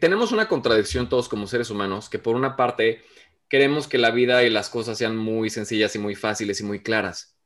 tenemos 0.00 0.32
una 0.32 0.48
contradicción 0.48 1.08
todos 1.08 1.28
como 1.28 1.46
seres 1.46 1.70
humanos, 1.70 2.08
que 2.08 2.18
por 2.18 2.34
una 2.34 2.56
parte 2.56 3.02
queremos 3.48 3.86
que 3.86 3.98
la 3.98 4.10
vida 4.10 4.42
y 4.42 4.50
las 4.50 4.70
cosas 4.70 4.98
sean 4.98 5.16
muy 5.16 5.50
sencillas 5.50 5.94
y 5.94 5.98
muy 5.98 6.14
fáciles 6.14 6.60
y 6.60 6.64
muy 6.64 6.82
claras. 6.82 7.36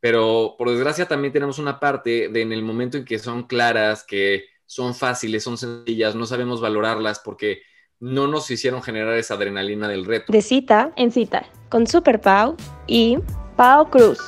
Pero 0.00 0.56
por 0.58 0.70
desgracia 0.70 1.06
también 1.06 1.32
tenemos 1.32 1.58
una 1.58 1.80
parte 1.80 2.28
de 2.28 2.42
en 2.42 2.52
el 2.52 2.62
momento 2.62 2.98
en 2.98 3.04
que 3.04 3.18
son 3.18 3.44
claras, 3.44 4.04
que 4.04 4.46
son 4.66 4.94
fáciles, 4.94 5.44
son 5.44 5.58
sencillas, 5.58 6.14
no 6.14 6.26
sabemos 6.26 6.60
valorarlas 6.60 7.20
porque 7.20 7.62
no 8.00 8.26
nos 8.26 8.50
hicieron 8.50 8.82
generar 8.82 9.14
esa 9.16 9.34
adrenalina 9.34 9.88
del 9.88 10.04
reto. 10.04 10.32
De 10.32 10.42
cita 10.42 10.92
en 10.96 11.12
cita, 11.12 11.46
con 11.68 11.86
Super 11.86 12.20
Pau 12.20 12.56
y 12.86 13.18
Pau 13.56 13.88
Cruz. 13.90 14.18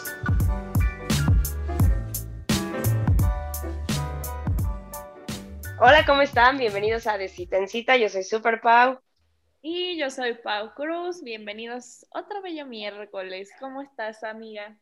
Hola, 5.87 6.07
¿cómo 6.07 6.23
están? 6.23 6.57
Bienvenidos 6.57 7.07
a 7.07 7.19
De 7.19 7.29
Cita 7.29 7.59
en 7.59 7.69
Cita. 7.69 7.95
Yo 7.99 8.09
soy 8.09 8.25
Super 8.25 8.63
Pau. 8.63 8.99
Y 9.61 9.99
yo 9.99 10.09
soy 10.09 10.33
Pau 10.33 10.73
Cruz. 10.73 11.23
Bienvenidos 11.23 12.07
otro 12.09 12.41
bello 12.41 12.65
miércoles. 12.65 13.51
¿Cómo 13.61 13.83
estás, 13.83 14.25
amiga? 14.25 14.79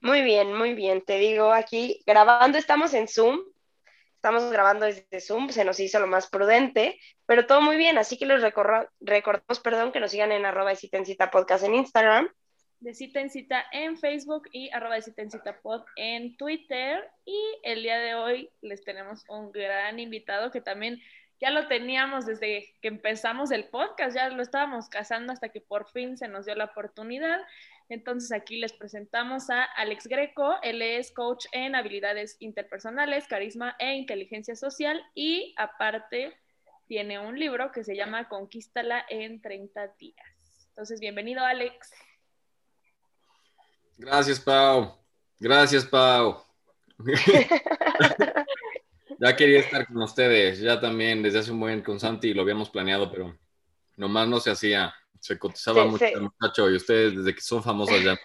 Muy 0.00 0.22
bien, 0.22 0.54
muy 0.54 0.74
bien. 0.74 1.02
Te 1.04 1.18
digo 1.18 1.52
aquí 1.52 2.04
grabando, 2.06 2.56
estamos 2.56 2.94
en 2.94 3.08
Zoom. 3.08 3.40
Estamos 4.14 4.48
grabando 4.52 4.86
desde 4.86 5.20
Zoom, 5.20 5.48
se 5.48 5.64
nos 5.64 5.80
hizo 5.80 5.98
lo 5.98 6.06
más 6.06 6.28
prudente, 6.28 6.96
pero 7.26 7.44
todo 7.44 7.60
muy 7.60 7.76
bien. 7.76 7.98
Así 7.98 8.16
que 8.16 8.26
les 8.26 8.40
recordamos, 8.40 9.60
perdón, 9.60 9.90
que 9.90 9.98
nos 9.98 10.12
sigan 10.12 10.30
en 10.30 10.46
arroba 10.46 10.70
de 10.70 10.76
cita 10.76 10.98
en 10.98 11.04
cita 11.04 11.32
podcast 11.32 11.64
en 11.64 11.74
Instagram 11.74 12.28
de 12.80 12.94
cita 12.94 13.20
en 13.20 13.30
cita 13.30 13.64
en 13.72 13.98
Facebook 13.98 14.48
y 14.52 14.70
arroba 14.70 14.94
de 14.94 15.02
cita 15.02 15.22
en 15.22 15.30
cita 15.30 15.60
pod 15.60 15.82
en 15.96 16.36
Twitter. 16.36 17.10
Y 17.24 17.40
el 17.62 17.82
día 17.82 17.98
de 17.98 18.14
hoy 18.14 18.50
les 18.60 18.84
tenemos 18.84 19.24
un 19.28 19.50
gran 19.52 19.98
invitado 19.98 20.50
que 20.50 20.60
también 20.60 21.00
ya 21.40 21.50
lo 21.50 21.68
teníamos 21.68 22.26
desde 22.26 22.74
que 22.82 22.88
empezamos 22.88 23.50
el 23.52 23.64
podcast, 23.64 24.16
ya 24.16 24.28
lo 24.28 24.42
estábamos 24.42 24.88
cazando 24.88 25.32
hasta 25.32 25.50
que 25.50 25.60
por 25.60 25.88
fin 25.90 26.16
se 26.16 26.28
nos 26.28 26.46
dio 26.46 26.54
la 26.54 26.64
oportunidad. 26.64 27.40
Entonces 27.88 28.32
aquí 28.32 28.58
les 28.58 28.72
presentamos 28.72 29.48
a 29.48 29.62
Alex 29.62 30.08
Greco, 30.08 30.56
él 30.62 30.82
es 30.82 31.12
coach 31.12 31.46
en 31.52 31.74
habilidades 31.74 32.36
interpersonales, 32.40 33.28
carisma 33.28 33.76
e 33.78 33.94
inteligencia 33.94 34.56
social 34.56 35.02
y 35.14 35.54
aparte 35.56 36.36
tiene 36.86 37.18
un 37.18 37.38
libro 37.38 37.70
que 37.70 37.84
se 37.84 37.96
llama 37.96 38.28
Conquístala 38.28 39.04
en 39.08 39.40
30 39.40 39.88
días. 39.98 40.26
Entonces, 40.70 41.00
bienvenido 41.00 41.44
Alex. 41.44 41.92
Gracias, 43.98 44.40
Pau. 44.40 44.96
Gracias, 45.38 45.84
Pau. 45.84 46.42
ya 49.20 49.36
quería 49.36 49.60
estar 49.60 49.86
con 49.86 50.02
ustedes, 50.02 50.60
ya 50.60 50.80
también 50.80 51.22
desde 51.22 51.40
hace 51.40 51.50
un 51.50 51.60
buen 51.60 51.82
con 51.82 52.00
Santi 52.00 52.32
lo 52.32 52.42
habíamos 52.42 52.70
planeado, 52.70 53.10
pero 53.10 53.36
nomás 53.96 54.28
no 54.28 54.40
se 54.40 54.50
hacía. 54.50 54.94
Se 55.20 55.36
cotizaba 55.36 55.84
mucho 55.84 56.04
el 56.04 56.22
muchacho 56.22 56.70
y 56.70 56.76
ustedes 56.76 57.16
desde 57.16 57.34
que 57.34 57.40
son 57.40 57.60
famosos 57.60 58.04
ya 58.04 58.12
no, 58.12 58.18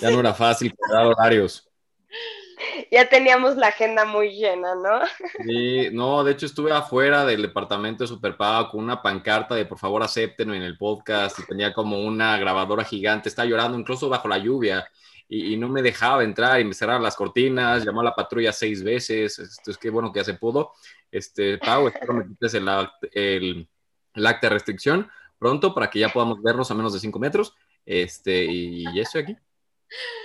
ya 0.00 0.10
no 0.12 0.20
era 0.20 0.32
fácil 0.32 0.72
crear 0.76 1.06
horarios. 1.06 1.68
Ya 2.90 3.08
teníamos 3.08 3.56
la 3.56 3.68
agenda 3.68 4.04
muy 4.04 4.30
llena, 4.30 4.74
¿no? 4.74 5.00
Sí, 5.44 5.88
no, 5.92 6.24
de 6.24 6.32
hecho 6.32 6.46
estuve 6.46 6.72
afuera 6.72 7.24
del 7.24 7.42
departamento 7.42 8.04
de 8.04 8.08
Superpago 8.08 8.70
con 8.70 8.84
una 8.84 9.02
pancarta 9.02 9.54
de 9.54 9.66
por 9.66 9.78
favor 9.78 10.02
acéptenme 10.02 10.56
en 10.56 10.62
el 10.62 10.76
podcast 10.76 11.38
y 11.38 11.46
tenía 11.46 11.72
como 11.72 12.00
una 12.00 12.36
grabadora 12.38 12.84
gigante, 12.84 13.28
estaba 13.28 13.48
llorando 13.48 13.78
incluso 13.78 14.08
bajo 14.08 14.28
la 14.28 14.38
lluvia 14.38 14.88
y, 15.28 15.56
no 15.58 15.68
me 15.68 15.82
dejaba 15.82 16.24
entrar 16.24 16.58
y 16.60 16.64
me 16.64 16.72
cerraron 16.72 17.02
las 17.02 17.14
cortinas, 17.14 17.84
llamó 17.84 18.00
a 18.00 18.04
la 18.04 18.14
patrulla 18.14 18.52
seis 18.52 18.82
veces, 18.82 19.38
esto 19.38 19.70
es 19.70 19.76
que 19.76 19.90
bueno 19.90 20.10
que 20.10 20.20
ya 20.20 20.24
se 20.24 20.34
pudo. 20.34 20.72
Este, 21.10 21.58
Pau, 21.58 21.86
espero 21.88 22.14
me 22.14 22.26
quites 22.26 22.54
el, 22.54 22.66
el, 23.12 23.68
el 24.14 24.26
acta 24.26 24.46
de 24.48 24.54
restricción 24.54 25.10
pronto 25.38 25.74
para 25.74 25.90
que 25.90 25.98
ya 25.98 26.08
podamos 26.08 26.42
vernos 26.42 26.70
a 26.70 26.74
menos 26.74 26.92
de 26.92 27.00
cinco 27.00 27.18
metros. 27.18 27.54
Este, 27.84 28.44
y 28.44 28.84
ya 28.94 29.02
estoy 29.02 29.22
aquí. 29.22 29.36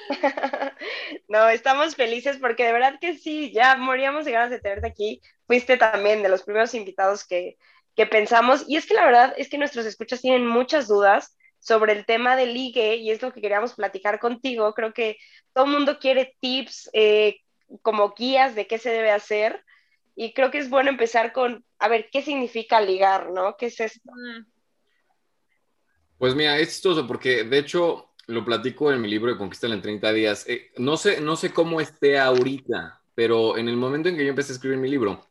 no, 1.28 1.50
estamos 1.50 1.96
felices 1.96 2.38
porque 2.38 2.66
de 2.66 2.74
verdad 2.74 3.00
que 3.00 3.18
sí, 3.18 3.52
ya 3.54 3.76
moríamos 3.76 4.26
de 4.26 4.32
ganas 4.32 4.50
de 4.50 4.60
tenerte 4.60 4.88
aquí. 4.88 5.22
Fuiste 5.48 5.78
también 5.78 6.24
de 6.24 6.30
los 6.30 6.44
primeros 6.44 6.74
invitados 6.74 7.26
que, 7.26 7.58
que 7.96 8.06
pensamos. 8.06 8.66
Y 8.68 8.78
es 8.78 8.86
que 8.86 8.94
la 8.94 9.06
verdad 9.06 9.34
es 9.38 9.50
que 9.50 9.58
nuestros 9.58 9.86
escuchas 9.86 10.22
tienen 10.22 10.48
muchas 10.48 10.88
dudas 10.88 11.38
sobre 11.60 11.94
el 11.94 12.06
tema 12.06 12.36
del 12.36 12.54
ligue 12.54 12.96
y 12.98 13.12
es 13.12 13.22
lo 13.22 13.32
que 13.32 13.42
queríamos 13.42 13.74
platicar 13.74 14.20
contigo. 14.20 14.74
Creo 14.74 14.94
que 14.94 15.18
todo 15.54 15.66
el 15.66 15.72
mundo 15.72 16.00
quiere 16.00 16.36
tips 16.40 16.90
eh, 16.94 17.38
como 17.82 18.14
guías 18.14 18.56
de 18.56 18.68
qué 18.68 18.78
se 18.78 18.90
debe 18.90 19.12
hacer. 19.12 19.64
Y 20.16 20.34
creo 20.34 20.52
que 20.52 20.60
es 20.60 20.70
bueno 20.70 20.90
empezar 20.90 21.34
con, 21.34 21.66
a 21.80 21.88
ver, 21.88 22.10
¿qué 22.12 22.22
significa 22.22 22.82
ligar, 22.82 23.32
no? 23.32 23.56
¿Qué 23.58 23.68
es 23.68 23.80
esto? 23.80 24.12
Pues 26.18 26.36
mira, 26.36 26.58
es 26.60 26.70
chistoso 26.70 27.08
porque 27.08 27.44
de 27.44 27.58
hecho 27.58 28.13
lo 28.28 28.46
platico 28.46 28.92
en 28.92 29.02
mi 29.02 29.10
libro 29.10 29.32
de 29.32 29.38
Conquista 29.38 29.68
en 29.68 29.82
30 29.82 30.14
días. 30.14 30.46
Eh, 30.48 30.72
no, 30.78 30.98
sé, 30.98 31.22
no 31.22 31.36
sé 31.36 31.52
cómo 31.52 31.82
esté 31.82 32.20
ahorita, 32.20 33.02
pero 33.16 33.58
en 33.58 33.68
el 33.68 33.78
momento 33.78 34.10
en 34.10 34.18
que 34.18 34.24
yo 34.24 34.30
empecé 34.30 34.52
a 34.52 34.56
escribir 34.56 34.78
mi 34.78 34.90
libro, 34.90 35.28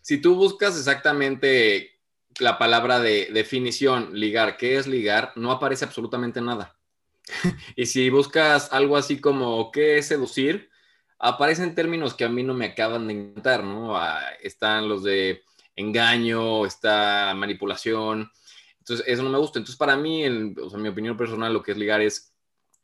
si 0.00 0.18
tú 0.18 0.34
buscas 0.34 0.76
exactamente 0.76 2.00
la 2.38 2.58
palabra 2.58 2.98
de 3.00 3.28
definición, 3.32 4.10
ligar, 4.18 4.56
¿qué 4.56 4.76
es 4.76 4.86
ligar? 4.86 5.32
No 5.36 5.52
aparece 5.52 5.84
absolutamente 5.84 6.40
nada. 6.40 6.76
y 7.76 7.86
si 7.86 8.10
buscas 8.10 8.72
algo 8.72 8.96
así 8.96 9.20
como 9.20 9.70
¿qué 9.70 9.98
es 9.98 10.08
seducir? 10.08 10.70
Aparecen 11.18 11.76
términos 11.76 12.14
que 12.14 12.24
a 12.24 12.28
mí 12.28 12.42
no 12.42 12.52
me 12.52 12.66
acaban 12.66 13.06
de 13.06 13.14
encantar, 13.14 13.62
¿no? 13.62 13.96
Ah, 13.96 14.20
están 14.42 14.88
los 14.88 15.04
de 15.04 15.42
engaño, 15.76 16.66
está 16.66 17.32
manipulación, 17.36 18.30
entonces, 18.82 19.06
eso 19.06 19.22
no 19.22 19.30
me 19.30 19.38
gusta. 19.38 19.60
Entonces, 19.60 19.78
para 19.78 19.96
mí, 19.96 20.24
en, 20.24 20.56
o 20.60 20.68
sea, 20.68 20.78
mi 20.78 20.88
opinión 20.88 21.16
personal, 21.16 21.52
lo 21.52 21.62
que 21.62 21.70
es 21.70 21.78
ligar 21.78 22.00
es 22.00 22.34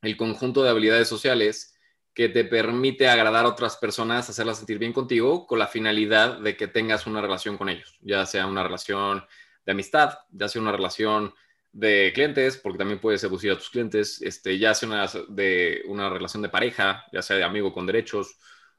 el 0.00 0.16
conjunto 0.16 0.62
de 0.62 0.70
habilidades 0.70 1.08
sociales 1.08 1.74
que 2.14 2.28
te 2.28 2.44
permite 2.44 3.08
agradar 3.08 3.44
a 3.44 3.48
otras 3.48 3.76
personas, 3.76 4.30
hacerlas 4.30 4.58
sentir 4.58 4.78
bien 4.78 4.92
contigo, 4.92 5.44
con 5.44 5.58
la 5.58 5.66
finalidad 5.66 6.38
de 6.38 6.56
que 6.56 6.68
tengas 6.68 7.08
una 7.08 7.20
relación 7.20 7.58
con 7.58 7.68
ellos, 7.68 7.98
ya 8.00 8.24
sea 8.26 8.46
una 8.46 8.62
relación 8.62 9.24
de 9.66 9.72
amistad, 9.72 10.18
ya 10.30 10.48
sea 10.48 10.62
una 10.62 10.72
relación 10.72 11.34
de 11.72 12.12
clientes, 12.14 12.56
porque 12.58 12.78
también 12.78 13.00
puedes 13.00 13.20
seducir 13.20 13.50
a 13.50 13.56
tus 13.56 13.70
clientes, 13.70 14.22
este, 14.22 14.56
ya 14.56 14.72
sea 14.74 14.88
una, 14.88 15.06
de 15.28 15.82
una 15.86 16.10
relación 16.10 16.42
de 16.42 16.48
pareja, 16.48 17.04
ya 17.12 17.22
sea 17.22 17.36
de 17.36 17.44
amigo 17.44 17.72
con 17.72 17.86
derechos, 17.86 18.38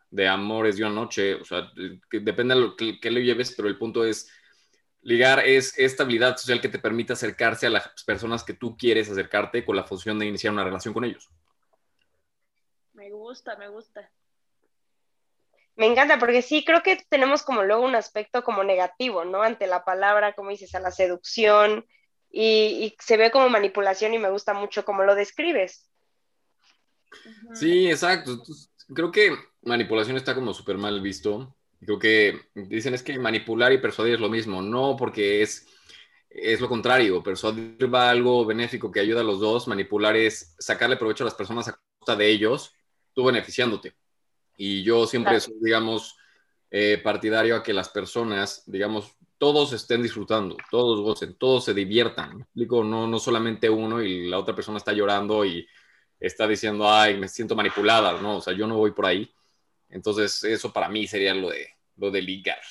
de 0.09 0.28
amores 0.28 0.78
de 0.78 0.84
una 0.86 0.96
noche, 0.96 1.36
o 1.36 1.44
sea, 1.44 1.69
depende 2.12 2.56
de 2.56 2.62
lo 2.62 2.75
que, 2.78 3.00
que 3.00 3.12
le 3.12 3.24
lleves, 3.25 3.53
pero 3.56 3.68
el 3.68 3.78
punto 3.78 4.06
es 4.06 4.30
Ligar 5.01 5.39
es 5.45 5.77
esta 5.77 6.03
habilidad 6.03 6.37
social 6.37 6.59
que 6.59 6.69
te 6.69 6.79
permite 6.79 7.13
acercarse 7.13 7.67
a 7.67 7.69
las 7.69 8.03
personas 8.03 8.43
que 8.43 8.53
tú 8.53 8.75
quieres 8.77 9.09
acercarte 9.09 9.63
con 9.63 9.75
la 9.75 9.85
función 9.85 10.19
de 10.19 10.25
iniciar 10.25 10.51
una 10.51 10.63
relación 10.63 10.93
con 10.93 11.05
ellos. 11.05 11.29
Me 12.93 13.11
gusta, 13.11 13.55
me 13.55 13.69
gusta. 13.69 14.11
Me 15.75 15.85
encanta, 15.85 16.19
porque 16.19 16.41
sí, 16.41 16.65
creo 16.65 16.83
que 16.83 16.97
tenemos 17.07 17.43
como 17.43 17.63
luego 17.63 17.85
un 17.85 17.95
aspecto 17.95 18.43
como 18.43 18.65
negativo, 18.65 19.23
¿no? 19.23 19.41
Ante 19.41 19.67
la 19.67 19.85
palabra, 19.85 20.33
como 20.33 20.49
dices, 20.49 20.75
a 20.75 20.81
la 20.81 20.91
seducción, 20.91 21.85
y, 22.31 22.95
se 22.99 23.17
ve 23.17 23.31
como 23.31 23.49
manipulación 23.49 24.13
y 24.13 24.19
me 24.19 24.29
gusta 24.29 24.53
mucho 24.53 24.85
cómo 24.85 25.03
lo 25.03 25.15
describes. 25.15 25.89
Sí, 27.53 27.89
exacto. 27.89 28.43
creo 28.93 29.11
que 29.11 29.35
manipulación 29.61 30.17
está 30.17 30.35
como 30.35 30.53
súper 30.53 30.77
mal 30.77 31.01
visto 31.01 31.55
Creo 31.79 31.97
que 31.97 32.41
dicen 32.53 32.94
es 32.94 33.03
que 33.03 33.17
manipular 33.17 33.72
y 33.72 33.78
persuadir 33.78 34.16
es 34.16 34.19
lo 34.19 34.29
mismo. 34.29 34.62
No, 34.62 34.95
porque 34.97 35.41
es, 35.41 35.67
es 36.29 36.59
lo 36.59 36.67
contrario. 36.67 37.23
Persuadir 37.23 37.94
va 37.94 38.07
a 38.07 38.12
algo 38.12 38.45
benéfico 38.45 38.91
que 38.91 39.00
ayuda 39.00 39.22
a 39.22 39.23
los 39.23 39.40
dos. 39.40 39.67
Manipular 39.67 40.16
es 40.16 40.56
sacarle 40.59 40.97
provecho 40.97 41.23
a 41.23 41.25
las 41.25 41.35
personas 41.35 41.68
a 41.68 41.79
costa 42.00 42.16
de 42.16 42.29
ellos, 42.29 42.73
tú 43.13 43.23
beneficiándote. 43.25 43.95
Y 44.57 44.84
yo 44.84 45.07
siempre 45.07 45.39
soy, 45.39 45.56
digamos, 45.62 46.18
eh, 46.69 47.00
partidario 47.01 47.56
a 47.56 47.63
que 47.63 47.73
las 47.73 47.89
personas, 47.89 48.63
digamos, 48.66 49.16
todos 49.38 49.72
estén 49.72 50.03
disfrutando, 50.03 50.57
todos 50.69 51.00
gocen, 51.00 51.36
todos 51.36 51.63
se 51.63 51.74
diviertan. 51.74 52.42
explico? 52.42 52.83
No, 52.83 53.07
no 53.07 53.19
solamente 53.19 53.69
uno 53.69 54.01
y 54.01 54.27
la 54.27 54.38
otra 54.38 54.53
persona 54.53 54.77
está 54.77 54.92
llorando 54.92 55.45
y 55.45 55.65
está 56.19 56.45
diciendo, 56.45 56.92
ay, 56.92 57.18
me 57.18 57.30
siento 57.30 57.56
manipulada. 57.56 58.21
No, 58.21 58.38
o 58.38 58.42
sea, 58.42 58.53
yo 58.53 58.68
no 58.68 58.75
voy 58.75 58.92
por 58.92 59.06
ahí 59.06 59.33
entonces, 59.89 60.44
eso 60.44 60.71
para 60.71 60.88
mí 60.88 61.07
sería 61.07 61.33
lo 61.33 61.50
de, 61.50 61.68
lo 62.00 62.12
de 62.12 62.22
ligar. 62.22 62.62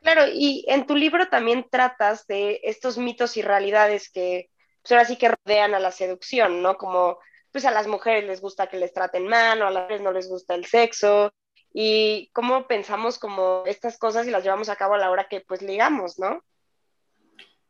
Claro, 0.00 0.24
y 0.32 0.64
en 0.68 0.86
tu 0.86 0.96
libro 0.96 1.28
también 1.28 1.66
tratas 1.70 2.26
de 2.26 2.60
estos 2.62 2.96
mitos 2.96 3.36
y 3.36 3.42
realidades 3.42 4.10
que 4.10 4.50
pues 4.82 4.92
ahora 4.92 5.04
sí 5.04 5.16
que 5.16 5.28
rodean 5.28 5.74
a 5.74 5.78
la 5.78 5.92
seducción, 5.92 6.62
¿no? 6.62 6.76
Como 6.76 7.18
pues 7.52 7.64
a 7.64 7.70
las 7.70 7.86
mujeres 7.86 8.24
les 8.24 8.40
gusta 8.40 8.68
que 8.68 8.78
les 8.78 8.94
traten 8.94 9.26
mal, 9.28 9.60
o 9.60 9.66
a 9.66 9.70
las 9.70 9.82
mujeres 9.82 10.02
no 10.02 10.12
les 10.12 10.28
gusta 10.28 10.54
el 10.54 10.64
sexo, 10.64 11.32
y 11.72 12.30
cómo 12.32 12.66
pensamos 12.66 13.18
como 13.18 13.64
estas 13.66 13.98
cosas 13.98 14.26
y 14.26 14.30
las 14.30 14.42
llevamos 14.42 14.68
a 14.68 14.76
cabo 14.76 14.94
a 14.94 14.98
la 14.98 15.10
hora 15.10 15.28
que 15.28 15.40
pues 15.40 15.60
ligamos, 15.60 16.18
¿no? 16.18 16.42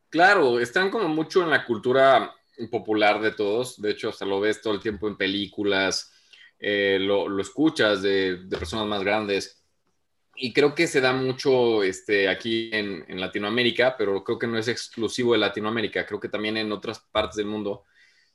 Claro, 0.09 0.61
están 0.61 0.91
como 0.91 1.09
mucho 1.09 1.43
en 1.43 1.51
la 1.51 1.65
cultura 1.65 2.35
popular 2.71 3.21
de 3.21 3.33
todos, 3.33 3.81
de 3.81 3.91
hecho 3.91 4.11
hasta 4.11 4.25
lo 4.25 4.41
ves 4.41 4.61
todo 4.61 4.75
el 4.75 4.81
tiempo 4.81 5.09
en 5.09 5.17
películas, 5.17 6.13
eh, 6.59 6.99
lo, 7.01 7.39
escuchas 7.41 8.03
de, 8.03 8.39
personas 8.51 8.87
más 8.87 9.03
grandes. 9.03 9.60
Y 10.41 10.53
creo 10.55 10.75
que 10.75 10.87
se 10.87 11.03
da 11.03 11.13
mucho 11.13 11.83
este, 11.83 12.29
aquí 12.29 12.71
en, 12.73 13.05
en, 13.09 13.21
Latinoamérica, 13.21 13.95
pero 13.99 14.25
creo 14.25 14.39
que 14.39 14.47
no 14.47 14.57
es 14.57 14.69
exclusivo 14.69 15.33
de 15.33 15.39
Latinoamérica, 15.39 16.07
creo 16.07 16.19
que 16.19 16.31
también 16.31 16.57
en 16.57 16.73
otras 16.73 16.99
partes 16.99 17.37
del 17.37 17.47
mundo 17.47 17.85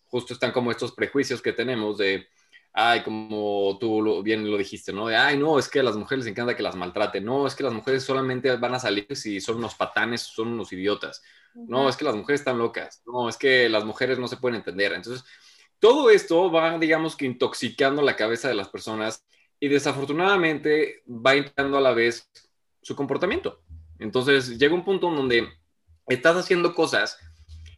justo 0.06 0.34
están 0.34 0.52
como 0.52 0.69
estos 0.72 0.92
prejuicios 0.94 1.42
que 1.42 1.52
tenemos 1.52 1.98
de, 1.98 2.28
ay, 2.74 3.02
como 3.02 3.78
tú 3.80 4.22
bien 4.22 4.50
lo 4.50 4.57
dijiste, 4.57 4.94
¿no? 4.94 5.07
De, 5.07 5.16
ay, 5.16 5.38
no, 5.38 5.57
es 5.57 5.68
que 5.68 5.80
a 5.80 5.84
las 5.84 5.96
mujeres 5.96 6.25
les 6.25 6.31
encanta 6.31 6.56
que 6.56 6.62
las 6.62 6.75
maltraten, 6.75 7.25
no, 7.25 7.48
es 7.48 7.56
que 7.56 7.63
las 7.63 7.74
mujeres 7.74 8.04
solamente 8.04 8.56
van 8.56 8.75
a 8.75 8.80
salir 8.80 9.08
si 9.16 9.42
son 9.42 9.58
unos 9.58 9.74
patanes, 9.74 10.22
son 10.22 10.50
unos 10.50 10.72
idiotas, 10.74 11.24
no, 11.56 11.90
es 11.90 11.98
que 11.98 12.06
las 12.06 12.16
mujeres 12.16 12.42
están 12.42 12.60
locas, 12.60 13.01
no, 13.08 13.28
es 13.28 13.38
que 13.38 13.68
las 13.68 13.84
mujeres 13.84 14.19
no 14.19 14.28
se 14.28 14.38
pueden 14.38 14.58
entender. 14.58 14.94
Entonces, 14.94 15.25
todo 15.80 16.10
esto 16.10 16.51
va, 16.51 16.78
digamos 16.78 17.16
que 17.16 17.25
intoxicando 17.25 18.01
la 18.01 18.16
cabeza 18.16 18.48
de 18.48 18.56
las 18.56 18.69
personas 18.69 19.25
y 19.66 19.68
desafortunadamente 19.68 21.02
va 21.08 21.34
entrando 21.34 21.80
a 21.80 21.82
la 21.82 21.92
vez 21.92 22.30
su 22.84 22.96
comportamiento. 22.96 23.64
Entonces 23.98 24.60
llega 24.60 24.76
un 24.76 24.86
punto 24.86 25.10
en 25.10 25.16
donde 25.16 25.50
estás 26.06 26.36
haciendo 26.36 26.76
cosas 26.76 27.18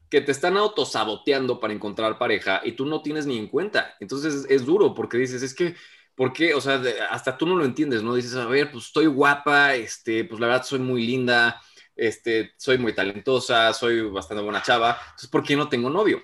que 0.10 0.19
te 0.19 0.34
están 0.34 0.57
autosaboteando 0.57 1.62
para 1.62 1.72
encontrar 1.72 2.18
pareja 2.18 2.60
y 2.66 2.74
tú 2.74 2.86
no 2.86 3.01
tienes 3.01 3.25
ni 3.25 3.38
en 3.38 3.48
cuenta. 3.48 3.95
Entonces 4.01 4.45
es, 4.50 4.66
duro 4.66 4.94
porque 4.94 5.18
dices, 5.18 5.42
es 5.42 5.54
que, 5.54 5.75
¿por 6.13 6.34
qué? 6.34 6.54
O 6.54 6.60
sea, 6.60 6.84
hasta 7.10 7.38
tú 7.38 7.48
no 7.48 7.56
lo 7.56 7.63
entiendes, 7.63 8.04
¿no? 8.04 8.16
Dices, 8.16 8.36
a 8.36 8.48
ver, 8.48 8.69
pues 8.69 8.88
estoy 8.88 9.06
guapa, 9.06 9.75
este, 9.75 10.25
pues 10.25 10.42
la 10.42 10.48
verdad 10.48 10.66
soy 10.66 10.80
muy 10.80 11.07
linda, 11.07 11.62
este, 11.95 12.51
soy 12.57 12.78
muy 12.80 12.94
talentosa, 12.94 13.72
soy 13.72 14.01
bastante 14.01 14.44
buena 14.44 14.62
chava, 14.62 14.98
entonces 15.06 15.30
¿por 15.30 15.42
qué 15.42 15.56
no 15.56 15.69
tengo 15.69 15.90
novio? 15.90 16.22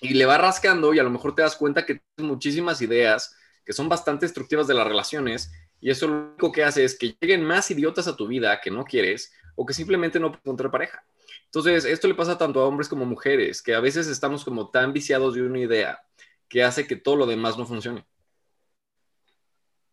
Y 0.00 0.14
le 0.14 0.26
va 0.26 0.38
rascando 0.38 0.94
y 0.94 1.00
a 1.00 1.02
lo 1.02 1.10
mejor 1.10 1.34
te 1.34 1.42
das 1.42 1.56
cuenta 1.56 1.84
que 1.84 2.02
tienes 2.14 2.30
muchísimas 2.32 2.80
ideas 2.82 3.34
que 3.64 3.72
son 3.72 3.88
bastante 3.88 4.26
destructivas 4.26 4.66
de 4.66 4.74
las 4.74 4.86
relaciones 4.86 5.52
y 5.80 5.90
eso 5.90 6.06
lo 6.06 6.14
único 6.14 6.52
que 6.52 6.64
hace 6.64 6.84
es 6.84 6.96
que 6.96 7.16
lleguen 7.20 7.44
más 7.44 7.70
idiotas 7.70 8.06
a 8.06 8.16
tu 8.16 8.26
vida 8.26 8.60
que 8.60 8.70
no 8.70 8.84
quieres 8.84 9.32
o 9.56 9.66
que 9.66 9.74
simplemente 9.74 10.20
no 10.20 10.28
puedes 10.28 10.44
encontrar 10.44 10.70
pareja. 10.70 11.04
Entonces, 11.46 11.84
esto 11.84 12.08
le 12.08 12.14
pasa 12.14 12.38
tanto 12.38 12.60
a 12.60 12.66
hombres 12.66 12.88
como 12.88 13.04
a 13.04 13.08
mujeres, 13.08 13.60
que 13.60 13.74
a 13.74 13.80
veces 13.80 14.06
estamos 14.06 14.44
como 14.44 14.70
tan 14.70 14.92
viciados 14.92 15.34
de 15.34 15.42
una 15.42 15.58
idea 15.58 16.02
que 16.48 16.62
hace 16.62 16.86
que 16.86 16.96
todo 16.96 17.16
lo 17.16 17.26
demás 17.26 17.58
no 17.58 17.66
funcione. 17.66 18.06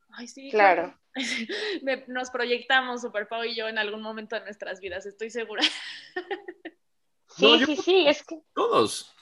Ay, 0.10 0.28
sí. 0.28 0.52
Claro. 0.52 0.98
Nos 2.08 2.30
proyectamos, 2.30 3.02
Superpau 3.02 3.44
y 3.44 3.56
yo, 3.56 3.68
en 3.68 3.78
algún 3.78 4.02
momento 4.02 4.36
de 4.36 4.42
nuestras 4.42 4.80
vidas, 4.80 5.06
estoy 5.06 5.30
segura. 5.30 5.64
Sí, 7.36 7.64
sí, 7.66 7.76
sí, 7.78 8.08
es 8.08 8.24
que... 8.24 8.42
Todos. 8.54 9.16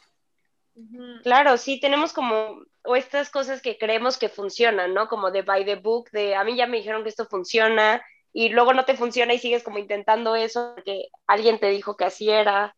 Claro, 1.24 1.58
sí, 1.58 1.80
tenemos 1.80 2.14
como 2.14 2.64
o 2.88 2.96
estas 2.96 3.30
cosas 3.30 3.62
que 3.62 3.78
creemos 3.78 4.18
que 4.18 4.30
funcionan, 4.30 4.94
¿no? 4.94 5.08
Como 5.08 5.30
de 5.30 5.42
by 5.42 5.66
the 5.66 5.76
book, 5.76 6.10
de 6.12 6.36
a 6.36 6.44
mí 6.44 6.56
ya 6.56 6.68
me 6.68 6.78
dijeron 6.78 7.04
que 7.04 7.10
esto 7.10 7.26
funciona 7.26 8.02
y 8.34 8.50
luego 8.50 8.74
no 8.74 8.86
te 8.86 8.96
funciona 8.96 9.34
y 9.34 9.40
sigues 9.40 9.64
como 9.64 9.78
intentando 9.78 10.36
eso 10.36 10.74
porque 10.76 11.08
alguien 11.28 11.60
te 11.60 11.70
dijo 11.70 11.98
que 11.98 12.06
así 12.06 12.30
era. 12.30 12.76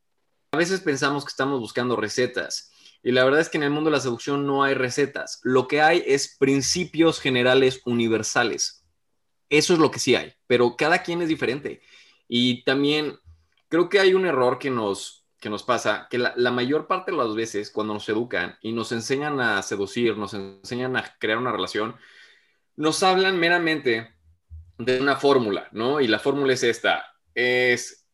A 0.52 0.58
veces 0.58 0.82
pensamos 0.82 1.24
que 1.24 1.30
estamos 1.30 1.60
buscando 1.60 1.96
recetas 1.96 2.72
y 3.04 3.12
la 3.12 3.24
verdad 3.24 3.40
es 3.40 3.50
que 3.50 3.58
en 3.58 3.64
el 3.64 3.70
mundo 3.70 3.90
de 3.90 3.98
la 3.98 4.02
seducción 4.02 4.46
no 4.46 4.64
hay 4.64 4.74
recetas. 4.74 5.40
Lo 5.44 5.68
que 5.68 5.82
hay 5.82 6.04
es 6.06 6.36
principios 6.38 7.20
generales 7.20 7.82
universales. 7.86 8.84
Eso 9.50 9.74
es 9.74 9.80
lo 9.80 9.92
que 9.92 10.00
sí 10.00 10.16
hay, 10.16 10.34
pero 10.48 10.76
cada 10.76 11.04
quien 11.04 11.22
es 11.22 11.30
diferente. 11.30 11.82
Y 12.28 12.64
también 12.64 13.18
creo 13.68 13.90
que 13.90 14.00
hay 14.00 14.14
un 14.14 14.26
error 14.26 14.60
que 14.60 14.70
nos 14.70 15.19
que 15.40 15.50
nos 15.50 15.64
pasa, 15.64 16.08
que 16.10 16.18
la, 16.18 16.52
mayor 16.52 16.88
parte 16.88 17.12
de 17.12 17.18
las 17.18 17.34
veces 17.34 17.72
cuando 17.72 17.94
nos 17.94 18.08
educan 18.10 18.58
y 18.62 18.74
nos 18.74 18.92
enseñan 18.92 19.40
a 19.40 19.62
seducir, 19.62 20.18
nos 20.18 20.34
enseñan 20.34 20.98
a 20.98 21.16
crear 21.18 21.38
una 21.38 21.52
relación, 21.52 21.96
nos 22.76 23.04
hablan 23.04 23.40
meramente 23.40 24.14
de 24.78 25.00
una 25.00 25.16
fórmula, 25.16 25.70
¿no? 25.72 26.02
Y 26.02 26.08
la 26.08 26.20
fórmula 26.20 26.54
es 26.54 26.64
esta, 26.64 27.06
es 27.34 28.08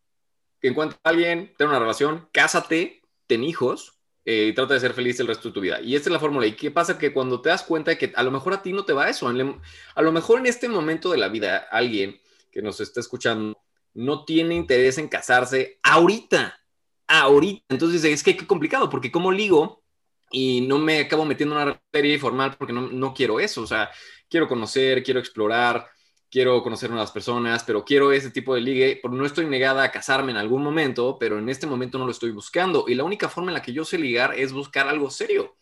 que 0.60 0.68
encuentra 0.68 1.00
a 1.04 1.10
alguien, 1.10 1.54
ten 1.58 1.68
una 1.68 1.80
relación, 1.80 2.30
cásate, 2.32 3.02
ten 3.28 3.44
hijos 3.44 4.00
eh, 4.24 4.48
y 4.50 4.54
trata 4.54 4.74
de 4.76 4.80
ser 4.80 4.94
feliz 4.94 5.20
el 5.20 5.28
resto 5.28 5.50
de 5.50 5.54
tu 5.54 5.62
vida. 5.62 5.82
Y 5.82 5.96
esta 5.96 6.10
es 6.10 6.14
la 6.14 6.20
fórmula. 6.20 6.48
¿Y 6.48 6.54
qué 6.54 6.72
pasa? 6.72 6.98
Que 6.98 7.14
cuando 7.14 7.42
te 7.42 7.50
das 7.50 7.64
cuenta 7.64 7.92
de 7.92 7.98
que 7.98 8.12
a 8.16 8.24
lo 8.24 8.32
mejor 8.32 8.54
a 8.54 8.62
ti 8.62 8.74
no 8.74 8.86
te 8.86 8.94
va 8.94 9.10
eso, 9.10 9.28
a 9.28 10.02
lo 10.02 10.12
mejor 10.12 10.40
en 10.40 10.48
este 10.48 10.68
momento 10.68 11.12
de 11.12 11.18
la 11.18 11.28
vida 11.28 11.68
alguien 11.72 12.20
que 12.52 12.62
nos 12.62 12.80
está 12.80 13.00
escuchando 13.00 13.56
no 13.94 14.26
tiene 14.26 14.56
interés 14.56 14.98
en 14.98 15.08
casarse 15.08 15.80
ahorita, 15.84 16.60
ahorita. 17.08 17.66
Entonces 17.70 18.04
es 18.04 18.24
que 18.24 18.36
qué 18.38 18.48
complicado, 18.48 18.90
porque 18.90 19.12
como 19.12 19.32
ligo 19.32 19.84
y 20.32 20.62
no 20.62 20.80
me 20.80 21.02
acabo 21.02 21.26
metiendo 21.26 21.56
en 21.60 21.68
una 21.68 21.82
serie 21.94 22.20
formal 22.20 22.56
porque 22.58 22.74
no, 22.74 22.82
no 22.82 23.14
quiero 23.14 23.40
eso. 23.40 23.62
O 23.62 23.68
sea, 23.68 23.90
quiero 24.30 24.48
conocer, 24.48 25.04
quiero 25.04 25.20
explorar, 25.20 25.88
quiero 26.30 26.62
conocer 26.64 26.90
nuevas 26.90 27.12
personas, 27.12 27.64
pero 27.64 27.86
quiero 27.86 28.12
ese 28.12 28.32
tipo 28.32 28.56
de 28.56 28.62
ligue, 28.62 29.00
porque 29.02 29.18
no 29.18 29.26
estoy 29.26 29.46
negada 29.46 29.84
a 29.84 29.92
casarme 29.92 30.32
en 30.32 30.38
algún 30.38 30.64
momento, 30.64 31.18
pero 31.20 31.40
en 31.40 31.48
este 31.50 31.68
momento 31.68 31.98
no 31.98 32.06
lo 32.06 32.12
estoy 32.12 32.32
buscando. 32.32 32.86
Y 32.88 32.96
la 32.96 33.04
única 33.04 33.30
forma 33.30 33.52
en 33.52 33.56
la 33.56 33.62
que 33.62 33.74
yo 33.74 33.86
sé 33.86 33.98
ligar 33.98 34.38
es 34.38 34.52
buscar 34.52 34.88
algo 34.88 35.10
serio. 35.10 35.56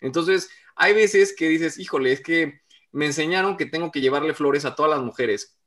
Entonces, 0.00 0.50
hay 0.76 0.94
veces 0.94 1.34
que 1.36 1.48
dices, 1.48 1.78
híjole, 1.78 2.12
es 2.12 2.20
que 2.20 2.60
me 2.92 3.06
enseñaron 3.06 3.56
que 3.56 3.66
tengo 3.66 3.90
que 3.90 4.00
llevarle 4.00 4.34
flores 4.34 4.64
a 4.64 4.74
todas 4.74 4.90
las 4.90 5.02
mujeres 5.02 5.58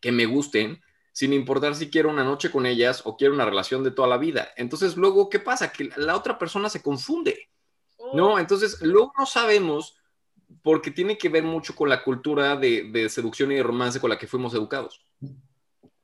que 0.00 0.12
me 0.12 0.26
gusten, 0.26 0.80
sin 1.14 1.32
importar 1.32 1.76
si 1.76 1.90
quiero 1.90 2.10
una 2.10 2.24
noche 2.24 2.50
con 2.50 2.66
ellas 2.66 3.02
o 3.04 3.16
quiero 3.16 3.34
una 3.34 3.44
relación 3.44 3.84
de 3.84 3.92
toda 3.92 4.08
la 4.08 4.18
vida. 4.18 4.50
Entonces, 4.56 4.96
luego, 4.96 5.30
¿qué 5.30 5.38
pasa? 5.38 5.70
Que 5.72 5.88
la 5.94 6.16
otra 6.16 6.36
persona 6.40 6.68
se 6.68 6.82
confunde, 6.82 7.48
¿no? 8.14 8.34
Oh. 8.34 8.38
Entonces, 8.40 8.82
luego 8.82 9.12
no 9.16 9.24
sabemos 9.24 9.96
porque 10.62 10.90
tiene 10.90 11.16
que 11.16 11.28
ver 11.28 11.44
mucho 11.44 11.76
con 11.76 11.88
la 11.88 12.02
cultura 12.02 12.56
de, 12.56 13.08
seducción 13.08 13.52
y 13.52 13.54
de 13.54 13.62
romance 13.62 14.00
con 14.00 14.10
la 14.10 14.18
que 14.18 14.26
fuimos 14.26 14.54
educados. 14.54 15.06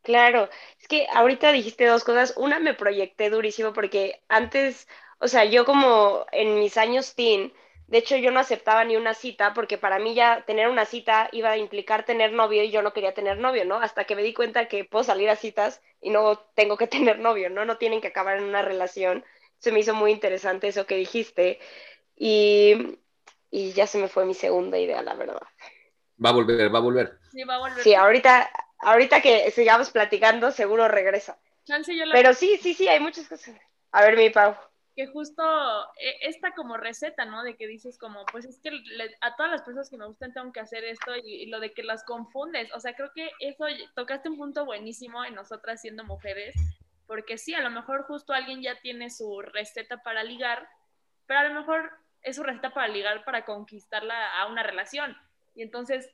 Claro, 0.02 0.48
es 0.78 0.86
que 0.86 1.08
ahorita 1.12 1.50
dijiste 1.50 1.86
dos 1.86 2.04
cosas. 2.04 2.32
Una, 2.36 2.60
me 2.60 2.74
proyecté 2.74 3.30
durísimo 3.30 3.72
porque 3.72 4.22
antes, 4.28 4.86
o 5.18 5.26
sea, 5.26 5.44
yo 5.44 5.64
como 5.64 6.24
en 6.30 6.60
mis 6.60 6.76
años 6.76 7.16
teen, 7.16 7.52
de 7.90 7.98
hecho, 7.98 8.16
yo 8.16 8.30
no 8.30 8.38
aceptaba 8.38 8.84
ni 8.84 8.96
una 8.96 9.14
cita 9.14 9.52
porque 9.52 9.76
para 9.76 9.98
mí 9.98 10.14
ya 10.14 10.44
tener 10.46 10.68
una 10.68 10.84
cita 10.84 11.28
iba 11.32 11.50
a 11.50 11.56
implicar 11.56 12.04
tener 12.04 12.32
novio 12.32 12.62
y 12.62 12.70
yo 12.70 12.82
no 12.82 12.92
quería 12.92 13.14
tener 13.14 13.38
novio, 13.38 13.64
¿no? 13.64 13.80
Hasta 13.80 14.04
que 14.04 14.14
me 14.14 14.22
di 14.22 14.32
cuenta 14.32 14.68
que 14.68 14.84
puedo 14.84 15.02
salir 15.02 15.28
a 15.28 15.34
citas 15.34 15.82
y 16.00 16.10
no 16.10 16.38
tengo 16.54 16.76
que 16.76 16.86
tener 16.86 17.18
novio, 17.18 17.50
¿no? 17.50 17.64
No 17.64 17.78
tienen 17.78 18.00
que 18.00 18.06
acabar 18.08 18.38
en 18.38 18.44
una 18.44 18.62
relación. 18.62 19.24
Se 19.58 19.72
me 19.72 19.80
hizo 19.80 19.92
muy 19.92 20.12
interesante 20.12 20.68
eso 20.68 20.86
que 20.86 20.94
dijiste 20.94 21.58
y, 22.16 22.98
y 23.50 23.72
ya 23.72 23.88
se 23.88 23.98
me 23.98 24.06
fue 24.06 24.24
mi 24.24 24.34
segunda 24.34 24.78
idea, 24.78 25.02
la 25.02 25.14
verdad. 25.14 25.42
Va 26.24 26.30
a 26.30 26.32
volver, 26.32 26.72
va 26.72 26.78
a 26.78 26.82
volver. 26.82 27.18
Sí, 27.32 27.42
va 27.42 27.56
a 27.56 27.58
volver. 27.58 27.82
Sí, 27.82 27.94
ahorita, 27.94 28.50
ahorita 28.78 29.20
que 29.20 29.50
sigamos 29.50 29.90
platicando, 29.90 30.52
seguro 30.52 30.86
regresa. 30.86 31.38
Pero 32.12 32.34
sí, 32.34 32.56
sí, 32.62 32.72
sí, 32.72 32.86
hay 32.86 33.00
muchas 33.00 33.26
cosas. 33.26 33.56
A 33.90 34.02
ver, 34.02 34.16
mi 34.16 34.30
Pau 34.30 34.54
que 34.96 35.06
justo 35.06 35.42
e, 35.96 36.28
esta 36.28 36.52
como 36.52 36.76
receta, 36.76 37.24
¿no? 37.24 37.42
De 37.42 37.56
que 37.56 37.66
dices 37.66 37.98
como, 37.98 38.24
pues 38.26 38.44
es 38.44 38.60
que 38.60 38.70
a 39.20 39.36
todas 39.36 39.52
las 39.52 39.62
personas 39.62 39.90
que 39.90 39.96
me 39.96 40.06
gustan 40.06 40.32
tengo 40.32 40.52
que 40.52 40.60
hacer 40.60 40.84
esto 40.84 41.16
y, 41.16 41.46
lo 41.46 41.60
de 41.60 41.72
que 41.72 41.82
las 41.82 42.04
confundes. 42.04 42.72
O 42.74 42.80
sea, 42.80 42.94
creo 42.94 43.12
que 43.14 43.30
eso 43.40 43.64
tocaste 43.94 44.28
un 44.28 44.36
punto 44.36 44.64
buenísimo 44.64 45.24
en 45.24 45.34
nosotras 45.34 45.80
siendo 45.80 46.04
mujeres, 46.04 46.54
porque 47.06 47.38
sí, 47.38 47.54
a 47.54 47.62
lo 47.62 47.70
mejor 47.70 48.04
justo 48.04 48.32
alguien 48.32 48.62
ya 48.62 48.80
tiene 48.80 49.10
su 49.10 49.40
receta 49.40 50.02
para 50.02 50.24
ligar, 50.24 50.68
pero 51.26 51.40
a 51.40 51.44
lo 51.44 51.54
mejor 51.54 51.90
es 52.22 52.36
su 52.36 52.42
receta 52.42 52.70
para 52.70 52.88
ligar 52.88 53.24
para 53.24 53.44
conquistarla 53.44 54.40
a 54.40 54.46
una 54.46 54.62
relación. 54.62 55.16
Y 55.54 55.62
entonces 55.62 56.10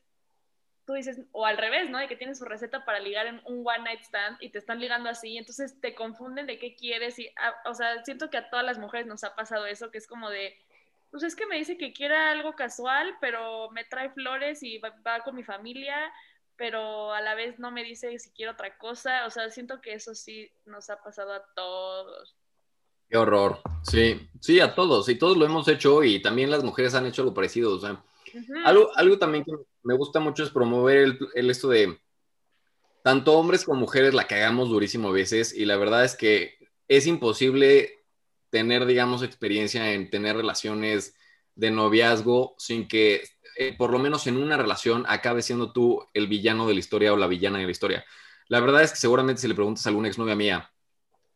tú 0.87 0.95
dices, 0.95 1.21
o 1.33 1.45
al 1.45 1.59
revés, 1.59 1.91
¿no? 1.91 1.99
De 1.99 2.07
que 2.07 2.17
tienes 2.17 2.39
su 2.39 2.45
receta 2.45 2.85
para 2.85 3.01
ligar 3.01 3.27
en 3.27 3.41
un 3.45 3.67
one 3.67 3.81
night 3.85 4.03
stand 4.03 4.37
y 4.41 4.51
te 4.51 4.59
están 4.59 4.79
ligando 4.79 5.11
así, 5.11 5.37
entonces 5.37 5.81
te 5.81 5.95
confunden 5.95 6.47
de 6.47 6.59
qué 6.59 6.77
quieres 6.77 7.19
y, 7.19 7.29
ah, 7.37 7.55
o 7.67 7.75
sea, 7.75 8.05
siento 8.05 8.31
que 8.31 8.37
a 8.37 8.49
todas 8.49 8.65
las 8.65 8.79
mujeres 8.79 9.07
nos 9.07 9.25
ha 9.25 9.35
pasado 9.35 9.67
eso, 9.67 9.91
que 9.91 9.99
es 9.99 10.07
como 10.07 10.31
de, 10.31 10.57
pues 11.11 11.25
es 11.25 11.35
que 11.35 11.47
me 11.47 11.57
dice 11.57 11.77
que 11.77 11.93
quiere 11.93 12.17
algo 12.17 12.55
casual, 12.55 13.17
pero 13.21 13.69
me 13.71 13.85
trae 13.85 14.11
flores 14.11 14.63
y 14.63 14.79
va, 14.79 15.21
con 15.25 15.35
mi 15.35 15.43
familia, 15.43 15.97
pero 16.57 17.13
a 17.13 17.21
la 17.21 17.35
vez 17.35 17.59
no 17.59 17.73
me 17.73 17.83
dice 17.83 18.17
si 18.21 18.31
quiere 18.31 18.53
otra 18.53 18.79
cosa, 18.79 19.27
o 19.27 19.31
sea, 19.31 19.51
siento 19.51 19.81
que 19.81 19.93
eso 19.93 20.15
sí 20.15 20.49
nos 20.67 20.89
ha 20.89 21.03
pasado 21.03 21.33
a 21.33 21.45
todos. 21.57 22.37
Qué 23.09 23.17
horror, 23.17 23.61
sí, 23.83 24.29
sí, 24.41 24.61
a 24.61 24.75
todos, 24.75 25.09
y 25.09 25.19
todos 25.19 25.37
lo 25.37 25.47
hemos 25.47 25.67
hecho 25.67 26.05
y 26.05 26.23
también 26.23 26.51
las 26.51 26.63
mujeres 26.63 26.95
han 26.95 27.07
hecho 27.07 27.25
lo 27.25 27.35
parecido, 27.35 27.75
o 27.75 27.79
sea, 27.81 28.03
algo, 28.65 28.91
algo 28.97 29.19
también 29.19 29.45
que 29.45 29.53
me 29.83 29.95
gusta 29.95 30.21
mucho 30.21 30.43
es 30.43 30.51
promover 30.51 31.19
el, 31.35 31.51
esto 31.51 31.69
de 31.69 31.99
tanto 33.03 33.35
hombres 33.35 33.65
como 33.65 33.81
mujeres 33.81 34.15
la 34.15 34.27
cagamos 34.27 34.69
durísimo 34.69 35.09
a 35.09 35.13
veces 35.13 35.55
y 35.55 35.65
la 35.65 35.77
verdad 35.77 36.05
es 36.05 36.17
que 36.17 36.57
es 36.89 37.07
imposible 37.07 38.05
tener, 38.51 38.87
digamos, 38.87 39.23
experiencia 39.23 39.93
en 39.93 40.11
tener 40.11 40.37
relaciones 40.37 41.15
de 41.55 41.71
noviazgo 41.71 42.55
sin 42.59 42.89
que, 42.89 43.25
eh, 43.59 43.75
por 43.77 43.91
lo 43.91 43.99
menos 43.99 44.27
en 44.27 44.37
una 44.37 44.57
relación, 44.57 45.05
acabe 45.09 45.43
siendo 45.43 45.73
tú 45.73 46.07
el 46.15 46.27
villano 46.27 46.67
de 46.67 46.75
la 46.75 46.81
historia 46.81 47.13
o 47.13 47.17
la 47.17 47.27
villana 47.27 47.59
de 47.59 47.65
la 47.65 47.71
historia. 47.71 48.05
La 48.49 48.61
verdad 48.61 48.83
es 48.83 48.93
que 48.93 48.99
seguramente 48.99 49.43
si 49.43 49.49
le 49.49 49.55
preguntas 49.55 49.87
a 49.87 49.89
alguna 49.89 50.09
exnovia 50.09 50.37
mía, 50.37 50.71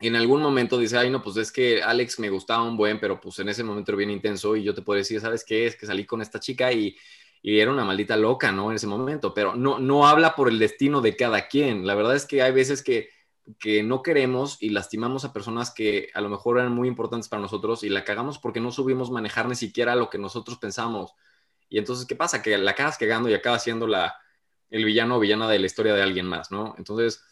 en 0.09 0.17
algún 0.17 0.41
momento 0.43 0.79
dice, 0.79 0.97
ay, 0.97 1.11
no, 1.11 1.23
pues 1.23 1.37
es 1.37 1.53
que 1.53 1.83
Alex 1.83 2.19
me 2.19 2.31
gustaba 2.31 2.63
un 2.63 2.77
buen, 2.77 2.99
pero 2.99 3.21
pues 3.21 3.39
en 3.39 3.49
ese 3.49 3.63
momento 3.63 3.93
era 3.93 3.99
bien 3.99 4.11
intenso 4.11 4.57
y 4.57 4.63
yo 4.63 4.75
te 4.75 4.83
puedo 4.83 4.97
decir, 4.97 5.21
¿sabes 5.21 5.45
qué? 5.45 5.67
Es 5.67 5.77
que 5.77 5.87
salí 5.87 6.07
con 6.07 6.23
esta 6.23 6.41
chica 6.41 6.73
y, 6.73 6.97
y 7.43 7.61
era 7.61 7.71
una 7.71 7.85
maldita 7.85 8.17
loca, 8.17 8.51
¿no? 8.51 8.71
En 8.71 8.77
ese 8.77 8.87
momento, 8.87 9.35
pero 9.35 9.55
no, 9.55 9.79
no 9.79 10.07
habla 10.07 10.35
por 10.35 10.49
el 10.49 10.59
destino 10.59 11.03
de 11.03 11.17
cada 11.17 11.49
quien. 11.49 11.87
La 11.87 11.95
verdad 11.95 12.17
es 12.17 12.25
que 12.25 12.41
hay 12.41 12.53
veces 12.53 12.83
que, 12.83 13.11
que 13.59 13.83
no 13.83 14.03
queremos 14.03 14.57
y 14.63 14.71
lastimamos 14.71 15.25
a 15.25 15.33
personas 15.33 15.71
que 15.71 16.09
a 16.15 16.21
lo 16.23 16.31
mejor 16.31 16.59
eran 16.59 16.73
muy 16.73 16.89
importantes 16.89 17.29
para 17.29 17.43
nosotros 17.43 17.83
y 17.85 17.91
la 17.91 18.05
cagamos 18.05 18.39
porque 18.39 18.61
no 18.61 18.73
subimos 18.73 19.11
manejar 19.11 19.49
ni 19.49 19.55
siquiera 19.55 19.95
lo 19.97 20.09
que 20.09 20.19
nosotros 20.19 20.59
pensamos. 20.59 21.13
Y 21.69 21.79
entonces, 21.79 22.07
¿qué 22.07 22.17
pasa? 22.17 22.43
Que 22.43 22.57
la 22.59 22.73
acabas 22.73 22.99
cagando 22.99 23.29
y 23.29 23.35
acaba 23.35 23.59
siendo 23.59 23.87
la, 23.87 24.17
el 24.71 24.85
villano 24.85 25.17
o 25.17 25.21
villana 25.21 25.49
de 25.49 25.59
la 25.59 25.67
historia 25.67 25.95
de 25.95 26.03
alguien 26.03 26.27
más, 26.27 26.51
¿no? 26.51 26.75
Entonces, 26.79 27.23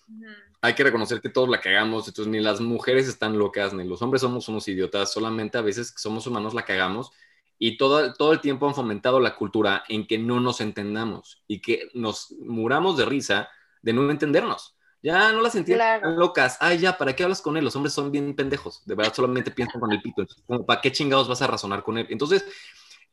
hay 0.61 0.75
que 0.75 0.85
reconocer 0.85 1.21
que 1.21 1.29
todos 1.29 1.49
la 1.49 1.61
cagamos, 1.61 2.09
entonces 2.09 2.31
ni 2.31 2.41
las 2.41 2.61
mujeres 2.61 3.09
están 3.09 3.38
locas, 3.38 3.73
ni 3.75 3.85
los 3.85 4.03
hombres 4.03 4.23
somos 4.23 4.49
unos 4.49 4.67
idiotas, 4.69 5.12
solamente 5.12 5.59
a 5.59 5.62
veces 5.62 5.95
somos 5.97 6.27
humanos 6.27 6.55
la 6.55 6.65
cagamos 6.65 7.12
y 7.59 7.77
todo, 7.77 8.12
todo 8.15 8.33
el 8.33 8.41
tiempo 8.41 8.67
han 8.69 8.75
fomentado 8.75 9.21
la 9.21 9.37
cultura 9.37 9.85
en 9.88 10.07
que 10.07 10.19
no 10.19 10.41
nos 10.41 10.61
entendamos 10.61 11.43
y 11.47 11.61
que 11.61 11.88
nos 11.95 12.33
muramos 12.41 12.97
de 12.97 13.05
risa 13.05 13.49
de 13.83 13.93
no 13.93 14.11
entendernos. 14.11 14.77
Ya 15.00 15.33
no 15.33 15.41
las 15.41 15.55
entiendo 15.55 15.85
locas. 16.17 16.57
Ay, 16.61 16.79
ya, 16.79 16.99
¿para 16.99 17.15
qué 17.15 17.23
hablas 17.23 17.41
con 17.41 17.57
él? 17.57 17.65
Los 17.65 17.77
hombres 17.77 17.93
son 17.93 18.11
bien 18.11 18.35
pendejos. 18.35 18.83
De 18.85 18.97
verdad, 18.97 19.15
solamente 19.15 19.53
piensan 19.53 19.81
con 19.81 19.93
el 19.93 20.03
pito. 20.03 20.27
¿Para 20.67 20.81
qué 20.81 20.91
chingados 20.91 21.29
vas 21.29 21.41
a 21.41 21.47
razonar 21.47 21.85
con 21.85 21.99
él? 21.99 22.07
Entonces, 22.11 22.45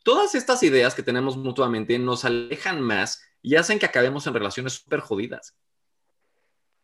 todas 0.04 0.34
estas 0.34 0.64
ideas 0.64 0.96
que 0.96 1.04
tenemos 1.04 1.38
mutuamente 1.38 2.00
nos 2.00 2.26
alejan 2.26 2.82
más 2.82 3.22
y 3.44 3.56
hacen 3.56 3.78
que 3.78 3.86
acabemos 3.86 4.26
en 4.26 4.34
relaciones 4.34 4.74
súper 4.74 5.00
jodidas. 5.00 5.56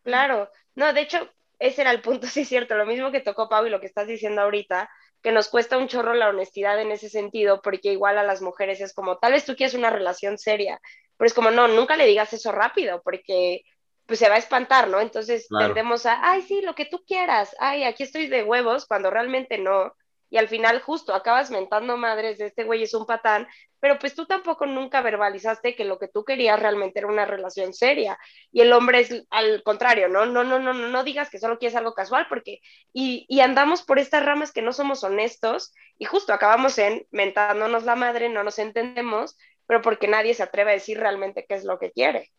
Claro, 0.02 0.50
no, 0.74 0.92
de 0.92 1.00
hecho, 1.02 1.28
ese 1.58 1.82
era 1.82 1.90
el 1.90 2.02
punto, 2.02 2.26
sí 2.28 2.40
es 2.40 2.48
cierto, 2.48 2.76
lo 2.76 2.86
mismo 2.86 3.10
que 3.10 3.20
tocó 3.20 3.48
Pau 3.48 3.66
y 3.66 3.70
lo 3.70 3.80
que 3.80 3.86
estás 3.86 4.06
diciendo 4.06 4.42
ahorita, 4.42 4.90
que 5.22 5.32
nos 5.32 5.48
cuesta 5.48 5.78
un 5.78 5.88
chorro 5.88 6.14
la 6.14 6.28
honestidad 6.28 6.80
en 6.80 6.90
ese 6.90 7.08
sentido, 7.08 7.62
porque 7.62 7.92
igual 7.92 8.18
a 8.18 8.24
las 8.24 8.42
mujeres 8.42 8.80
es 8.80 8.92
como, 8.92 9.18
tal 9.18 9.32
vez 9.32 9.44
tú 9.44 9.54
quieres 9.54 9.74
una 9.74 9.90
relación 9.90 10.36
seria, 10.38 10.80
pero 11.16 11.26
es 11.26 11.34
como, 11.34 11.50
no, 11.50 11.68
nunca 11.68 11.96
le 11.96 12.06
digas 12.06 12.32
eso 12.32 12.50
rápido, 12.50 13.00
porque 13.02 13.62
pues 14.06 14.18
se 14.18 14.28
va 14.28 14.34
a 14.34 14.38
espantar, 14.38 14.88
¿no? 14.88 15.00
Entonces 15.00 15.46
tendemos 15.56 16.06
a, 16.06 16.18
ay, 16.28 16.42
sí, 16.42 16.60
lo 16.60 16.74
que 16.74 16.86
tú 16.86 17.04
quieras, 17.06 17.54
ay, 17.60 17.84
aquí 17.84 18.02
estoy 18.02 18.26
de 18.26 18.42
huevos, 18.42 18.86
cuando 18.86 19.10
realmente 19.10 19.58
no, 19.58 19.94
y 20.32 20.38
al 20.38 20.48
final 20.48 20.80
justo 20.80 21.14
acabas 21.14 21.50
mentando 21.50 21.98
madres 21.98 22.38
de 22.38 22.46
este 22.46 22.64
güey 22.64 22.82
es 22.82 22.94
un 22.94 23.04
patán, 23.04 23.46
pero 23.80 23.98
pues 23.98 24.14
tú 24.14 24.24
tampoco 24.24 24.64
nunca 24.64 25.02
verbalizaste 25.02 25.76
que 25.76 25.84
lo 25.84 25.98
que 25.98 26.08
tú 26.08 26.24
querías 26.24 26.58
realmente 26.58 27.00
era 27.00 27.08
una 27.08 27.26
relación 27.26 27.74
seria 27.74 28.18
y 28.50 28.62
el 28.62 28.72
hombre 28.72 29.00
es 29.00 29.26
al 29.28 29.62
contrario, 29.62 30.08
¿no? 30.08 30.24
No, 30.24 30.42
no, 30.42 30.58
no, 30.58 30.72
no, 30.72 30.88
no 30.88 31.04
digas 31.04 31.28
que 31.28 31.38
solo 31.38 31.58
quieres 31.58 31.76
algo 31.76 31.92
casual 31.92 32.28
porque 32.30 32.60
y, 32.94 33.26
y 33.28 33.40
andamos 33.40 33.82
por 33.82 33.98
estas 33.98 34.24
ramas 34.24 34.52
que 34.52 34.62
no 34.62 34.72
somos 34.72 35.04
honestos 35.04 35.74
y 35.98 36.06
justo 36.06 36.32
acabamos 36.32 36.78
en 36.78 37.06
mentándonos 37.10 37.84
la 37.84 37.94
madre, 37.94 38.30
no 38.30 38.42
nos 38.42 38.58
entendemos, 38.58 39.36
pero 39.66 39.82
porque 39.82 40.08
nadie 40.08 40.32
se 40.32 40.44
atreve 40.44 40.70
a 40.70 40.74
decir 40.74 40.98
realmente 40.98 41.44
qué 41.46 41.56
es 41.56 41.64
lo 41.64 41.78
que 41.78 41.92
quiere. 41.92 42.32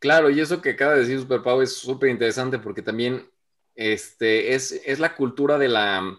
Claro, 0.00 0.28
y 0.28 0.38
eso 0.38 0.60
que 0.60 0.72
acaba 0.72 0.92
de 0.92 1.00
decir 1.00 1.18
Super 1.18 1.42
Pau 1.42 1.62
es 1.62 1.78
súper 1.78 2.10
interesante 2.10 2.58
porque 2.58 2.82
también 2.82 3.26
este, 3.74 4.54
es, 4.54 4.98
la 4.98 5.16
cultura 5.16 5.58
de 5.58 5.68
la, 5.68 6.18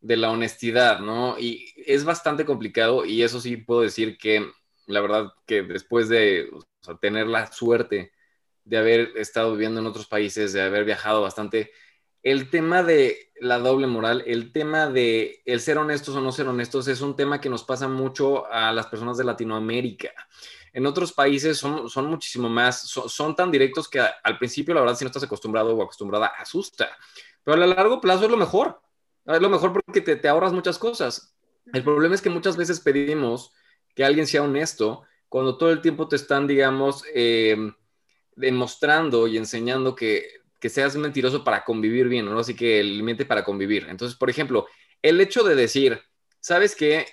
de 0.00 0.16
la 0.16 0.30
honestidad, 0.30 1.00
¿no? 1.00 1.38
Y 1.38 1.74
es 1.86 2.04
bastante 2.04 2.44
complicado 2.44 3.04
y 3.04 3.22
eso 3.22 3.40
sí 3.40 3.56
puedo 3.56 3.82
decir 3.82 4.18
que 4.18 4.46
la 4.86 5.00
verdad 5.00 5.32
que 5.46 5.62
después 5.62 6.08
de 6.08 6.48
tener 7.00 7.26
la 7.26 7.50
suerte 7.52 8.12
de 8.64 8.78
haber 8.78 9.12
estado 9.16 9.52
viviendo 9.52 9.80
en 9.80 9.86
otros 9.86 10.06
países, 10.06 10.52
de 10.52 10.62
haber 10.62 10.84
viajado 10.84 11.22
bastante, 11.22 11.72
el 12.22 12.50
tema 12.50 12.82
de 12.82 13.30
la 13.40 13.58
doble 13.58 13.86
moral, 13.86 14.24
el 14.26 14.52
tema 14.52 14.88
de 14.88 15.42
el 15.44 15.60
ser 15.60 15.78
honestos 15.78 16.16
o 16.16 16.20
no 16.20 16.32
ser 16.32 16.48
honestos 16.48 16.88
es 16.88 17.00
un 17.00 17.14
tema 17.14 17.40
que 17.40 17.48
nos 17.48 17.62
pasa 17.62 17.86
mucho 17.86 18.50
a 18.50 18.72
las 18.72 18.86
personas 18.86 19.16
de 19.16 19.24
Latinoamérica 19.24 20.12
en 20.76 20.84
otros 20.84 21.10
países 21.10 21.56
son, 21.56 21.88
muchísimo 22.06 22.50
más, 22.50 22.82
son, 22.82 23.34
tan 23.34 23.50
directos 23.50 23.88
que 23.88 23.98
al 23.98 24.36
principio, 24.36 24.74
la 24.74 24.82
verdad, 24.82 24.94
si 24.94 25.06
no 25.06 25.08
estás 25.08 25.22
acostumbrado 25.22 25.74
o 25.74 25.82
acostumbrada, 25.82 26.26
asusta. 26.26 26.94
Pero 27.42 27.62
a 27.62 27.66
largo 27.66 27.98
plazo 27.98 28.26
es 28.26 28.30
lo 28.30 28.36
mejor. 28.36 28.78
Es 29.24 29.40
lo 29.40 29.48
mejor 29.48 29.72
porque 29.72 30.02
te, 30.02 30.16
te 30.16 30.28
ahorras 30.28 30.52
muchas 30.52 30.76
cosas. 30.76 31.34
El 31.72 31.82
problema 31.82 32.14
es 32.14 32.20
que 32.20 32.28
muchas 32.28 32.58
veces 32.58 32.80
pedimos 32.80 33.54
que 33.94 34.04
alguien 34.04 34.26
sea 34.26 34.42
honesto 34.42 35.04
cuando 35.30 35.56
todo 35.56 35.70
el 35.70 35.80
tiempo 35.80 36.08
te 36.08 36.16
están, 36.16 36.46
digamos, 36.46 37.04
em, 37.14 37.72
demostrando 38.34 39.26
y 39.28 39.38
enseñando 39.38 39.94
que, 39.94 40.28
que, 40.60 40.68
seas 40.68 40.94
mentiroso 40.96 41.42
para 41.42 41.64
convivir 41.64 42.06
bien, 42.06 42.26
¿no? 42.26 42.38
Así 42.38 42.54
que 42.54 42.80
el 42.80 43.02
miente 43.02 43.24
para 43.24 43.44
convivir. 43.44 43.86
Entonces, 43.88 44.18
por 44.18 44.28
ejemplo, 44.28 44.66
el 45.00 45.22
hecho 45.22 45.42
de 45.42 45.54
decir, 45.54 46.02
¿sabes 46.38 46.76
qué? 46.76 47.06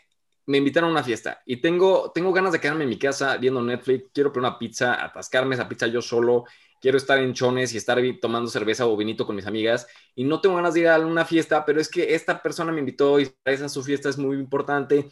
Me 0.45 0.57
invitaron 0.57 0.89
a 0.89 0.93
una 0.93 1.03
fiesta 1.03 1.41
y 1.45 1.57
tengo, 1.57 2.11
tengo 2.13 2.31
ganas 2.33 2.51
de 2.51 2.59
quedarme 2.59 2.83
en 2.83 2.89
mi 2.89 2.97
casa 2.97 3.37
viendo 3.37 3.61
Netflix, 3.61 4.05
quiero 4.13 4.31
poner 4.31 4.49
una 4.49 4.59
pizza, 4.59 5.03
atascarme 5.03 5.55
esa 5.55 5.69
pizza 5.69 5.87
yo 5.87 6.01
solo, 6.01 6.45
quiero 6.81 6.97
estar 6.97 7.17
en 7.19 7.33
chones 7.33 7.73
y 7.73 7.77
estar 7.77 7.99
tomando 8.21 8.49
cerveza 8.49 8.85
o 8.85 8.97
vinito 8.97 9.25
con 9.25 9.35
mis 9.35 9.47
amigas 9.47 9.87
y 10.15 10.25
no 10.25 10.41
tengo 10.41 10.57
ganas 10.57 10.73
de 10.73 10.81
ir 10.81 10.87
a 10.89 10.99
una 10.99 11.23
fiesta, 11.23 11.63
pero 11.65 11.79
es 11.79 11.89
que 11.89 12.13
esta 12.13 12.41
persona 12.41 12.71
me 12.71 12.79
invitó 12.79 13.19
y 13.19 13.31
esa 13.45 13.69
su 13.69 13.83
fiesta 13.83 14.09
es 14.09 14.17
muy 14.17 14.35
importante. 14.35 15.09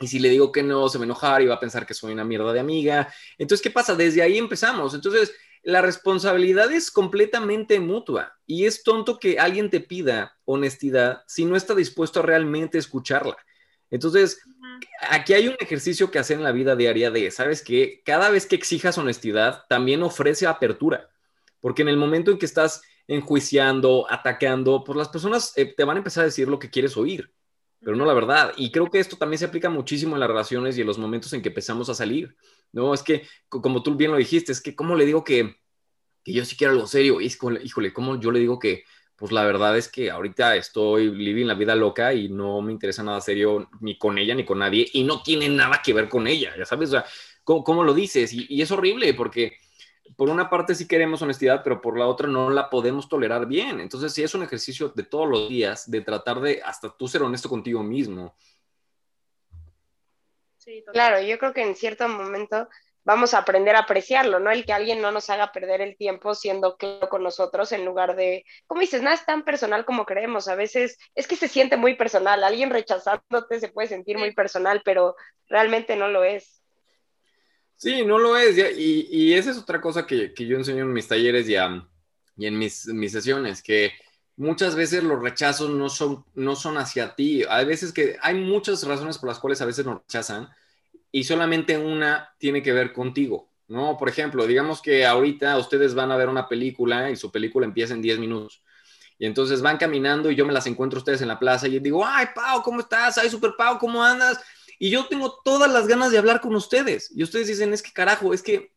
Y 0.00 0.06
si 0.06 0.20
le 0.20 0.28
digo 0.28 0.52
que 0.52 0.62
no, 0.62 0.88
se 0.88 0.96
va 0.96 1.02
a 1.02 1.06
enojar 1.06 1.42
y 1.42 1.46
va 1.46 1.56
a 1.56 1.60
pensar 1.60 1.84
que 1.84 1.92
soy 1.92 2.12
una 2.12 2.24
mierda 2.24 2.52
de 2.52 2.60
amiga. 2.60 3.12
Entonces, 3.36 3.62
¿qué 3.64 3.70
pasa? 3.72 3.96
Desde 3.96 4.22
ahí 4.22 4.38
empezamos. 4.38 4.94
Entonces, 4.94 5.34
la 5.64 5.82
responsabilidad 5.82 6.70
es 6.70 6.90
completamente 6.90 7.80
mutua 7.80 8.38
y 8.46 8.66
es 8.66 8.84
tonto 8.84 9.18
que 9.18 9.40
alguien 9.40 9.70
te 9.70 9.80
pida 9.80 10.38
honestidad 10.44 11.24
si 11.26 11.44
no 11.44 11.56
está 11.56 11.74
dispuesto 11.74 12.20
a 12.20 12.22
realmente 12.22 12.78
escucharla. 12.78 13.36
Entonces, 13.90 14.40
aquí 15.08 15.32
hay 15.32 15.48
un 15.48 15.56
ejercicio 15.58 16.10
que 16.10 16.18
hacer 16.18 16.36
en 16.36 16.44
la 16.44 16.52
vida 16.52 16.76
diaria 16.76 17.10
de, 17.10 17.30
¿sabes 17.30 17.62
qué? 17.62 18.02
Cada 18.04 18.30
vez 18.30 18.46
que 18.46 18.56
exijas 18.56 18.98
honestidad, 18.98 19.64
también 19.68 20.02
ofrece 20.02 20.46
apertura, 20.46 21.08
porque 21.60 21.82
en 21.82 21.88
el 21.88 21.96
momento 21.96 22.30
en 22.30 22.38
que 22.38 22.46
estás 22.46 22.82
enjuiciando, 23.06 24.06
atacando, 24.10 24.84
pues 24.84 24.96
las 24.96 25.08
personas 25.08 25.52
eh, 25.56 25.72
te 25.74 25.84
van 25.84 25.96
a 25.96 26.00
empezar 26.00 26.22
a 26.22 26.26
decir 26.26 26.46
lo 26.48 26.58
que 26.58 26.70
quieres 26.70 26.96
oír, 26.96 27.32
pero 27.80 27.96
no 27.96 28.04
la 28.04 28.12
verdad. 28.12 28.52
Y 28.56 28.70
creo 28.70 28.90
que 28.90 29.00
esto 29.00 29.16
también 29.16 29.38
se 29.38 29.46
aplica 29.46 29.70
muchísimo 29.70 30.14
en 30.14 30.20
las 30.20 30.28
relaciones 30.28 30.76
y 30.76 30.82
en 30.82 30.86
los 30.86 30.98
momentos 30.98 31.32
en 31.32 31.40
que 31.40 31.48
empezamos 31.48 31.88
a 31.88 31.94
salir, 31.94 32.36
¿no? 32.72 32.92
Es 32.92 33.02
que, 33.02 33.26
como 33.48 33.82
tú 33.82 33.94
bien 33.94 34.10
lo 34.10 34.18
dijiste, 34.18 34.52
es 34.52 34.60
que, 34.60 34.76
¿cómo 34.76 34.94
le 34.94 35.06
digo 35.06 35.24
que, 35.24 35.56
que 36.22 36.32
yo 36.32 36.44
sí 36.44 36.56
quiero 36.56 36.74
algo 36.74 36.86
serio? 36.86 37.20
Híjole, 37.20 37.62
híjole, 37.64 37.92
¿cómo 37.94 38.20
yo 38.20 38.30
le 38.30 38.40
digo 38.40 38.58
que, 38.58 38.84
pues 39.18 39.32
la 39.32 39.44
verdad 39.44 39.76
es 39.76 39.88
que 39.88 40.12
ahorita 40.12 40.54
estoy 40.54 41.10
living 41.10 41.46
la 41.46 41.54
vida 41.54 41.74
loca 41.74 42.14
y 42.14 42.28
no 42.28 42.62
me 42.62 42.70
interesa 42.70 43.02
nada 43.02 43.20
serio 43.20 43.68
ni 43.80 43.98
con 43.98 44.16
ella 44.16 44.32
ni 44.32 44.44
con 44.44 44.60
nadie 44.60 44.88
y 44.92 45.02
no 45.02 45.22
tiene 45.24 45.48
nada 45.48 45.82
que 45.84 45.92
ver 45.92 46.08
con 46.08 46.28
ella, 46.28 46.54
ya 46.56 46.64
sabes, 46.64 46.90
o 46.90 46.92
sea, 46.92 47.04
¿cómo, 47.42 47.82
lo 47.82 47.94
dices? 47.94 48.32
Y, 48.32 48.62
es 48.62 48.70
horrible 48.70 49.12
porque 49.14 49.56
por 50.16 50.28
una 50.28 50.48
parte 50.48 50.76
sí 50.76 50.86
queremos 50.86 51.20
honestidad, 51.20 51.62
pero 51.64 51.80
por 51.80 51.98
la 51.98 52.06
otra 52.06 52.28
no 52.28 52.48
la 52.48 52.70
podemos 52.70 53.08
tolerar 53.08 53.46
bien. 53.46 53.80
Entonces 53.80 54.12
sí 54.12 54.22
es 54.22 54.34
un 54.34 54.42
ejercicio 54.42 54.90
de 54.90 55.02
todos 55.02 55.28
los 55.28 55.48
días 55.48 55.90
de 55.90 56.00
tratar 56.00 56.40
de 56.40 56.62
hasta 56.62 56.94
tú 56.96 57.08
ser 57.08 57.22
honesto 57.22 57.48
contigo 57.48 57.82
mismo. 57.82 58.36
Sí, 60.58 60.84
claro, 60.92 61.20
yo 61.20 61.38
creo 61.38 61.52
que 61.52 61.62
en 61.62 61.74
cierto 61.74 62.08
momento 62.08 62.68
vamos 63.08 63.32
a 63.32 63.38
aprender 63.38 63.74
a 63.74 63.80
apreciarlo, 63.80 64.38
¿no? 64.38 64.50
El 64.50 64.66
que 64.66 64.74
alguien 64.74 65.00
no 65.00 65.10
nos 65.10 65.30
haga 65.30 65.50
perder 65.50 65.80
el 65.80 65.96
tiempo 65.96 66.34
siendo 66.34 66.76
claro 66.76 67.08
con 67.08 67.22
nosotros 67.22 67.72
en 67.72 67.86
lugar 67.86 68.16
de, 68.16 68.44
como 68.66 68.82
dices, 68.82 69.00
nada 69.00 69.16
es 69.16 69.24
tan 69.24 69.46
personal 69.46 69.86
como 69.86 70.04
creemos. 70.04 70.46
A 70.46 70.56
veces 70.56 70.98
es 71.14 71.26
que 71.26 71.34
se 71.34 71.48
siente 71.48 71.78
muy 71.78 71.96
personal. 71.96 72.44
Alguien 72.44 72.68
rechazándote 72.68 73.60
se 73.60 73.68
puede 73.68 73.88
sentir 73.88 74.18
muy 74.18 74.34
personal, 74.34 74.82
pero 74.84 75.16
realmente 75.48 75.96
no 75.96 76.08
lo 76.08 76.22
es. 76.22 76.60
Sí, 77.76 78.04
no 78.04 78.18
lo 78.18 78.36
es. 78.36 78.58
Y, 78.76 79.08
y 79.10 79.32
esa 79.32 79.52
es 79.52 79.56
otra 79.56 79.80
cosa 79.80 80.06
que, 80.06 80.34
que, 80.34 80.46
yo 80.46 80.58
enseño 80.58 80.82
en 80.82 80.92
mis 80.92 81.08
talleres 81.08 81.48
y, 81.48 81.54
y 81.54 82.46
en 82.46 82.58
mis, 82.58 82.88
mis 82.88 83.12
sesiones, 83.12 83.62
que 83.62 83.90
muchas 84.36 84.74
veces 84.76 85.02
los 85.02 85.22
rechazos 85.22 85.70
no 85.70 85.88
son, 85.88 86.26
no 86.34 86.54
son 86.56 86.76
hacia 86.76 87.14
ti. 87.14 87.42
Hay 87.48 87.64
veces 87.64 87.90
que 87.90 88.18
hay 88.20 88.34
muchas 88.34 88.86
razones 88.86 89.16
por 89.16 89.30
las 89.30 89.38
cuales 89.38 89.62
a 89.62 89.66
veces 89.66 89.86
nos 89.86 90.02
rechazan 90.02 90.50
y 91.10 91.24
solamente 91.24 91.78
una 91.78 92.34
tiene 92.38 92.62
que 92.62 92.72
ver 92.72 92.92
contigo, 92.92 93.50
¿no? 93.68 93.96
Por 93.96 94.08
ejemplo, 94.08 94.46
digamos 94.46 94.82
que 94.82 95.06
ahorita 95.06 95.56
ustedes 95.58 95.94
van 95.94 96.12
a 96.12 96.16
ver 96.16 96.28
una 96.28 96.48
película 96.48 97.10
y 97.10 97.16
su 97.16 97.30
película 97.30 97.66
empieza 97.66 97.94
en 97.94 98.02
10 98.02 98.18
minutos. 98.18 98.62
Y 99.18 99.26
entonces 99.26 99.62
van 99.62 99.78
caminando 99.78 100.30
y 100.30 100.36
yo 100.36 100.46
me 100.46 100.52
las 100.52 100.66
encuentro 100.66 100.98
ustedes 100.98 101.22
en 101.22 101.28
la 101.28 101.38
plaza 101.38 101.66
y 101.66 101.78
digo, 101.80 102.06
ay, 102.06 102.26
Pau, 102.34 102.62
¿cómo 102.62 102.80
estás? 102.80 103.18
Ay, 103.18 103.28
super 103.28 103.54
Pau, 103.56 103.78
¿cómo 103.78 104.02
andas? 104.02 104.38
Y 104.78 104.90
yo 104.90 105.06
tengo 105.06 105.40
todas 105.44 105.70
las 105.72 105.88
ganas 105.88 106.12
de 106.12 106.18
hablar 106.18 106.40
con 106.40 106.54
ustedes. 106.54 107.10
Y 107.14 107.24
ustedes 107.24 107.48
dicen, 107.48 107.72
es 107.72 107.82
que 107.82 107.92
carajo, 107.92 108.32
es 108.32 108.42
que 108.42 108.72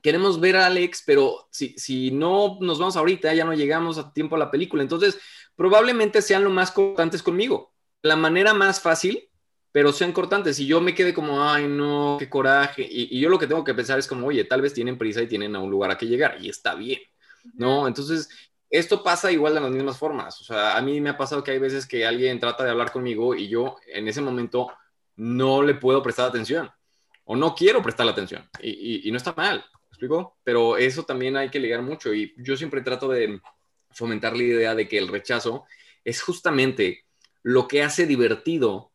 queremos 0.00 0.40
ver 0.40 0.56
a 0.56 0.66
Alex, 0.66 1.02
pero 1.04 1.48
si, 1.50 1.74
si 1.78 2.10
no 2.10 2.56
nos 2.60 2.78
vamos 2.78 2.96
ahorita, 2.96 3.34
ya 3.34 3.44
no 3.44 3.52
llegamos 3.52 3.98
a 3.98 4.12
tiempo 4.12 4.36
a 4.36 4.38
la 4.38 4.50
película. 4.50 4.82
Entonces, 4.82 5.18
probablemente 5.54 6.22
sean 6.22 6.44
lo 6.44 6.50
más 6.50 6.70
cortantes 6.70 7.22
conmigo. 7.22 7.74
La 8.00 8.16
manera 8.16 8.54
más 8.54 8.80
fácil 8.80 9.28
pero 9.74 9.92
sean 9.92 10.12
cortantes. 10.12 10.60
Y 10.60 10.66
yo 10.66 10.80
me 10.80 10.94
quedé 10.94 11.12
como, 11.12 11.42
ay, 11.42 11.66
no, 11.66 12.14
qué 12.16 12.30
coraje. 12.30 12.86
Y, 12.88 13.18
yo 13.18 13.28
lo 13.28 13.40
que 13.40 13.48
tengo 13.48 13.64
que 13.64 13.74
pensar 13.74 13.98
es 13.98 14.06
como, 14.06 14.28
oye, 14.28 14.44
tal 14.44 14.62
vez 14.62 14.72
tienen 14.72 14.96
prisa 14.96 15.20
y 15.20 15.26
tienen 15.26 15.56
a 15.56 15.58
un 15.58 15.68
lugar 15.68 15.90
a 15.90 15.98
que 15.98 16.06
llegar 16.06 16.38
y 16.40 16.48
está 16.48 16.76
bien, 16.76 17.00
¿no? 17.54 17.88
Entonces, 17.88 18.28
esto 18.70 19.02
pasa 19.02 19.32
igual 19.32 19.52
de 19.52 19.60
las 19.60 19.72
mismas 19.72 19.98
formas. 19.98 20.40
O 20.40 20.44
sea, 20.44 20.76
a 20.76 20.80
mí 20.80 21.00
me 21.00 21.10
ha 21.10 21.18
pasado 21.18 21.42
que 21.42 21.50
hay 21.50 21.58
veces 21.58 21.88
que 21.88 22.06
alguien 22.06 22.38
trata 22.38 22.62
de 22.62 22.70
hablar 22.70 22.92
conmigo 22.92 23.34
y 23.34 23.48
yo 23.48 23.76
en 23.88 24.06
ese 24.06 24.20
momento 24.20 24.72
no 25.16 25.60
le 25.60 25.74
puedo 25.74 26.04
prestar 26.04 26.28
atención 26.28 26.70
o 27.24 27.34
no 27.34 27.56
quiero 27.56 27.82
prestar 27.82 28.06
atención 28.06 28.48
y, 28.60 29.08
y 29.08 29.10
no 29.10 29.16
está 29.16 29.32
mal, 29.32 29.56
¿me 29.58 29.88
explico? 29.88 30.38
Pero 30.44 30.76
eso 30.76 31.02
también 31.02 31.36
hay 31.36 31.48
que 31.50 31.58
ligar 31.58 31.82
mucho 31.82 32.14
y 32.14 32.32
yo 32.36 32.56
siempre 32.56 32.80
trato 32.82 33.08
de 33.08 33.40
fomentar 33.90 34.36
la 34.36 34.42
idea 34.44 34.74
de 34.76 34.86
que 34.86 34.98
el 34.98 35.08
rechazo 35.08 35.64
es 36.04 36.22
justamente 36.22 37.06
lo 37.42 37.66
que 37.66 37.82
hace 37.82 38.06
divertido 38.06 38.92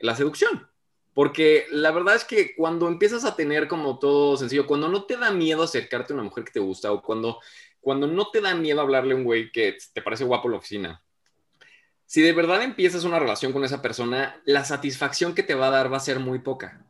la 0.00 0.16
seducción. 0.16 0.68
Porque 1.14 1.66
la 1.70 1.90
verdad 1.90 2.14
es 2.14 2.24
que 2.24 2.54
cuando 2.54 2.88
empiezas 2.88 3.24
a 3.24 3.36
tener 3.36 3.68
como 3.68 3.98
todo 3.98 4.36
sencillo, 4.36 4.66
cuando 4.66 4.88
no 4.88 5.04
te 5.04 5.16
da 5.16 5.30
miedo 5.30 5.62
acercarte 5.62 6.12
a 6.12 6.16
una 6.16 6.24
mujer 6.24 6.44
que 6.44 6.52
te 6.52 6.60
gusta 6.60 6.92
o 6.92 7.02
cuando, 7.02 7.40
cuando 7.80 8.06
no 8.06 8.30
te 8.30 8.40
da 8.40 8.54
miedo 8.54 8.80
hablarle 8.80 9.14
a 9.14 9.16
un 9.16 9.24
güey 9.24 9.50
que 9.50 9.76
te 9.92 10.02
parece 10.02 10.24
guapo 10.24 10.48
en 10.48 10.52
la 10.52 10.58
oficina, 10.58 11.02
si 12.06 12.22
de 12.22 12.32
verdad 12.32 12.62
empiezas 12.62 13.04
una 13.04 13.20
relación 13.20 13.52
con 13.52 13.64
esa 13.64 13.82
persona, 13.82 14.40
la 14.44 14.64
satisfacción 14.64 15.34
que 15.34 15.44
te 15.44 15.54
va 15.54 15.68
a 15.68 15.70
dar 15.70 15.92
va 15.92 15.98
a 15.98 16.00
ser 16.00 16.18
muy 16.18 16.40
poca. 16.40 16.84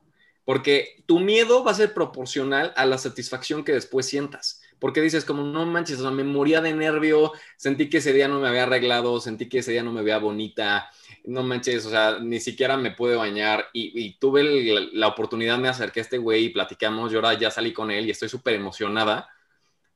Porque 0.46 1.02
tu 1.06 1.20
miedo 1.20 1.62
va 1.62 1.72
a 1.72 1.74
ser 1.74 1.92
proporcional 1.92 2.72
a 2.74 2.86
la 2.86 2.96
satisfacción 2.96 3.62
que 3.62 3.72
después 3.72 4.06
sientas. 4.06 4.62
Porque 4.80 5.02
dices 5.02 5.24
como, 5.24 5.42
no 5.42 5.66
manches, 5.66 6.00
o 6.00 6.02
sea, 6.02 6.10
me 6.10 6.24
moría 6.24 6.60
de 6.60 6.72
nervio, 6.72 7.32
sentí 7.56 7.88
que 7.88 7.98
ese 7.98 8.12
día 8.12 8.26
no 8.26 8.40
me 8.40 8.48
había 8.48 8.64
arreglado, 8.64 9.20
sentí 9.20 9.48
que 9.48 9.58
ese 9.58 9.72
día 9.72 9.82
no 9.82 9.92
me 9.92 10.02
veía 10.02 10.18
bonita, 10.18 10.90
no 11.24 11.42
manches, 11.42 11.84
o 11.86 11.90
sea, 11.90 12.18
ni 12.20 12.40
siquiera 12.40 12.76
me 12.76 12.92
pude 12.92 13.14
bañar 13.14 13.66
y, 13.72 14.18
tuve 14.18 14.90
la, 14.92 15.08
oportunidad, 15.08 15.58
me 15.58 15.68
acerqué 15.68 16.00
a 16.00 16.02
este 16.02 16.18
güey 16.18 16.46
y 16.46 16.48
platicamos, 16.48 17.12
yo 17.12 17.18
ahora 17.18 17.34
ya 17.34 17.50
salí 17.50 17.72
con 17.72 17.90
él 17.90 18.06
y 18.06 18.10
estoy 18.10 18.28
súper 18.28 18.54
emocionada 18.54 19.28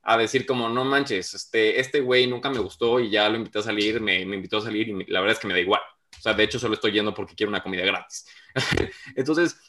a 0.03 0.17
decir 0.17 0.45
como, 0.45 0.69
no 0.69 0.85
manches, 0.85 1.33
este, 1.33 1.79
este 1.79 1.99
güey 1.99 2.27
nunca 2.27 2.49
me 2.51 2.59
gustó 2.59 2.99
y 2.99 3.09
ya 3.09 3.27
lo 3.27 3.37
invité 3.37 3.59
a 3.59 3.63
salir, 3.63 3.99
me, 3.99 4.21
invitó 4.21 4.59
a 4.59 4.61
salir 4.61 4.87
y 4.87 5.05
la 5.05 5.19
verdad 5.19 5.33
es 5.33 5.39
que 5.39 5.47
me 5.47 5.53
da 5.55 5.59
igual. 5.59 5.81
O 6.17 6.21
sea, 6.21 6.33
de 6.33 6.43
hecho 6.43 6.59
solo 6.59 6.75
estoy 6.75 6.91
yendo 6.91 7.13
porque 7.13 7.35
quiero 7.35 7.49
una 7.49 7.63
comida 7.63 7.83
gratis. 7.83 8.27
Entonces, 9.15 9.59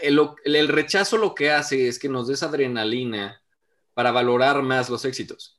el, 0.00 0.20
el 0.44 0.68
rechazo 0.68 1.18
lo 1.18 1.34
que 1.34 1.50
hace 1.50 1.88
es 1.88 1.98
que 1.98 2.08
nos 2.08 2.28
des 2.28 2.44
adrenalina 2.44 3.42
para 3.96 4.12
valorar 4.12 4.60
más 4.60 4.90
los 4.90 5.06
éxitos. 5.06 5.58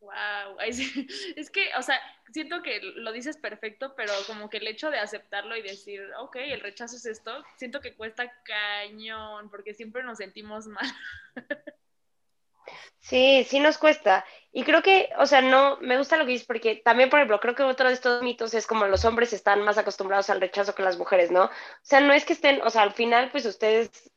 Wow, 0.00 0.58
es 1.36 1.50
que, 1.50 1.68
o 1.76 1.82
sea, 1.82 2.00
siento 2.32 2.62
que 2.62 2.80
lo 2.80 3.12
dices 3.12 3.36
perfecto, 3.36 3.92
pero 3.94 4.14
como 4.26 4.48
que 4.48 4.56
el 4.56 4.68
hecho 4.68 4.90
de 4.90 4.98
aceptarlo 4.98 5.54
y 5.54 5.60
decir, 5.60 6.00
ok, 6.18 6.36
el 6.36 6.60
rechazo 6.60 6.96
es 6.96 7.04
esto, 7.04 7.44
siento 7.58 7.82
que 7.82 7.94
cuesta 7.94 8.32
cañón, 8.42 9.50
porque 9.50 9.74
siempre 9.74 10.02
nos 10.02 10.16
sentimos 10.16 10.66
mal. 10.66 10.86
Sí, 13.00 13.46
sí 13.48 13.60
nos 13.60 13.78
cuesta. 13.78 14.26
Y 14.52 14.62
creo 14.62 14.82
que, 14.82 15.08
o 15.18 15.24
sea, 15.24 15.40
no, 15.40 15.78
me 15.80 15.96
gusta 15.96 16.18
lo 16.18 16.26
que 16.26 16.32
dices, 16.32 16.46
porque 16.46 16.76
también, 16.76 17.08
por 17.08 17.18
ejemplo, 17.18 17.40
creo 17.40 17.54
que 17.54 17.62
otro 17.62 17.88
de 17.88 17.94
estos 17.94 18.22
mitos 18.22 18.52
es 18.52 18.66
como 18.66 18.84
los 18.86 19.06
hombres 19.06 19.32
están 19.32 19.62
más 19.62 19.78
acostumbrados 19.78 20.28
al 20.28 20.40
rechazo 20.42 20.74
que 20.74 20.82
las 20.82 20.98
mujeres, 20.98 21.30
¿no? 21.30 21.44
O 21.44 21.50
sea, 21.80 22.00
no 22.00 22.12
es 22.12 22.26
que 22.26 22.34
estén, 22.34 22.60
o 22.60 22.68
sea, 22.68 22.82
al 22.82 22.92
final, 22.92 23.30
pues 23.30 23.46
ustedes 23.46 24.10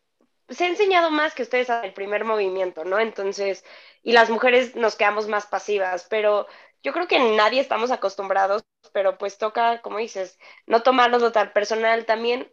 se 0.52 0.66
ha 0.66 0.68
enseñado 0.68 1.12
más 1.12 1.34
que 1.36 1.44
ustedes 1.44 1.70
el 1.70 1.94
primer 1.94 2.26
movimiento, 2.26 2.86
¿no? 2.86 3.00
Entonces, 3.00 3.64
y 4.04 4.12
las 4.14 4.30
mujeres 4.30 4.76
nos 4.76 4.96
quedamos 4.96 5.28
más 5.28 5.48
pasivas, 5.48 6.08
pero 6.10 6.48
yo 6.84 6.94
creo 6.94 7.08
que 7.08 7.20
nadie 7.20 7.62
estamos 7.62 7.92
acostumbrados, 7.92 8.64
pero 8.94 9.18
pues 9.18 9.38
toca, 9.38 9.82
como 9.82 9.98
dices, 10.00 10.40
no 10.66 10.84
tomarlo 10.84 11.32
tan 11.32 11.54
personal 11.54 12.06
también. 12.06 12.52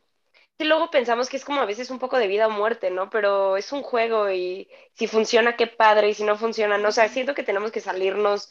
Y 0.59 0.64
luego 0.64 0.90
pensamos 0.90 1.28
que 1.28 1.37
es 1.37 1.45
como 1.45 1.61
a 1.61 1.67
veces 1.67 1.90
un 1.90 1.99
poco 2.00 2.19
de 2.19 2.26
vida 2.28 2.49
o 2.49 2.50
muerte, 2.50 2.90
¿no? 2.90 3.11
Pero 3.11 3.57
es 3.57 3.73
un 3.73 3.83
juego 3.83 4.31
y 4.31 4.69
si 4.95 5.07
funciona, 5.07 5.57
qué 5.57 5.67
padre, 5.69 6.09
y 6.11 6.14
si 6.14 6.25
no 6.25 6.37
funciona, 6.37 6.78
no. 6.78 6.88
O 6.88 6.93
sea, 6.93 7.09
siento 7.09 7.35
que 7.35 7.45
tenemos 7.45 7.73
que 7.73 7.81
salirnos 7.81 8.50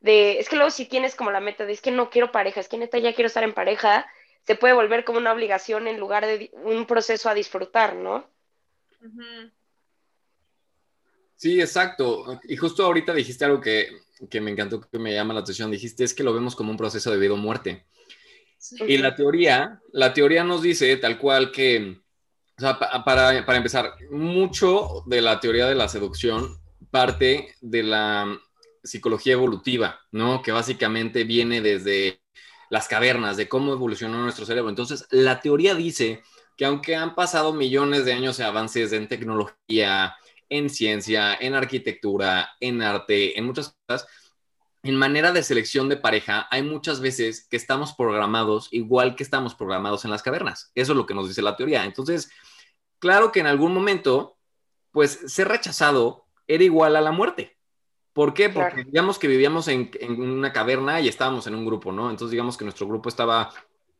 de, 0.00 0.38
es 0.38 0.48
que 0.48 0.56
luego 0.56 0.70
si 0.70 0.86
tienes 0.86 1.14
como 1.16 1.30
la 1.30 1.40
meta 1.40 1.64
de, 1.66 1.72
es 1.72 1.80
que 1.80 1.90
no 1.90 2.10
quiero 2.10 2.32
pareja, 2.32 2.60
es 2.60 2.68
que 2.68 2.78
neta 2.78 2.98
ya 2.98 3.14
quiero 3.14 3.28
estar 3.28 3.44
en 3.44 3.54
pareja, 3.54 4.06
se 4.42 4.54
puede 4.56 4.74
volver 4.74 5.04
como 5.04 5.18
una 5.18 5.32
obligación 5.32 5.88
en 5.88 5.98
lugar 5.98 6.26
de 6.26 6.50
un 6.64 6.86
proceso 6.86 7.28
a 7.30 7.34
disfrutar, 7.34 7.94
¿no? 7.96 8.28
Sí, 11.36 11.60
exacto. 11.60 12.40
Y 12.44 12.56
justo 12.56 12.84
ahorita 12.84 13.12
dijiste 13.12 13.44
algo 13.44 13.60
que, 13.60 13.90
me 14.40 14.50
encantó, 14.50 14.80
que 14.80 14.98
me 14.98 15.12
llama 15.12 15.34
la 15.34 15.40
atención. 15.40 15.70
Dijiste 15.70 16.04
es 16.04 16.14
que 16.14 16.24
lo 16.24 16.32
vemos 16.32 16.56
como 16.56 16.70
un 16.70 16.76
proceso 16.76 17.10
de 17.10 17.18
vida 17.18 17.34
o 17.34 17.36
muerte. 17.36 17.86
Y 18.86 18.96
la 18.98 19.14
teoría, 19.14 19.80
la 19.92 20.14
teoría 20.14 20.42
nos 20.42 20.62
dice 20.62 20.96
tal 20.96 21.18
cual 21.18 21.52
que, 21.52 22.00
o 22.56 22.60
sea, 22.60 22.78
para, 22.78 23.44
para 23.44 23.58
empezar, 23.58 23.94
mucho 24.10 25.04
de 25.06 25.20
la 25.20 25.38
teoría 25.38 25.66
de 25.66 25.74
la 25.74 25.88
seducción 25.88 26.58
parte 26.90 27.54
de 27.60 27.82
la 27.82 28.40
psicología 28.82 29.34
evolutiva, 29.34 30.00
¿no? 30.10 30.42
Que 30.42 30.52
básicamente 30.52 31.24
viene 31.24 31.60
desde 31.60 32.22
las 32.70 32.88
cavernas, 32.88 33.36
de 33.36 33.48
cómo 33.48 33.72
evolucionó 33.72 34.18
nuestro 34.18 34.46
cerebro. 34.46 34.70
Entonces, 34.70 35.06
la 35.10 35.40
teoría 35.40 35.74
dice 35.74 36.22
que 36.56 36.64
aunque 36.64 36.96
han 36.96 37.14
pasado 37.14 37.52
millones 37.52 38.04
de 38.04 38.12
años 38.12 38.38
de 38.38 38.44
avances 38.44 38.92
en 38.92 39.08
tecnología, 39.08 40.16
en 40.48 40.70
ciencia, 40.70 41.34
en 41.34 41.54
arquitectura, 41.54 42.50
en 42.60 42.82
arte, 42.82 43.38
en 43.38 43.44
muchas 43.44 43.76
cosas, 43.86 44.06
en 44.82 44.96
manera 44.96 45.32
de 45.32 45.42
selección 45.42 45.88
de 45.88 45.96
pareja, 45.96 46.46
hay 46.50 46.62
muchas 46.62 47.00
veces 47.00 47.46
que 47.48 47.56
estamos 47.56 47.92
programados 47.94 48.68
igual 48.70 49.16
que 49.16 49.24
estamos 49.24 49.54
programados 49.54 50.04
en 50.04 50.10
las 50.10 50.22
cavernas. 50.22 50.70
Eso 50.74 50.92
es 50.92 50.96
lo 50.96 51.06
que 51.06 51.14
nos 51.14 51.28
dice 51.28 51.42
la 51.42 51.56
teoría. 51.56 51.84
Entonces, 51.84 52.30
claro 52.98 53.32
que 53.32 53.40
en 53.40 53.48
algún 53.48 53.74
momento, 53.74 54.38
pues 54.92 55.20
ser 55.26 55.48
rechazado 55.48 56.26
era 56.46 56.62
igual 56.62 56.94
a 56.96 57.00
la 57.00 57.10
muerte. 57.10 57.56
¿Por 58.12 58.32
qué? 58.32 58.48
Porque 58.48 58.84
digamos 58.84 59.18
que 59.18 59.28
vivíamos 59.28 59.68
en, 59.68 59.90
en, 60.00 60.22
una 60.22 60.52
caverna 60.52 61.00
y 61.00 61.08
estábamos 61.08 61.46
en 61.48 61.54
un 61.54 61.66
grupo, 61.66 61.92
¿no? 61.92 62.08
Entonces 62.08 62.30
digamos 62.30 62.56
que 62.56 62.64
nuestro 62.64 62.86
grupo 62.86 63.10
estaba, 63.10 63.52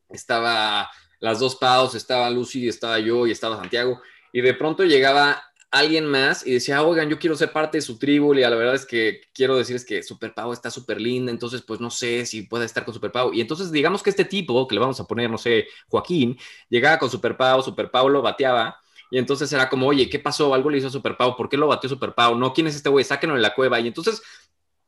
estaba 0.09 0.89
las 1.21 1.39
dos 1.39 1.57
Paus, 1.57 1.95
estaba 1.95 2.31
Lucy, 2.31 2.69
estaba 2.69 2.99
yo 2.99 3.27
y 3.27 3.31
estaba 3.31 3.57
Santiago, 3.57 4.01
y 4.33 4.41
de 4.41 4.55
pronto 4.55 4.85
llegaba 4.85 5.43
alguien 5.71 6.07
más 6.07 6.47
y 6.47 6.53
decía, 6.53 6.83
oigan, 6.83 7.09
yo 7.09 7.19
quiero 7.19 7.37
ser 7.37 7.53
parte 7.53 7.79
de 7.79 7.83
su 7.83 7.99
tribu, 7.99 8.35
y 8.35 8.41
la 8.41 8.51
verdad 8.51 8.75
es 8.75 8.87
que 8.87 9.23
quiero 9.35 9.57
decirles 9.57 9.85
que 9.85 10.03
Super 10.03 10.33
Pau 10.33 10.53
está 10.53 10.71
súper 10.71 11.01
linda, 11.01 11.31
entonces 11.31 11.63
pues 11.63 11.81
no 11.81 11.91
sé 11.91 12.25
si 12.27 12.43
puede 12.43 12.65
estar 12.65 12.85
con 12.85 12.95
Super 12.95 13.13
Pau. 13.13 13.33
Y 13.33 13.41
entonces 13.41 13.71
digamos 13.73 14.03
que 14.03 14.11
este 14.11 14.25
tipo, 14.25 14.67
que 14.67 14.75
le 14.75 14.81
vamos 14.81 15.01
a 15.01 15.05
poner, 15.05 15.31
no 15.31 15.39
sé, 15.39 15.67
Joaquín, 15.89 16.39
llegaba 16.69 16.99
con 16.99 17.11
Super 17.11 17.37
Pau, 17.37 17.63
Super 17.63 17.91
Pau 17.91 18.09
lo 18.09 18.23
bateaba, 18.23 18.81
y 19.11 19.19
entonces 19.19 19.53
era 19.53 19.69
como, 19.69 19.87
oye, 19.87 20.09
¿qué 20.09 20.19
pasó? 20.19 20.53
Algo 20.55 20.71
le 20.71 20.79
hizo 20.79 20.89
a 20.89 20.91
Super 20.91 21.17
Pau, 21.17 21.37
¿por 21.37 21.49
qué 21.49 21.57
lo 21.57 21.69
batió 21.69 21.89
Super 21.89 22.13
Pau? 22.15 22.37
No, 22.37 22.53
¿quién 22.53 22.67
es 22.67 22.75
este 22.75 22.89
güey? 22.89 23.05
Sáquenlo 23.05 23.37
de 23.37 23.43
la 23.43 23.55
cueva. 23.55 23.79
Y 23.79 23.87
entonces 23.87 24.21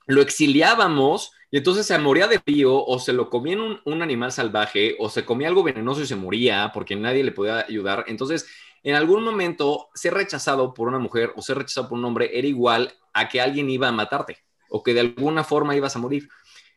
lo 0.09 0.23
exiliábamos 0.23 1.33
y 1.51 1.59
entonces 1.59 1.87
se 1.87 1.99
moría 1.99 2.27
de 2.27 2.41
frío 2.41 2.75
o 2.85 2.99
se 2.99 3.13
lo 3.13 3.31
comía 3.31 3.57
un, 3.57 3.81
un, 3.85 4.03
animal 4.03 4.33
salvaje 4.33 4.97
o 4.99 5.09
se 5.09 5.25
comía 5.25 5.49
algo 5.49 5.63
venenoso 5.63 6.03
y 6.03 6.07
se 6.07 6.17
moría 6.17 6.71
porque 6.75 6.97
nadie 6.97 7.23
le 7.23 7.33
podía 7.33 7.61
ayudar. 7.61 8.05
Entonces, 8.09 8.47
en 8.83 8.95
algún 8.95 9.23
momento, 9.23 9.89
ser 9.95 10.15
rechazado 10.15 10.73
por 10.73 10.89
una 10.89 10.99
mujer 10.99 11.33
o 11.37 11.43
ser 11.43 11.59
rechazado 11.59 11.89
por 11.89 11.99
un 11.99 12.05
hombre 12.07 12.31
era 12.39 12.49
igual 12.49 12.93
a 13.13 13.29
que 13.29 13.41
alguien 13.41 13.69
iba 13.71 13.89
a 13.89 13.93
matarte 13.93 14.39
o 14.71 14.83
que 14.83 14.95
de 14.95 15.01
alguna 15.01 15.45
forma 15.45 15.77
ibas 15.77 15.95
a 15.95 15.99
morir. 15.99 16.29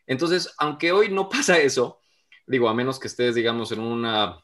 Entonces, 0.08 0.54
aunque 0.58 0.92
hoy 0.92 1.10
no 1.10 1.30
pasa 1.30 1.58
eso, 1.58 2.00
digo, 2.46 2.68
a 2.68 2.74
menos 2.74 3.00
que 3.00 3.08
estés, 3.08 3.36
digamos, 3.36 3.72
en 3.72 3.80
una 3.80 4.40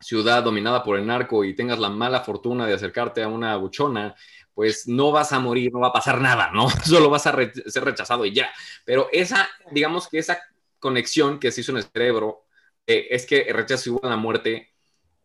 ciudad 0.00 0.42
dominada 0.42 0.82
por 0.82 0.98
el 0.98 1.06
narco 1.06 1.42
y 1.42 1.54
tengas 1.54 1.78
la 1.78 1.88
mala 1.88 2.20
fortuna 2.20 2.66
de 2.66 2.74
acercarte 2.74 3.22
a 3.22 3.28
una 3.28 3.56
buchona 3.56 4.14
pues 4.56 4.88
no 4.88 5.12
vas 5.12 5.34
a 5.34 5.38
morir, 5.38 5.70
no 5.70 5.80
va 5.80 5.88
a 5.88 5.92
pasar 5.92 6.18
nada, 6.18 6.50
¿no? 6.50 6.70
Solo 6.84 7.10
vas 7.10 7.26
a 7.26 7.36
ser 7.66 7.84
rechazado 7.84 8.24
y 8.24 8.32
ya. 8.32 8.48
Pero 8.86 9.10
esa, 9.12 9.46
digamos 9.70 10.08
que 10.08 10.18
esa 10.18 10.38
conexión 10.78 11.38
que 11.38 11.52
se 11.52 11.60
hizo 11.60 11.72
en 11.72 11.76
el 11.76 11.82
cerebro, 11.84 12.46
eh, 12.86 13.08
es 13.10 13.26
que 13.26 13.42
el 13.42 13.54
rechazo 13.54 13.90
igual 13.90 14.06
a 14.06 14.08
la 14.08 14.16
muerte, 14.16 14.72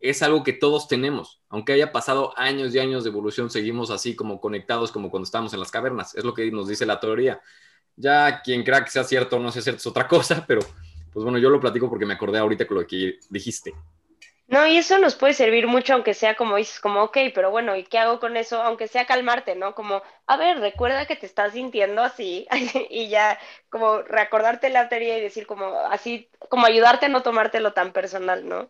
es 0.02 0.22
algo 0.22 0.44
que 0.44 0.52
todos 0.52 0.90
tenemos. 0.90 1.42
Aunque 1.48 1.72
haya 1.72 1.94
pasado 1.94 2.38
años 2.38 2.76
y 2.76 2.80
años 2.80 3.06
de 3.06 3.10
evolución, 3.10 3.50
seguimos 3.50 3.90
así 3.90 4.18
como 4.18 4.42
conectados 4.42 4.92
como 4.92 5.10
cuando 5.10 5.24
estábamos 5.24 5.54
en 5.54 5.62
las 5.62 5.72
cavernas. 5.72 6.14
Es 6.14 6.26
lo 6.26 6.34
que 6.34 6.52
nos 6.52 6.68
dice 6.68 6.86
la 6.86 7.00
teoría. 7.00 7.40
Ya 7.96 8.42
quien 8.42 8.66
crea 8.66 8.84
que 8.84 8.92
sea 8.92 9.06
cierto 9.06 9.38
o 9.38 9.40
no 9.40 9.50
sea 9.50 9.62
cierto 9.62 9.80
es 9.80 9.88
otra 9.88 10.08
cosa, 10.10 10.44
pero 10.46 10.60
pues 11.14 11.24
bueno, 11.24 11.38
yo 11.38 11.50
lo 11.50 11.62
platico 11.62 11.90
porque 11.90 12.06
me 12.06 12.16
acordé 12.16 12.38
ahorita 12.38 12.68
con 12.68 12.80
lo 12.80 12.86
que 12.86 13.18
dijiste. 13.30 13.74
No, 14.52 14.68
y 14.68 14.76
eso 14.76 15.00
nos 15.00 15.16
puede 15.16 15.34
servir 15.34 15.66
mucho, 15.66 15.94
aunque 15.94 16.14
sea 16.14 16.36
como 16.36 16.58
dices, 16.58 16.82
como, 16.82 17.04
ok, 17.04 17.18
pero 17.34 17.52
bueno, 17.52 17.78
¿y 17.78 17.86
qué 17.86 17.98
hago 17.98 18.20
con 18.20 18.36
eso? 18.36 18.62
Aunque 18.62 18.90
sea 18.90 19.06
calmarte, 19.06 19.56
¿no? 19.56 19.74
Como, 19.74 20.02
a 20.28 20.36
ver, 20.36 20.60
recuerda 20.60 21.06
que 21.06 21.16
te 21.16 21.26
estás 21.26 21.54
sintiendo 21.54 22.04
así, 22.04 22.46
y 22.90 23.08
ya, 23.08 23.40
como 23.70 24.02
recordarte 24.02 24.70
la 24.70 24.90
teoría 24.90 25.18
y 25.18 25.22
decir, 25.22 25.48
como, 25.48 25.74
así, 25.90 26.28
como 26.50 26.66
ayudarte 26.66 27.06
a 27.06 27.10
no 27.10 27.24
tomártelo 27.24 27.72
tan 27.72 27.94
personal, 27.94 28.46
¿no? 28.46 28.70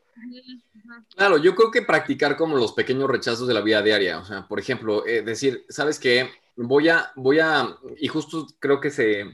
Claro, 1.16 1.40
yo 1.40 1.56
creo 1.56 1.72
que 1.72 1.82
practicar 1.82 2.38
como 2.38 2.58
los 2.58 2.74
pequeños 2.74 3.10
rechazos 3.10 3.48
de 3.48 3.56
la 3.56 3.62
vida 3.62 3.82
diaria, 3.82 4.20
o 4.20 4.24
sea, 4.24 4.48
por 4.48 4.60
ejemplo, 4.60 5.04
eh, 5.08 5.24
decir, 5.24 5.66
¿sabes 5.68 5.98
qué? 5.98 6.30
Voy 6.58 6.90
a, 6.90 7.12
voy 7.16 7.40
a, 7.40 7.76
y 7.98 8.08
justo 8.08 8.46
creo 8.60 8.80
que 8.80 8.92
se, 8.92 9.34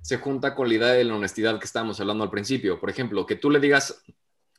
se 0.00 0.18
junta 0.18 0.54
con 0.54 0.68
la 0.68 0.74
idea 0.74 0.88
de 0.88 1.02
la 1.02 1.16
honestidad 1.16 1.58
que 1.58 1.64
estábamos 1.64 1.98
hablando 1.98 2.22
al 2.22 2.30
principio. 2.30 2.78
Por 2.78 2.88
ejemplo, 2.88 3.26
que 3.26 3.34
tú 3.34 3.50
le 3.50 3.58
digas 3.58 4.04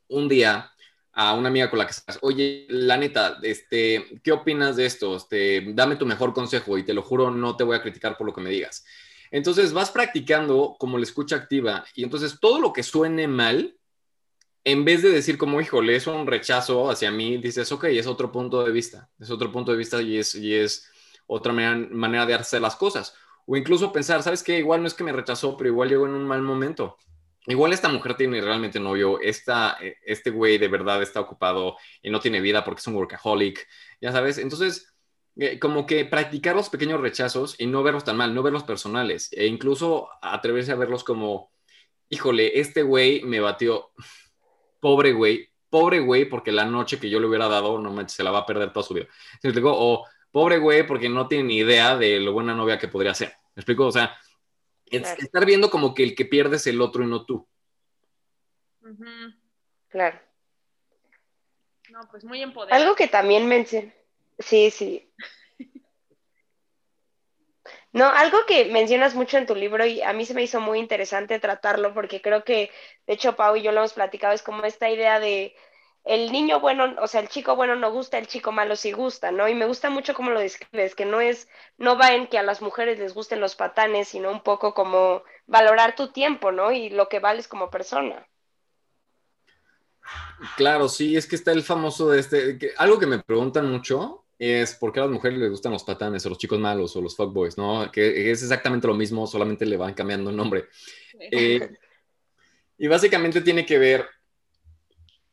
un 0.10 0.28
día, 0.28 0.74
a 1.13 1.34
una 1.34 1.49
amiga 1.49 1.69
con 1.69 1.80
la 1.80 1.86
que 1.86 1.91
estás, 1.91 2.17
oye, 2.21 2.65
la 2.69 2.97
neta, 2.97 3.38
este, 3.43 4.19
¿qué 4.23 4.32
opinas 4.32 4.76
de 4.76 4.86
esto? 4.86 5.15
Este, 5.15 5.63
dame 5.73 5.95
tu 5.95 6.06
mejor 6.06 6.34
consejo 6.34 6.78
y 6.78 6.84
te 6.84 6.93
lo 6.93 7.04
juro, 7.04 7.30
no 7.30 7.56
te 7.56 7.63
voy 7.63 7.78
a 7.78 7.82
criticar 7.82 8.17
por 8.17 8.26
lo 8.26 8.34
que 8.34 8.41
me 8.41 8.49
digas. 8.49 8.84
Entonces 9.30 9.73
vas 9.73 9.91
practicando 9.91 10.76
como 10.80 10.97
la 10.97 11.04
escucha 11.04 11.36
activa 11.36 11.86
y 11.95 12.04
entonces 12.04 12.39
todo 12.39 12.60
lo 12.60 12.73
que 12.73 12.84
suene 12.84 13.28
mal, 13.28 13.76
en 14.63 14.86
vez 14.86 15.04
de 15.04 15.10
decir 15.10 15.38
como, 15.38 15.62
híjole, 15.62 15.95
es 15.95 16.08
un 16.08 16.26
rechazo 16.26 16.89
hacia 16.89 17.12
mí, 17.12 17.38
dices, 17.38 17.71
ok, 17.71 17.86
es 17.86 18.08
otro 18.08 18.32
punto 18.32 18.63
de 18.63 18.71
vista, 18.71 19.10
es 19.19 19.30
otro 19.30 19.52
punto 19.52 19.71
de 19.71 19.78
vista 19.78 20.02
y 20.02 20.17
es, 20.17 20.36
y 20.36 20.56
es 20.56 20.89
otra 21.28 21.54
manera, 21.54 22.26
de 22.26 22.34
hacer 22.34 22.62
las 22.62 22.76
cosas. 22.76 23.15
O 23.45 23.58
incluso 23.58 23.91
pensar, 23.91 24.23
¿sabes 24.23 24.41
qué? 24.41 24.60
Igual 24.60 24.82
no 24.82 24.88
es 24.88 24.93
que 24.93 25.04
me 25.04 25.12
rechazó, 25.12 25.58
pero 25.58 25.69
igual 25.69 25.89
llegó 25.89 26.06
en 26.06 26.13
un 26.13 26.26
mal 26.26 26.41
momento. 26.41 26.97
Igual 27.47 27.73
esta 27.73 27.89
mujer 27.89 28.15
tiene 28.15 28.39
realmente 28.39 28.79
novio, 28.79 29.19
esta, 29.19 29.77
este 30.06 30.29
güey 30.29 30.58
de 30.58 30.69
verdad 30.69 31.01
está 31.01 31.19
ocupado 31.19 31.75
y 32.01 32.10
no 32.10 32.21
tiene 32.21 32.39
vida 32.39 32.63
porque 32.63 32.79
es 32.79 32.88
un 32.88 32.95
workaholic, 32.95 33.67
ya 33.99 34.13
sabes. 34.13 34.38
Entonces, 34.38 34.93
eh, 35.36 35.60
como 35.60 35.86
que 35.86 36.06
practicar 36.06 36.56
los 36.56 36.69
pequeños 36.69 37.01
rechazos 37.01 37.56
y 37.60 37.65
no 37.65 37.84
verlos 37.84 38.03
tan 38.03 38.17
mal, 38.17 38.34
no 38.34 38.43
verlos 38.43 38.63
personales, 38.63 39.29
e 39.34 39.47
incluso 39.47 40.10
atreverse 40.21 40.71
a 40.71 40.75
verlos 40.75 41.03
como, 41.03 41.51
híjole, 42.10 42.60
este 42.60 42.84
güey 42.84 43.23
me 43.23 43.39
batió, 43.39 43.91
pobre 44.79 45.12
güey, 45.12 45.49
pobre 45.69 45.99
güey, 45.99 46.25
porque 46.25 46.51
la 46.51 46.65
noche 46.65 46.99
que 46.99 47.10
yo 47.10 47.19
le 47.19 47.27
hubiera 47.27 47.47
dado, 47.47 47.79
no 47.79 47.91
manches, 47.91 48.15
se 48.15 48.23
la 48.23 48.32
va 48.32 48.39
a 48.39 48.45
perder 48.45 48.71
toda 48.71 48.86
su 48.86 48.93
vida. 48.93 49.08
¿Me 49.41 49.49
explico? 49.49 49.73
O 49.75 50.06
pobre 50.32 50.60
güey, 50.60 50.86
porque 50.86 51.10
no 51.10 51.27
tiene 51.27 51.45
ni 51.45 51.58
idea 51.58 51.97
de 51.97 52.19
lo 52.19 52.32
buena 52.32 52.53
novia 52.53 52.77
que 52.77 52.88
podría 52.88 53.13
ser. 53.13 53.34
¿Me 53.56 53.62
explico? 53.62 53.88
O 53.88 53.91
sea, 53.91 54.15
estar 54.97 55.45
viendo 55.45 55.69
como 55.69 55.93
que 55.93 56.03
el 56.03 56.15
que 56.15 56.25
pierde 56.25 56.58
es 56.58 56.67
el 56.67 56.82
otro 56.82 57.03
y 57.03 57.08
no 57.08 57.25
tú. 57.25 57.47
Claro. 59.89 60.19
No, 61.89 62.01
pues 62.10 62.23
muy 62.23 62.41
empoderado. 62.41 62.82
Algo 62.82 62.95
que 62.95 63.08
también 63.08 63.47
mencioné. 63.47 63.93
Sí, 64.39 64.71
sí. 64.71 65.12
No, 67.93 68.08
algo 68.08 68.39
que 68.47 68.65
mencionas 68.65 69.13
mucho 69.13 69.38
en 69.38 69.45
tu 69.45 69.53
libro 69.53 69.86
y 69.86 70.01
a 70.01 70.13
mí 70.13 70.25
se 70.25 70.34
me 70.34 70.41
hizo 70.41 70.60
muy 70.60 70.79
interesante 70.79 71.39
tratarlo 71.39 71.93
porque 71.93 72.23
creo 72.23 72.43
que, 72.43 72.71
de 73.06 73.13
hecho, 73.13 73.36
Pau 73.36 73.56
y 73.56 73.62
yo 73.62 73.71
lo 73.71 73.82
hemos 73.82 73.93
platicado, 73.93 74.34
es 74.34 74.41
como 74.41 74.63
esta 74.63 74.89
idea 74.89 75.19
de 75.19 75.56
el 76.04 76.32
niño 76.32 76.60
bueno, 76.60 76.96
o 77.02 77.08
sea, 77.08 77.22
el 77.22 77.30
chico 77.30 77.56
bueno 77.56 77.76
no 77.76 77.92
gusta, 77.92 78.18
el 78.18 78.28
chico 78.28 78.52
malo 78.52 78.76
sí 78.76 78.92
gusta, 78.92 79.32
¿no? 79.32 79.48
Y 79.48 79.56
me 79.56 79.66
gusta 79.66 79.89
mucho 79.89 80.13
cómo 80.13 80.32
lo 80.32 80.39
describes, 80.39 80.96
que 80.96 81.06
no 81.06 81.22
es, 81.22 81.48
no 81.78 81.98
va 81.98 82.13
en 82.13 82.28
que 82.28 82.38
a 82.38 82.44
las 82.44 82.62
mujeres 82.62 83.00
les 83.00 83.13
gusten 83.13 83.39
los 83.39 83.56
patanes, 83.56 84.10
sino 84.10 84.30
un 84.30 84.44
poco 84.44 84.74
como 84.74 85.24
valorar 85.48 85.96
tu 85.96 86.12
tiempo, 86.12 86.52
¿no? 86.52 86.72
Y 86.72 86.89
lo 86.89 87.08
que 87.08 87.20
vales 87.20 87.48
como 87.48 87.70
persona. 87.70 88.28
Claro, 90.58 90.89
sí, 90.89 91.16
es 91.16 91.26
que 91.26 91.38
está 91.38 91.54
el 91.54 91.63
famoso 91.63 92.10
de 92.10 92.20
este, 92.20 92.60
algo 92.78 93.00
que 93.00 93.08
me 93.08 93.20
preguntan 93.20 93.72
mucho 93.72 94.26
es 94.38 94.76
por 94.76 94.92
qué 94.92 95.00
a 95.00 95.04
las 95.04 95.12
mujeres 95.12 95.39
les 95.39 95.50
gustan 95.50 95.72
los 95.72 95.86
patanes 95.86 96.26
o 96.26 96.30
los 96.30 96.38
chicos 96.38 96.60
malos 96.60 96.94
o 96.98 97.02
los 97.02 97.16
fuckboys, 97.16 97.58
¿no? 97.58 97.89
Que 97.89 98.30
es 98.30 98.42
exactamente 98.42 98.88
lo 98.88 98.94
mismo, 98.94 99.26
solamente 99.26 99.66
le 99.66 99.78
van 99.78 99.94
cambiando 99.94 100.32
el 100.32 100.36
nombre. 100.36 100.66
Eh, 101.18 101.70
y 102.78 102.88
básicamente 102.88 103.39
tiene 103.39 103.66
que 103.66 103.78
ver 103.78 104.06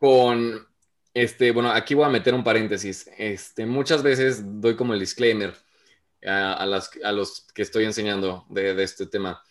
con, 0.00 0.66
este, 1.12 1.52
bueno, 1.52 1.70
aquí 1.70 1.94
voy 1.94 2.06
a 2.06 2.08
meter 2.08 2.34
un 2.34 2.42
paréntesis. 2.42 3.08
Este, 3.18 3.66
muchas 3.66 4.02
veces 4.02 4.42
doy 4.60 4.74
como 4.74 4.94
el 4.94 5.00
disclaimer 5.00 5.54
a, 6.26 6.66
las, 6.66 6.90
a 7.04 7.12
los 7.12 7.46
que 7.54 7.62
estoy 7.62 7.84
enseñando 7.84 8.46
de, 8.48 8.82
este 8.82 9.06
tema, 9.06 9.42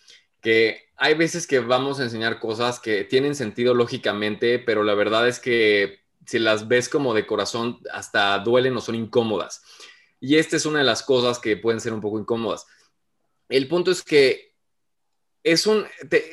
que 0.42 0.90
hay 0.98 1.14
veces 1.14 1.46
que 1.46 1.60
vamos 1.60 2.00
a 2.00 2.04
enseñar 2.04 2.40
cosas 2.40 2.80
que 2.80 3.04
tienen 3.04 3.36
sentido 3.36 3.74
lógicamente, 3.76 4.58
pero 4.60 4.84
la 4.84 4.96
verdad 4.96 5.28
es 5.28 5.40
que 5.40 6.00
si 6.26 6.40
las 6.40 6.68
ves 6.68 6.90
como 6.90 7.14
de 7.14 7.28
corazón, 7.28 7.80
hasta 7.94 8.38
duelen 8.40 8.76
o 8.76 8.82
son 8.82 8.96
incómodas. 8.96 9.64
Y 10.20 10.38
esta 10.38 10.56
es 10.56 10.66
una 10.66 10.80
de 10.80 10.86
las 10.86 11.04
cosas 11.04 11.40
que 11.40 11.58
pueden 11.58 11.80
ser 11.80 11.94
un 11.94 12.02
poco 12.02 12.20
incómodas. 12.20 12.66
El 13.48 13.68
punto 13.68 13.92
es 13.92 14.04
que 14.04 14.56
es 15.44 15.68
un, 15.68 15.86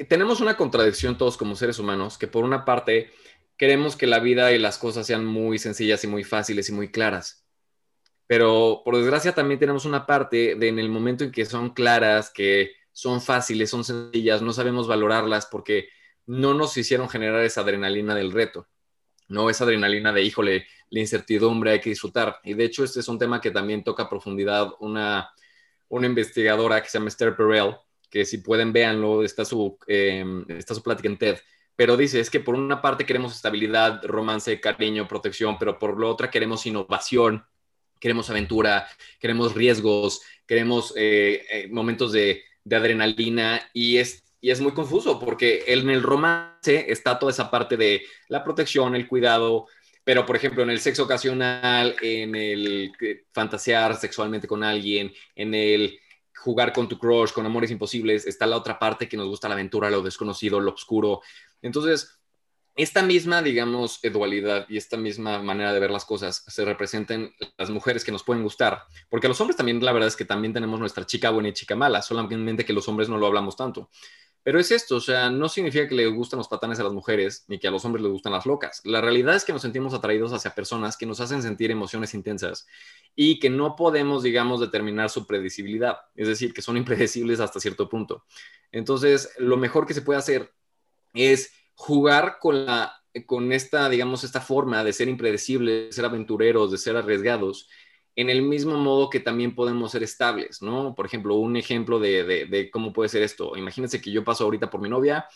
tenemos 0.09 0.41
una 0.41 0.57
contradicción 0.57 1.17
todos 1.17 1.37
como 1.37 1.55
seres 1.55 1.79
humanos, 1.79 2.19
que 2.19 2.27
por 2.27 2.45
una 2.45 2.65
parte 2.65 3.11
queremos 3.57 3.97
que 3.97 4.07
la 4.07 4.21
vida 4.21 4.53
y 4.53 4.59
las 4.59 4.79
cosas 4.79 5.07
sean 5.07 5.25
muy 5.25 5.59
sencillas 5.59 6.05
y 6.05 6.07
muy 6.07 6.25
fáciles 6.25 6.69
y 6.69 6.73
muy 6.73 6.91
claras. 6.91 7.45
Pero 8.27 8.83
por 8.85 8.97
desgracia 8.97 9.35
también 9.35 9.61
tenemos 9.61 9.85
una 9.85 10.07
parte 10.07 10.57
de 10.57 10.69
en 10.69 10.79
el 10.79 10.89
momento 10.89 11.25
en 11.25 11.31
que 11.33 11.47
son 11.47 11.71
claras, 11.71 12.31
que 12.31 12.73
son 12.93 13.21
fáciles, 13.21 13.71
son 13.71 13.85
sencillas, 13.85 14.43
no 14.43 14.53
sabemos 14.53 14.89
valorarlas 14.89 15.47
porque 15.47 15.89
no 16.27 16.55
nos 16.55 16.77
hicieron 16.77 17.09
generar 17.09 17.43
esa 17.43 17.61
adrenalina 17.61 18.15
del 18.15 18.33
reto, 18.33 18.67
no 19.29 19.49
esa 19.49 19.65
adrenalina 19.65 20.13
de, 20.13 20.23
híjole, 20.23 20.67
la 20.91 21.01
incertidumbre 21.01 21.73
hay 21.73 21.81
que 21.81 21.91
disfrutar. 21.91 22.41
Y 22.43 22.55
de 22.55 22.65
hecho 22.65 22.83
este 22.85 23.01
es 23.01 23.09
un 23.09 23.19
tema 23.19 23.41
que 23.41 23.51
también 23.51 23.85
toca 23.85 24.05
a 24.05 24.11
profundidad 24.11 24.73
una, 24.81 25.31
una 25.89 26.07
investigadora 26.07 26.83
que 26.83 26.89
se 26.89 26.99
llama 26.99 27.09
Esther 27.09 27.37
Perel, 27.37 27.77
que 28.11 28.25
si 28.25 28.39
pueden 28.39 28.73
véanlo, 28.73 29.23
está 29.23 29.45
su, 29.45 29.79
eh, 29.87 30.25
está 30.49 30.75
su 30.75 30.83
plática 30.83 31.09
en 31.09 31.19
TED 31.19 31.39
pero 31.77 31.97
dice, 31.97 32.21
es 32.21 32.31
que 32.31 32.41
por 32.41 32.55
una 32.55 32.81
parte 32.81 33.05
queremos 33.05 33.35
estabilidad, 33.35 34.03
romance, 34.05 34.59
cariño, 34.61 35.07
protección, 35.07 35.59
pero 35.59 35.79
por 35.79 36.01
la 36.01 36.07
otra 36.07 36.31
queremos 36.31 36.65
innovación, 36.67 37.45
queremos 38.01 38.31
aventura, 38.31 38.89
queremos 39.21 39.55
riesgos, 39.55 40.23
queremos 40.47 40.95
eh, 40.97 41.45
eh, 41.51 41.69
momentos 41.71 42.13
de, 42.13 42.43
adrenalina 42.69 43.71
y 43.73 43.99
es, 43.99 44.25
y 44.41 44.51
es 44.51 44.61
muy 44.61 44.73
confuso 44.73 45.21
porque 45.21 45.65
en 45.69 45.89
el 45.89 46.03
romance 46.03 46.91
está 46.91 47.17
toda 47.17 47.31
esa 47.31 47.49
parte 47.49 47.77
de 47.77 48.03
la 48.29 48.43
protección, 48.43 48.97
el 48.97 49.07
cuidado, 49.07 49.69
pero 50.03 50.27
por 50.27 50.35
ejemplo 50.35 50.65
en 50.65 50.71
el 50.71 50.81
sexo 50.81 51.05
ocasional, 51.05 51.95
en 52.03 52.35
el 52.35 52.93
eh, 53.01 53.25
fantasear 53.33 53.95
sexualmente 53.97 54.49
con 54.49 54.65
alguien, 54.65 55.13
en 55.37 55.55
el 55.55 56.01
jugar 56.37 56.73
con 56.73 56.89
tu 56.89 56.99
crush, 56.99 57.33
con 57.33 57.47
amores 57.47 57.71
imposibles, 57.71 58.27
está 58.27 58.47
la 58.47 58.57
otra 58.57 58.79
parte 58.79 59.09
que 59.09 59.17
nos 59.17 59.29
gusta 59.29 59.49
la 59.49 59.55
aventura, 59.55 59.91
lo 59.91 60.03
desconocido, 60.03 60.61
lo 60.61 60.73
oscuro. 60.73 61.21
Entonces, 61.63 62.21
esta 62.77 63.03
misma, 63.03 63.41
digamos, 63.41 64.01
dualidad 64.03 64.67
y 64.69 64.77
esta 64.77 64.99
misma 64.99 65.43
manera 65.43 65.73
de 65.73 65.81
ver 65.81 65.91
las 65.91 66.05
cosas 66.05 66.45
se 66.47 66.65
representa 66.65 67.15
en 67.15 67.35
las 67.57 67.71
mujeres 67.71 68.05
que 68.05 68.13
nos 68.13 68.23
pueden 68.23 68.43
gustar, 68.43 68.83
porque 69.09 69.29
los 69.29 69.41
hombres 69.41 69.57
también, 69.57 69.83
la 69.83 69.93
verdad 69.93 70.09
es 70.09 70.17
que 70.17 70.27
también 70.27 70.53
tenemos 70.53 70.79
nuestra 70.79 71.07
chica 71.07 71.31
buena 71.31 71.49
y 71.49 71.55
chica 71.55 71.75
mala, 71.75 72.03
solamente 72.03 72.67
que 72.67 72.75
los 72.75 72.87
hombres 72.89 73.09
no 73.09 73.17
lo 73.17 73.27
hablamos 73.27 73.57
tanto. 73.57 73.89
Pero 74.47 74.61
es 74.61 74.71
esto, 74.71 74.95
o 74.95 75.01
sea, 75.01 75.29
no 75.29 75.49
significa 75.49 75.89
que 75.89 75.97
le 75.97 76.07
gustan 76.07 76.39
los 76.39 76.47
patanes 76.47 76.79
a 76.79 76.85
las 76.85 76.93
mujeres 76.93 77.45
ni 77.49 77.59
que 77.59 77.67
a 77.67 77.71
los 77.73 77.85
hombres 77.85 78.05
les 78.05 78.13
gustan 78.13 78.33
las 78.33 78.47
locas. 78.47 78.81
La 78.85 79.01
realidad 79.01 79.35
es 79.35 79.45
que 79.45 79.53
nos 79.53 79.63
sentimos 79.63 79.93
atraídos 79.93 80.33
hacia 80.33 80.55
personas 80.55 80.97
que 80.97 81.05
nos 81.05 81.19
hacen 81.19 81.43
sentir 81.43 81.73
emociones 81.73 82.15
intensas 82.15 82.65
y 83.17 83.41
que 83.41 83.51
no 83.51 83.75
podemos, 83.75 84.23
digamos, 84.23 84.61
determinar 84.61 85.11
su 85.11 85.27
predecibilidad, 85.27 85.99
es 86.15 86.29
decir, 86.29 86.55
que 86.55 86.63
son 86.63 86.77
impredecibles 86.77 87.41
hasta 87.41 87.59
cierto 87.59 87.89
punto. 87.89 88.25
Entonces, 88.71 89.31
lo 89.39 89.57
mejor 89.57 89.85
que 89.85 89.95
se 89.95 90.03
puede 90.03 90.21
hacer 90.21 90.55
es 91.13 91.51
jugar 91.75 92.39
con, 92.41 92.67
la, 92.67 93.03
con 93.27 93.51
esta, 93.51 93.89
digamos, 93.89 94.23
esta 94.23 94.41
forma 94.41 94.85
de 94.85 94.93
ser 94.93 95.09
impredecibles, 95.09 95.87
de 95.87 95.93
ser 95.93 96.05
aventureros, 96.05 96.71
de 96.71 96.79
ser 96.79 96.97
arriesgados, 96.97 97.69
en 98.17 98.31
el 98.31 98.43
mismo 98.43 98.77
modo 98.77 99.11
que 99.11 99.21
también 99.21 99.55
podemos 99.55 99.93
ser 99.93 100.03
estables, 100.03 100.63
¿no? 100.63 100.95
Por 100.95 101.07
ejemplo, 101.07 101.35
un 101.35 101.57
ejemplo 101.57 102.01
de, 102.01 102.71
cómo 102.73 102.93
puede 102.93 103.09
ser 103.09 103.23
esto. 103.23 103.57
Imagínense 103.57 104.01
que 104.01 104.11
yo 104.11 104.25
paso 104.25 104.45
ahorita 104.45 104.71
por 104.71 104.81
mi 104.81 104.89
novia 104.89 105.27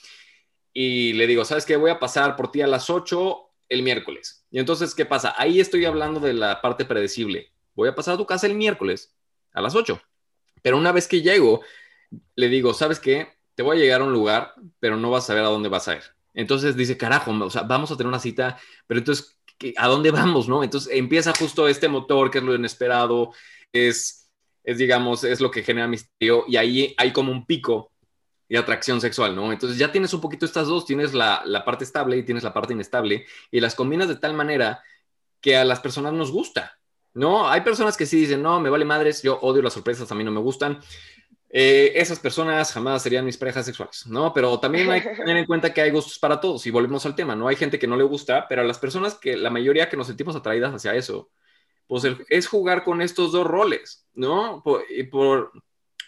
y 0.73 1.13
le 1.13 1.27
digo, 1.27 1.45
¿sabes 1.45 1.67
qué? 1.67 1.77
Voy 1.77 1.91
a 1.91 2.01
pasar 2.01 2.37
por 2.37 2.51
ti 2.51 2.63
a 2.63 2.67
las 2.67 2.91
8 2.91 3.51
el 3.69 3.83
miércoles. 3.83 4.45
Y 4.51 4.59
entonces, 4.59 4.95
¿qué 4.95 5.05
pasa? 5.05 5.35
Ahí 5.37 5.61
estoy 5.61 5.85
hablando 5.85 6.19
de 6.19 6.33
la 6.33 6.61
parte 6.61 6.85
predecible. 6.85 7.53
Voy 7.75 7.89
a 7.89 7.95
pasar 7.95 8.15
a 8.15 8.19
tu 8.19 8.27
casa 8.27 8.47
el 8.47 8.55
miércoles 8.55 9.15
a 9.53 9.61
las 9.61 9.75
8. 9.75 10.01
Pero 10.63 10.77
una 10.77 10.93
vez 10.93 11.07
que 11.07 11.23
llego, 11.23 11.61
le 12.35 12.49
digo, 12.49 12.75
¿sabes 12.75 12.99
qué? 12.99 13.41
te 13.61 13.63
voy 13.63 13.77
a 13.77 13.81
llegar 13.81 14.01
a 14.01 14.05
un 14.05 14.13
lugar, 14.15 14.55
pero 14.79 14.97
no 14.97 15.11
vas 15.11 15.25
a 15.25 15.27
saber 15.27 15.45
a 15.45 15.49
dónde 15.49 15.69
vas 15.69 15.87
a 15.87 15.97
ir. 15.97 16.03
Entonces 16.33 16.77
dice, 16.77 16.97
carajo, 16.97 17.31
o 17.31 17.51
sea, 17.51 17.61
vamos 17.61 17.91
a 17.91 17.97
tener 17.99 18.09
una 18.09 18.19
cita, 18.19 18.59
pero 18.87 19.01
entonces, 19.01 19.37
¿a 19.77 19.87
dónde 19.89 20.11
vamos, 20.11 20.49
no? 20.49 20.63
Entonces 20.63 20.93
empieza 20.95 21.33
justo 21.39 21.69
este 21.69 21.89
motor 21.89 22.31
que 22.31 22.39
es 22.39 22.45
lo 22.45 22.55
inesperado, 22.55 23.33
es, 23.73 24.31
es 24.65 24.79
digamos, 24.79 25.25
es 25.25 25.41
lo 25.41 25.51
que 25.51 25.63
genera 25.63 25.87
misterio 25.87 26.45
y 26.49 26.57
ahí 26.57 26.95
hay 26.97 27.13
como 27.13 27.33
un 27.33 27.47
pico 27.47 27.93
de 28.49 28.59
atracción 28.59 29.01
sexual, 29.01 29.37
¿no? 29.37 29.53
Entonces 29.53 29.79
ya 29.79 29.93
tienes 29.93 30.13
un 30.13 30.21
poquito 30.21 30.45
estas 30.45 30.67
dos, 30.67 30.85
tienes 30.85 31.15
la, 31.15 31.43
la 31.45 31.65
parte 31.65 31.85
estable 31.85 32.17
y 32.17 32.25
tienes 32.25 32.43
la 32.43 32.53
parte 32.53 32.73
inestable 32.73 33.27
y 33.51 33.61
las 33.61 33.75
combinas 33.75 34.09
de 34.09 34.17
tal 34.17 34.35
manera 34.35 34.83
que 35.41 35.57
a 35.57 35.65
las 35.65 35.81
personas 35.81 36.13
nos 36.13 36.33
gusta, 36.33 36.79
¿no? 37.15 37.49
Hay 37.49 37.61
personas 37.61 37.97
que 37.97 38.07
sí 38.07 38.21
dicen, 38.21 38.43
no, 38.43 38.61
me 38.61 38.71
vale 38.71 38.85
madres, 38.85 39.23
yo 39.23 39.39
odio 39.41 39.63
las 39.63 39.73
sorpresas, 39.73 40.11
a 40.11 40.15
mí 40.15 40.25
no 40.25 40.33
me 40.33 40.41
gustan, 40.41 40.81
eh, 41.53 41.93
esas 41.97 42.21
personas 42.21 42.73
jamás 42.73 43.03
serían 43.03 43.25
mis 43.25 43.37
parejas 43.37 43.67
sexuales, 43.67 44.07
¿no? 44.07 44.33
Pero 44.33 44.61
también 44.61 44.89
hay 44.91 45.03
que 45.03 45.09
tener 45.17 45.37
en 45.37 45.47
cuenta 45.47 45.75
que 45.75 45.81
hay 45.81 45.91
gustos 45.91 46.19
para 46.19 46.41
todos 46.41 46.65
y 46.67 46.71
volvemos 46.71 47.05
al 47.07 47.17
tema, 47.17 47.35
¿no? 47.35 47.49
Hay 47.49 47.57
gente 47.57 47.79
que 47.79 47.89
no 47.89 47.97
le 47.97 48.05
gusta, 48.05 48.47
pero 48.49 48.63
a 48.63 48.65
las 48.65 48.79
personas 48.79 49.15
que 49.15 49.37
la 49.37 49.51
mayoría 49.51 49.89
que 49.89 49.97
nos 49.97 50.07
sentimos 50.07 50.37
atraídas 50.37 50.73
hacia 50.73 50.95
eso, 50.95 51.31
pues 51.89 52.07
es 52.29 52.47
jugar 52.47 52.85
con 52.85 53.03
estos 53.03 53.33
dos 53.33 53.47
roles, 53.47 54.07
¿no? 54.15 54.63
Por, 54.63 54.85
y 54.89 55.03
por, 55.03 55.51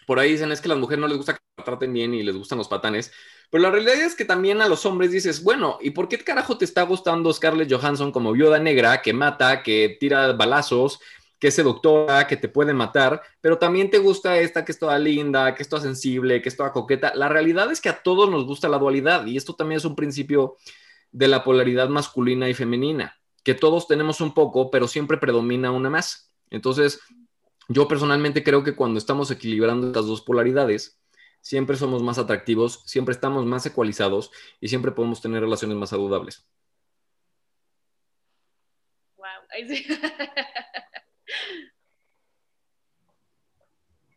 por 0.07 0.17
ahí 0.17 0.31
dicen 0.31 0.51
es 0.53 0.61
que 0.61 0.69
a 0.69 0.69
las 0.69 0.77
mujeres 0.77 1.01
no 1.01 1.07
les 1.07 1.17
gusta 1.17 1.33
que 1.33 1.41
la 1.57 1.65
traten 1.65 1.91
bien 1.91 2.13
y 2.13 2.23
les 2.23 2.37
gustan 2.37 2.57
los 2.57 2.69
patanes, 2.69 3.11
pero 3.49 3.63
la 3.63 3.69
realidad 3.69 3.95
es 3.95 4.15
que 4.15 4.25
también 4.25 4.61
a 4.61 4.67
los 4.69 4.85
hombres 4.85 5.11
dices, 5.11 5.43
bueno, 5.43 5.77
¿y 5.81 5.91
por 5.91 6.07
qué 6.07 6.17
carajo 6.17 6.57
te 6.57 6.65
está 6.65 6.83
gustando 6.83 7.31
Scarlett 7.33 7.71
Johansson 7.71 8.11
como 8.13 8.31
viuda 8.31 8.59
negra 8.59 9.01
que 9.01 9.13
mata, 9.13 9.61
que 9.61 9.97
tira 9.99 10.31
balazos? 10.31 10.99
Que 11.43 11.49
es 11.49 11.55
seductora, 11.55 12.25
que 12.25 12.37
te 12.37 12.47
puede 12.47 12.73
matar, 12.73 13.21
pero 13.41 13.57
también 13.57 13.89
te 13.89 13.97
gusta 13.97 14.39
esta 14.39 14.63
que 14.63 14.71
es 14.71 14.79
toda 14.79 14.97
linda, 14.97 15.53
que 15.55 15.61
es 15.61 15.67
toda 15.67 15.81
sensible, 15.81 16.41
que 16.41 16.47
es 16.47 16.55
toda 16.55 16.71
coqueta. 16.71 17.11
La 17.15 17.27
realidad 17.27 17.69
es 17.69 17.81
que 17.81 17.89
a 17.89 18.01
todos 18.01 18.29
nos 18.29 18.45
gusta 18.45 18.69
la 18.69 18.77
dualidad 18.77 19.25
y 19.25 19.35
esto 19.35 19.53
también 19.53 19.79
es 19.79 19.83
un 19.83 19.93
principio 19.93 20.55
de 21.11 21.27
la 21.27 21.43
polaridad 21.43 21.89
masculina 21.89 22.47
y 22.47 22.53
femenina, 22.53 23.19
que 23.43 23.55
todos 23.55 23.89
tenemos 23.89 24.21
un 24.21 24.33
poco, 24.33 24.71
pero 24.71 24.87
siempre 24.87 25.17
predomina 25.17 25.69
una 25.71 25.89
más. 25.89 26.31
Entonces, 26.49 27.01
yo 27.67 27.89
personalmente 27.89 28.41
creo 28.41 28.63
que 28.63 28.77
cuando 28.77 28.97
estamos 28.97 29.29
equilibrando 29.29 29.87
estas 29.87 30.05
dos 30.05 30.21
polaridades, 30.21 30.97
siempre 31.41 31.75
somos 31.75 32.01
más 32.01 32.19
atractivos, 32.19 32.83
siempre 32.85 33.11
estamos 33.11 33.45
más 33.45 33.65
ecualizados 33.65 34.31
y 34.61 34.69
siempre 34.69 34.93
podemos 34.93 35.21
tener 35.21 35.41
relaciones 35.41 35.75
más 35.75 35.89
saludables. 35.89 36.47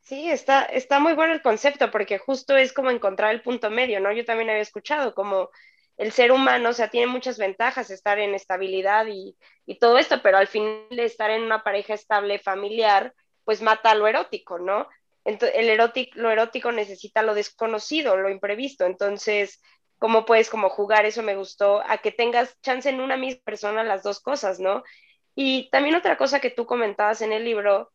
Sí, 0.00 0.30
está, 0.30 0.62
está 0.64 1.00
muy 1.00 1.14
bueno 1.14 1.32
el 1.32 1.42
concepto 1.42 1.90
porque 1.90 2.18
justo 2.18 2.56
es 2.56 2.72
como 2.72 2.90
encontrar 2.90 3.34
el 3.34 3.42
punto 3.42 3.70
medio, 3.70 3.98
¿no? 4.00 4.12
Yo 4.12 4.24
también 4.24 4.50
había 4.50 4.62
escuchado 4.62 5.14
como 5.14 5.50
el 5.96 6.12
ser 6.12 6.30
humano, 6.30 6.68
o 6.70 6.72
sea, 6.72 6.88
tiene 6.90 7.08
muchas 7.08 7.38
ventajas 7.38 7.90
estar 7.90 8.18
en 8.20 8.34
estabilidad 8.34 9.06
y, 9.08 9.36
y 9.64 9.78
todo 9.78 9.98
esto, 9.98 10.20
pero 10.22 10.38
al 10.38 10.46
final 10.46 10.86
estar 10.98 11.30
en 11.30 11.42
una 11.42 11.64
pareja 11.64 11.94
estable 11.94 12.38
familiar, 12.38 13.14
pues 13.44 13.62
mata 13.62 13.94
lo 13.96 14.06
erótico, 14.06 14.58
¿no? 14.60 14.88
Entonces, 15.24 15.58
el 15.58 15.68
erótico, 15.70 16.12
lo 16.20 16.30
erótico 16.30 16.70
necesita 16.70 17.22
lo 17.22 17.34
desconocido, 17.34 18.16
lo 18.16 18.28
imprevisto. 18.30 18.84
Entonces, 18.86 19.60
¿cómo 19.98 20.24
puedes 20.24 20.50
como 20.50 20.68
jugar? 20.68 21.04
Eso 21.06 21.22
me 21.24 21.34
gustó, 21.34 21.82
a 21.84 21.98
que 21.98 22.12
tengas 22.12 22.56
chance 22.60 22.88
en 22.88 23.00
una 23.00 23.16
misma 23.16 23.40
persona 23.44 23.82
las 23.82 24.04
dos 24.04 24.20
cosas, 24.20 24.60
¿no? 24.60 24.84
Y 25.36 25.70
también 25.70 25.94
otra 25.94 26.16
cosa 26.16 26.40
que 26.40 26.50
tú 26.50 26.66
comentabas 26.66 27.20
en 27.22 27.32
el 27.32 27.44
libro, 27.44 27.92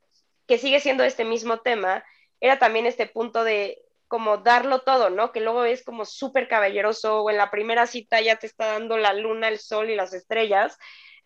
que 0.48 0.58
sigue 0.58 0.80
siendo 0.80 1.04
este 1.04 1.26
mismo 1.26 1.60
tema, 1.60 2.06
era 2.40 2.60
también 2.60 2.86
este 2.86 3.08
punto 3.08 3.44
de 3.44 3.82
como 4.08 4.38
darlo 4.38 4.82
todo, 4.82 5.10
¿no? 5.10 5.32
Que 5.32 5.42
luego 5.42 5.66
es 5.66 5.84
como 5.84 6.06
súper 6.06 6.48
caballeroso 6.48 7.22
o 7.22 7.30
en 7.30 7.38
la 7.38 7.50
primera 7.50 7.88
cita 7.88 8.22
ya 8.22 8.36
te 8.36 8.46
está 8.46 8.68
dando 8.74 8.98
la 8.98 9.14
luna, 9.14 9.48
el 9.48 9.60
sol 9.60 9.90
y 9.90 9.96
las 9.96 10.14
estrellas, 10.14 10.78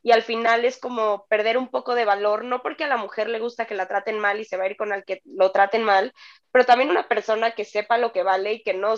y 0.04 0.12
al 0.12 0.22
final 0.22 0.66
es 0.66 0.78
como 0.78 1.26
perder 1.28 1.58
un 1.58 1.70
poco 1.70 1.96
de 1.96 2.06
valor, 2.06 2.46
no 2.46 2.62
porque 2.62 2.84
a 2.84 2.88
la 2.88 2.98
mujer 2.98 3.28
le 3.28 3.40
gusta 3.40 3.66
que 3.66 3.74
la 3.76 3.88
traten 3.88 4.20
mal 4.20 4.40
y 4.40 4.46
se 4.46 4.56
va 4.56 4.66
a 4.66 4.68
ir 4.68 4.78
con 4.78 4.94
el 4.94 5.04
que 5.04 5.22
lo 5.26 5.52
traten 5.52 5.84
mal, 5.84 6.14
pero 6.52 6.66
también 6.66 6.92
una 6.92 7.08
persona 7.08 7.52
que 7.52 7.66
sepa 7.66 7.98
lo 7.98 8.14
que 8.14 8.24
vale 8.24 8.54
y 8.54 8.64
que 8.64 8.76
no, 8.76 8.94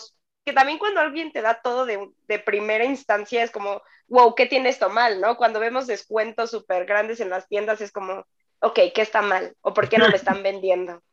que 0.47 0.53
también 0.53 0.79
cuando 0.79 1.01
alguien 1.01 1.33
te 1.33 1.41
da 1.41 1.61
todo 1.61 1.85
de, 1.85 2.39
primera 2.39 2.85
instancia 2.85 3.43
es 3.43 3.51
como, 3.51 3.81
wow, 4.07 4.33
¿qué 4.33 4.45
tiene 4.45 4.69
esto 4.69 4.87
mal? 4.87 5.19
¿No? 5.19 5.35
Cuando 5.35 5.59
vemos 5.59 5.87
descuentos 5.87 6.51
súper 6.51 6.85
grandes 6.85 7.19
en 7.19 7.29
las 7.29 7.49
tiendas 7.49 7.81
es 7.81 7.91
como, 7.91 8.25
ok, 8.61 8.79
¿qué 8.95 9.01
está 9.01 9.21
mal? 9.21 9.57
¿O 9.59 9.73
por 9.73 9.89
qué 9.89 9.97
no 9.97 10.07
me 10.07 10.15
están 10.15 10.41
vendiendo? 10.43 11.03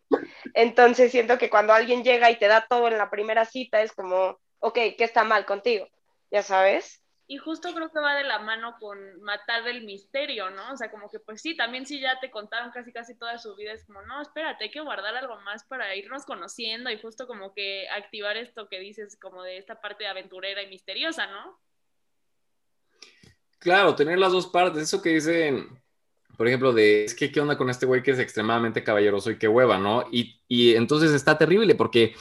Entonces 0.55 1.11
siento 1.11 1.37
que 1.37 1.51
cuando 1.51 1.73
alguien 1.73 2.05
llega 2.05 2.31
y 2.31 2.39
te 2.39 2.47
da 2.47 2.65
todo 2.69 2.87
en 2.87 2.97
la 2.97 3.11
primera 3.11 3.45
cita 3.45 3.83
es 3.83 3.91
como, 3.91 4.39
ok, 4.61 4.79
¿qué 4.97 5.03
está 5.03 5.25
mal 5.25 5.45
contigo? 5.47 5.89
¿Ya 6.31 6.45
sabes? 6.45 7.03
Y 7.27 7.39
justo 7.39 7.73
creo 7.75 7.91
que 7.91 8.01
va 8.01 8.17
de 8.17 8.25
la 8.25 8.39
mano 8.41 8.77
con 8.79 8.99
matar 9.23 9.67
el 9.67 9.85
misterio, 9.85 10.51
¿no? 10.51 10.73
O 10.73 10.77
sea, 10.77 10.91
como 10.91 11.09
que 11.09 11.21
pues 11.21 11.41
sí, 11.41 11.57
también 11.57 11.87
si 11.87 11.99
ya 11.99 12.21
te 12.21 12.31
contaron 12.31 12.71
casi 12.71 12.93
casi 12.93 13.17
toda 13.17 13.39
su 13.39 13.57
vida, 13.57 13.73
es 13.73 13.85
como, 13.87 14.03
no, 14.03 14.21
espérate, 14.21 14.65
hay 14.65 14.71
que 14.71 14.81
guardar 14.81 15.17
algo 15.17 15.41
más 15.41 15.65
para 15.65 15.97
irnos 15.97 16.27
conociendo 16.27 16.91
y 16.91 17.01
justo 17.01 17.27
como 17.27 17.55
que 17.55 17.89
activar 17.89 18.37
esto 18.37 18.69
que 18.69 18.79
dices 18.79 19.17
como 19.19 19.43
de 19.43 19.57
esta 19.57 19.81
parte 19.81 20.07
aventurera 20.07 20.63
y 20.63 20.69
misteriosa, 20.69 21.27
¿no? 21.27 21.59
Claro, 23.59 23.95
tener 23.95 24.19
las 24.19 24.33
dos 24.33 24.47
partes, 24.49 24.83
eso 24.83 25.01
que 25.01 25.15
dicen, 25.15 25.83
por 26.37 26.47
ejemplo, 26.47 26.75
de, 26.75 27.05
es 27.05 27.15
que 27.15 27.33
qué 27.33 27.41
onda 27.41 27.57
con 27.57 27.71
este 27.71 27.87
güey 27.87 28.03
que 28.03 28.11
es 28.11 28.19
extremadamente 28.19 28.85
caballeroso 28.85 29.31
y 29.31 29.39
qué 29.39 29.49
hueva, 29.49 29.79
¿no? 29.79 30.05
Y, 30.13 30.43
y 30.47 30.75
entonces 30.75 31.13
está 31.13 31.39
terrible 31.39 31.75
porque 31.75 32.15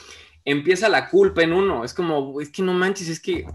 empieza 0.46 0.88
la 0.88 1.10
culpa 1.10 1.42
en 1.42 1.52
uno, 1.52 1.84
es 1.84 1.92
como, 1.92 2.40
es 2.40 2.50
que 2.50 2.62
no 2.62 2.72
manches, 2.72 3.10
es 3.10 3.20
que 3.20 3.46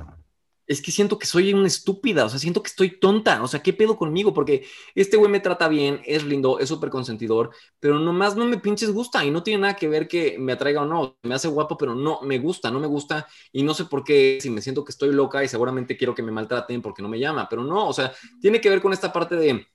es 0.69 0.84
que 0.84 0.91
siento 0.91 1.17
que 1.17 1.25
soy 1.25 1.51
una 1.51 1.65
estúpida, 1.65 2.25
o 2.25 2.29
sea, 2.29 2.38
siento 2.38 2.62
que 2.62 2.67
estoy 2.67 2.99
tonta, 2.99 3.41
o 3.41 3.47
sea, 3.47 3.62
¿qué 3.63 3.73
pedo 3.73 3.97
conmigo? 3.97 4.36
Porque 4.36 4.67
este 4.93 5.17
güey 5.17 5.32
me 5.32 5.39
trata 5.39 5.67
bien, 5.67 5.99
es 6.05 6.23
lindo, 6.23 6.60
es 6.60 6.69
súper 6.69 6.91
consentidor, 6.91 7.49
pero 7.79 7.97
nomás 7.97 8.36
no 8.36 8.45
me 8.45 8.60
pinches 8.60 8.91
gusta 8.91 9.25
y 9.25 9.32
no 9.32 9.41
tiene 9.41 9.62
nada 9.62 9.75
que 9.75 9.88
ver 9.88 10.08
que 10.08 10.38
me 10.38 10.51
atraiga 10.53 10.84
o 10.84 10.86
no, 10.86 11.17
me 11.23 11.34
hace 11.34 11.47
guapo, 11.47 11.75
pero 11.75 11.95
no 11.95 12.21
me 12.21 12.38
gusta, 12.38 12.69
no 12.69 12.79
me 12.79 12.86
gusta 12.86 13.27
y 13.51 13.63
no 13.63 13.73
sé 13.73 13.86
por 13.86 14.03
qué, 14.03 14.38
si 14.39 14.51
me 14.51 14.62
siento 14.62 14.86
que 14.86 14.91
estoy 14.91 15.12
loca 15.12 15.43
y 15.43 15.47
seguramente 15.47 15.97
quiero 15.97 16.13
que 16.13 16.21
me 16.21 16.32
maltraten 16.32 16.84
porque 16.84 17.01
no 17.01 17.10
me 17.10 17.17
llama, 17.19 17.47
pero 17.49 17.63
no, 17.63 17.88
o 17.88 17.93
sea, 17.93 18.13
tiene 18.39 18.62
que 18.62 18.69
ver 18.69 18.79
con 18.79 18.93
esta 18.93 19.12
parte 19.12 19.36
de... 19.38 19.65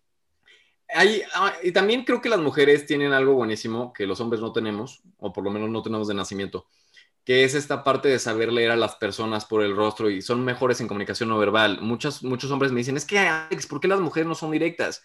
Hay, 0.91 1.23
ah, 1.35 1.55
y 1.65 1.73
también 1.73 2.05
creo 2.05 2.21
que 2.21 2.29
las 2.29 2.39
mujeres 2.39 2.87
tienen 2.87 3.13
algo 3.13 3.35
buenísimo 3.35 3.93
que 3.93 4.07
los 4.07 4.21
hombres 4.21 4.41
no 4.41 4.53
tenemos, 4.53 5.03
o 5.19 5.33
por 5.33 5.43
lo 5.43 5.51
menos 5.51 5.71
no 5.71 5.83
tenemos 5.83 6.07
de 6.07 6.15
nacimiento 6.15 6.67
que 7.25 7.45
es 7.45 7.55
esta 7.55 7.83
parte 7.85 8.09
de 8.09 8.19
saber 8.19 8.53
leer 8.53 8.71
a 8.71 8.77
las 8.77 8.97
personas 8.97 9.47
por 9.47 9.63
el 9.63 9.75
rostro 9.75 10.11
y 10.11 10.21
son 10.21 10.45
mejores 10.45 10.81
en 10.81 10.89
comunicación 10.89 11.31
no 11.31 11.39
verbal. 11.39 11.81
Muchos, 11.81 12.23
muchos 12.23 12.51
hombres 12.51 12.71
me 12.71 12.81
dicen, 12.81 12.97
es 12.97 13.07
que 13.07 13.19
Alex, 13.19 13.67
¿por 13.67 13.81
qué 13.81 13.89
las 13.89 14.01
mujeres 14.01 14.29
no 14.29 14.35
son 14.35 14.51
directas? 14.51 15.03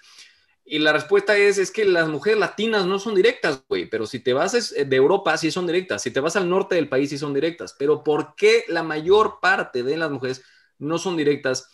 Y 0.65 0.79
la 0.79 0.93
respuesta 0.93 1.36
es, 1.36 1.58
es 1.58 1.71
que 1.71 1.86
las 1.86 2.10
mujeres 2.10 2.39
latinas 2.39 2.86
no 2.86 2.99
son 2.99 3.15
directas, 3.15 3.63
güey, 3.67 3.89
pero 3.89 4.05
si 4.05 4.19
te 4.19 4.34
vas 4.34 4.71
de 4.71 4.95
Europa, 4.95 5.36
sí 5.38 5.49
son 5.49 5.65
directas, 5.65 6.03
si 6.03 6.12
te 6.12 6.19
vas 6.19 6.36
al 6.36 6.47
norte 6.47 6.75
del 6.75 6.89
país, 6.89 7.10
sí 7.10 7.17
son 7.17 7.34
directas, 7.34 7.75
pero 7.79 8.03
¿por 8.03 8.36
qué 8.36 8.65
la 8.67 8.84
mayor 8.84 9.39
parte 9.41 9.82
de 9.82 9.97
las 9.97 10.12
mujeres 10.12 10.43
no 10.77 10.99
son 10.99 11.17
directas? 11.17 11.71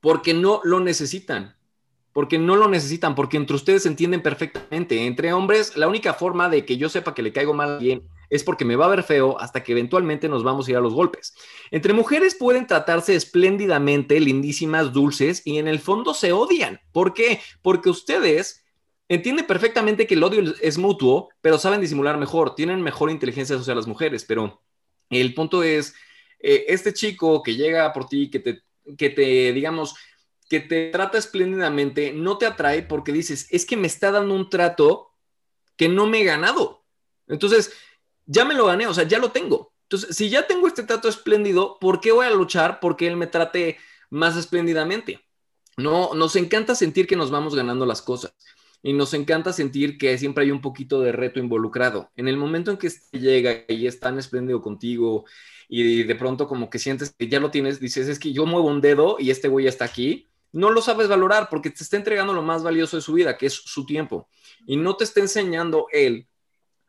Porque 0.00 0.34
no 0.34 0.60
lo 0.62 0.78
necesitan, 0.78 1.56
porque 2.12 2.38
no 2.38 2.54
lo 2.54 2.68
necesitan, 2.68 3.14
porque 3.16 3.38
entre 3.38 3.56
ustedes 3.56 3.82
se 3.82 3.88
entienden 3.88 4.22
perfectamente. 4.22 5.04
Entre 5.06 5.32
hombres, 5.32 5.76
la 5.76 5.88
única 5.88 6.14
forma 6.14 6.48
de 6.48 6.64
que 6.64 6.76
yo 6.76 6.88
sepa 6.88 7.14
que 7.14 7.22
le 7.22 7.32
caigo 7.32 7.54
mal 7.54 7.70
a 7.70 7.74
alguien 7.78 8.06
es 8.30 8.44
porque 8.44 8.64
me 8.64 8.76
va 8.76 8.86
a 8.86 8.90
ver 8.90 9.02
feo 9.02 9.38
hasta 9.40 9.62
que 9.62 9.72
eventualmente 9.72 10.28
nos 10.28 10.44
vamos 10.44 10.66
a 10.66 10.70
ir 10.70 10.76
a 10.76 10.80
los 10.80 10.94
golpes. 10.94 11.34
Entre 11.70 11.92
mujeres 11.92 12.34
pueden 12.34 12.66
tratarse 12.66 13.14
espléndidamente, 13.14 14.20
lindísimas, 14.20 14.92
dulces 14.92 15.42
y 15.44 15.58
en 15.58 15.68
el 15.68 15.78
fondo 15.78 16.14
se 16.14 16.32
odian. 16.32 16.80
¿Por 16.92 17.14
qué? 17.14 17.40
Porque 17.62 17.90
ustedes 17.90 18.64
entienden 19.08 19.46
perfectamente 19.46 20.06
que 20.06 20.14
el 20.14 20.24
odio 20.24 20.54
es 20.60 20.78
mutuo, 20.78 21.28
pero 21.40 21.58
saben 21.58 21.80
disimular 21.80 22.18
mejor, 22.18 22.54
tienen 22.54 22.82
mejor 22.82 23.10
inteligencia 23.10 23.56
social 23.56 23.76
las 23.76 23.86
mujeres, 23.86 24.24
pero 24.24 24.62
el 25.10 25.34
punto 25.34 25.62
es, 25.62 25.94
eh, 26.40 26.66
este 26.68 26.92
chico 26.92 27.42
que 27.42 27.54
llega 27.56 27.92
por 27.92 28.08
ti, 28.08 28.30
que 28.30 28.40
te, 28.40 28.62
que 28.96 29.10
te, 29.10 29.52
digamos, 29.52 29.94
que 30.48 30.60
te 30.60 30.90
trata 30.90 31.18
espléndidamente, 31.18 32.12
no 32.12 32.38
te 32.38 32.46
atrae 32.46 32.82
porque 32.82 33.12
dices, 33.12 33.48
es 33.50 33.66
que 33.66 33.76
me 33.76 33.86
está 33.86 34.10
dando 34.10 34.34
un 34.34 34.48
trato 34.48 35.10
que 35.76 35.88
no 35.88 36.06
me 36.06 36.20
he 36.20 36.24
ganado. 36.24 36.84
Entonces, 37.28 37.72
ya 38.26 38.44
me 38.44 38.54
lo 38.54 38.66
gané, 38.66 38.86
o 38.86 38.94
sea, 38.94 39.04
ya 39.04 39.18
lo 39.18 39.30
tengo. 39.30 39.72
Entonces, 39.84 40.16
si 40.16 40.28
ya 40.28 40.46
tengo 40.46 40.66
este 40.66 40.82
trato 40.82 41.08
espléndido, 41.08 41.78
¿por 41.80 42.00
qué 42.00 42.12
voy 42.12 42.26
a 42.26 42.30
luchar 42.30 42.80
porque 42.80 43.06
él 43.06 43.16
me 43.16 43.26
trate 43.26 43.78
más 44.10 44.36
espléndidamente? 44.36 45.20
No, 45.76 46.14
nos 46.14 46.36
encanta 46.36 46.74
sentir 46.74 47.06
que 47.06 47.16
nos 47.16 47.30
vamos 47.30 47.54
ganando 47.54 47.86
las 47.86 48.02
cosas 48.02 48.34
y 48.82 48.92
nos 48.92 49.14
encanta 49.14 49.52
sentir 49.52 49.98
que 49.98 50.16
siempre 50.18 50.44
hay 50.44 50.50
un 50.50 50.60
poquito 50.60 51.00
de 51.00 51.12
reto 51.12 51.38
involucrado. 51.38 52.10
En 52.16 52.28
el 52.28 52.36
momento 52.36 52.70
en 52.70 52.76
que 52.76 52.88
este 52.88 53.18
llega 53.18 53.64
y 53.68 53.86
es 53.86 54.00
tan 54.00 54.18
espléndido 54.18 54.62
contigo 54.62 55.24
y 55.68 56.04
de 56.04 56.14
pronto 56.14 56.48
como 56.48 56.70
que 56.70 56.78
sientes 56.78 57.14
que 57.16 57.28
ya 57.28 57.40
lo 57.40 57.50
tienes, 57.50 57.80
dices, 57.80 58.08
es 58.08 58.18
que 58.18 58.32
yo 58.32 58.46
muevo 58.46 58.68
un 58.68 58.80
dedo 58.80 59.16
y 59.18 59.30
este 59.30 59.48
güey 59.48 59.66
está 59.66 59.84
aquí, 59.84 60.28
no 60.52 60.70
lo 60.70 60.80
sabes 60.80 61.08
valorar 61.08 61.48
porque 61.50 61.70
te 61.70 61.82
está 61.82 61.96
entregando 61.96 62.32
lo 62.32 62.42
más 62.42 62.62
valioso 62.62 62.96
de 62.96 63.02
su 63.02 63.12
vida, 63.12 63.36
que 63.36 63.46
es 63.46 63.54
su 63.54 63.84
tiempo. 63.84 64.28
Y 64.66 64.76
no 64.76 64.96
te 64.96 65.04
está 65.04 65.20
enseñando 65.20 65.86
él 65.92 66.28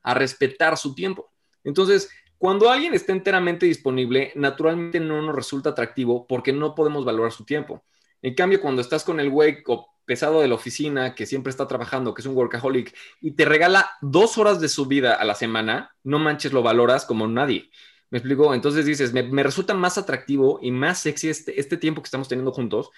a 0.08 0.14
respetar 0.14 0.78
su 0.78 0.96
tiempo. 0.96 1.32
Entonces, 1.64 2.10
cuando 2.38 2.70
alguien 2.70 2.94
está 2.94 3.12
enteramente 3.12 3.66
disponible, 3.66 4.32
naturalmente 4.36 5.00
no 5.00 5.22
nos 5.22 5.36
resulta 5.36 5.72
atractivo 5.72 6.26
porque 6.28 6.54
no 6.54 6.76
podemos 6.76 7.04
valorar 7.04 7.32
su 7.32 7.44
tiempo. 7.44 7.84
En 8.22 8.34
cambio, 8.36 8.62
cuando 8.62 8.82
estás 8.82 9.04
con 9.04 9.20
el 9.20 9.30
güey 9.30 9.64
pesado 10.06 10.42
de 10.42 10.48
la 10.48 10.56
oficina, 10.56 11.14
que 11.14 11.26
siempre 11.26 11.50
está 11.52 11.68
trabajando, 11.68 12.14
que 12.14 12.22
es 12.22 12.26
un 12.26 12.36
workaholic, 12.36 12.96
y 13.20 13.32
te 13.32 13.46
regala 13.46 13.92
dos 14.02 14.38
horas 14.38 14.62
de 14.62 14.70
su 14.70 14.86
vida 14.86 15.14
a 15.14 15.26
la 15.26 15.36
semana, 15.36 15.96
no 16.04 16.20
manches, 16.20 16.54
lo 16.54 16.64
valoras 16.64 17.06
como 17.06 17.28
nadie. 17.28 17.70
¿Me 18.10 18.20
explico? 18.20 18.54
Entonces 18.54 18.86
dices, 18.86 19.12
me, 19.12 19.44
resulta 19.44 19.74
más 19.74 19.98
atractivo 19.98 20.60
y 20.62 20.72
más 20.72 21.00
sexy 21.00 21.28
este, 21.30 21.60
este 21.60 21.76
tiempo 21.76 22.02
que 22.02 22.08
estamos 22.08 22.30
teniendo 22.30 22.54
juntos 22.54 22.90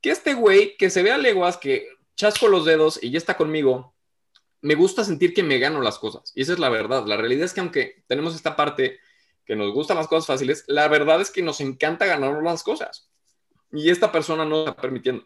que 0.00 0.10
este 0.10 0.34
güey 0.34 0.76
que 0.76 0.90
se 0.90 1.02
ve 1.02 1.12
a 1.12 1.18
leguas, 1.18 1.56
que 1.56 1.88
chasco 2.16 2.48
los 2.48 2.64
dedos 2.64 2.98
y 3.02 3.10
ya 3.10 3.18
está 3.18 3.36
conmigo, 3.36 3.95
me 4.66 4.74
gusta 4.74 5.04
sentir 5.04 5.32
que 5.32 5.44
me 5.44 5.60
gano 5.60 5.80
las 5.80 5.96
cosas. 5.96 6.32
Y 6.34 6.42
esa 6.42 6.52
es 6.52 6.58
la 6.58 6.68
verdad. 6.68 7.06
La 7.06 7.16
realidad 7.16 7.44
es 7.44 7.54
que 7.54 7.60
aunque 7.60 8.02
tenemos 8.08 8.34
esta 8.34 8.56
parte 8.56 8.98
que 9.44 9.54
nos 9.54 9.72
gustan 9.72 9.96
las 9.96 10.08
cosas 10.08 10.26
fáciles, 10.26 10.64
la 10.66 10.88
verdad 10.88 11.20
es 11.20 11.30
que 11.30 11.40
nos 11.40 11.60
encanta 11.60 12.04
ganarnos 12.04 12.42
las 12.42 12.64
cosas. 12.64 13.08
Y 13.70 13.90
esta 13.90 14.10
persona 14.10 14.44
no 14.44 14.66
está 14.66 14.74
permitiendo. 14.74 15.24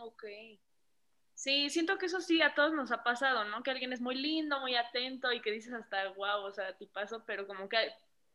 Ok. 0.00 0.24
Sí, 1.34 1.68
siento 1.68 1.98
que 1.98 2.06
eso 2.06 2.22
sí 2.22 2.40
a 2.40 2.54
todos 2.54 2.72
nos 2.72 2.90
ha 2.90 3.02
pasado, 3.02 3.44
¿no? 3.44 3.62
Que 3.62 3.70
alguien 3.70 3.92
es 3.92 4.00
muy 4.00 4.14
lindo, 4.14 4.58
muy 4.60 4.74
atento 4.74 5.30
y 5.30 5.42
que 5.42 5.52
dices 5.52 5.74
hasta, 5.74 6.08
wow, 6.14 6.42
o 6.42 6.52
sea, 6.52 6.74
ti 6.78 6.86
paso, 6.86 7.22
pero 7.26 7.46
como 7.46 7.68
que 7.68 7.76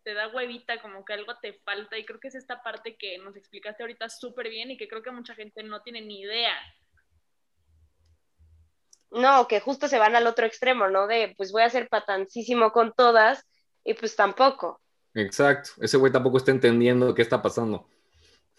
te 0.04 0.14
da 0.14 0.28
huevita, 0.28 0.80
como 0.80 1.04
que 1.04 1.14
algo 1.14 1.36
te 1.42 1.54
falta. 1.54 1.98
Y 1.98 2.06
creo 2.06 2.20
que 2.20 2.28
es 2.28 2.36
esta 2.36 2.62
parte 2.62 2.98
que 2.98 3.18
nos 3.18 3.36
explicaste 3.36 3.82
ahorita 3.82 4.10
súper 4.10 4.50
bien 4.50 4.70
y 4.70 4.78
que 4.78 4.88
creo 4.88 5.02
que 5.02 5.10
mucha 5.10 5.34
gente 5.34 5.64
no 5.64 5.82
tiene 5.82 6.02
ni 6.02 6.22
idea 6.22 6.54
no, 9.12 9.47
que 9.47 9.60
justo 9.60 9.88
se 9.88 10.00
van 10.00 10.15
al 10.15 10.28
otro 10.28 10.45
extremo, 10.45 10.88
¿no? 10.89 11.08
De 11.08 11.34
pues 11.38 11.52
voy 11.52 11.63
a 11.63 11.69
ser 11.69 11.89
patancísimo 11.89 12.71
con 12.71 12.93
todas 12.93 13.45
y 13.84 13.93
pues 13.93 14.15
tampoco. 14.15 14.82
Exacto, 15.13 15.71
ese 15.82 15.97
güey 15.97 16.12
tampoco 16.12 16.38
está 16.38 16.52
entendiendo 16.52 17.13
qué 17.13 17.21
está 17.21 17.41
pasando. 17.41 17.88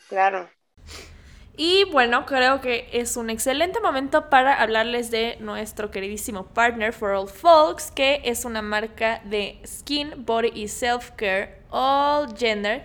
Claro. 0.09 0.49
Y 1.57 1.85
bueno, 1.93 2.25
creo 2.25 2.61
que 2.62 2.88
es 2.93 3.17
un 3.17 3.29
excelente 3.29 3.79
momento 3.81 4.31
para 4.31 4.61
hablarles 4.62 5.11
de 5.11 5.37
nuestro 5.41 5.91
queridísimo 5.91 6.47
partner 6.47 6.93
For 6.95 7.11
All 7.11 7.29
Folks, 7.29 7.91
que 7.91 8.23
es 8.25 8.45
una 8.47 8.62
marca 8.62 9.21
de 9.25 9.61
skin, 9.67 10.25
body 10.25 10.51
y 10.55 10.69
self-care 10.69 11.62
all 11.71 12.35
gender. 12.37 12.85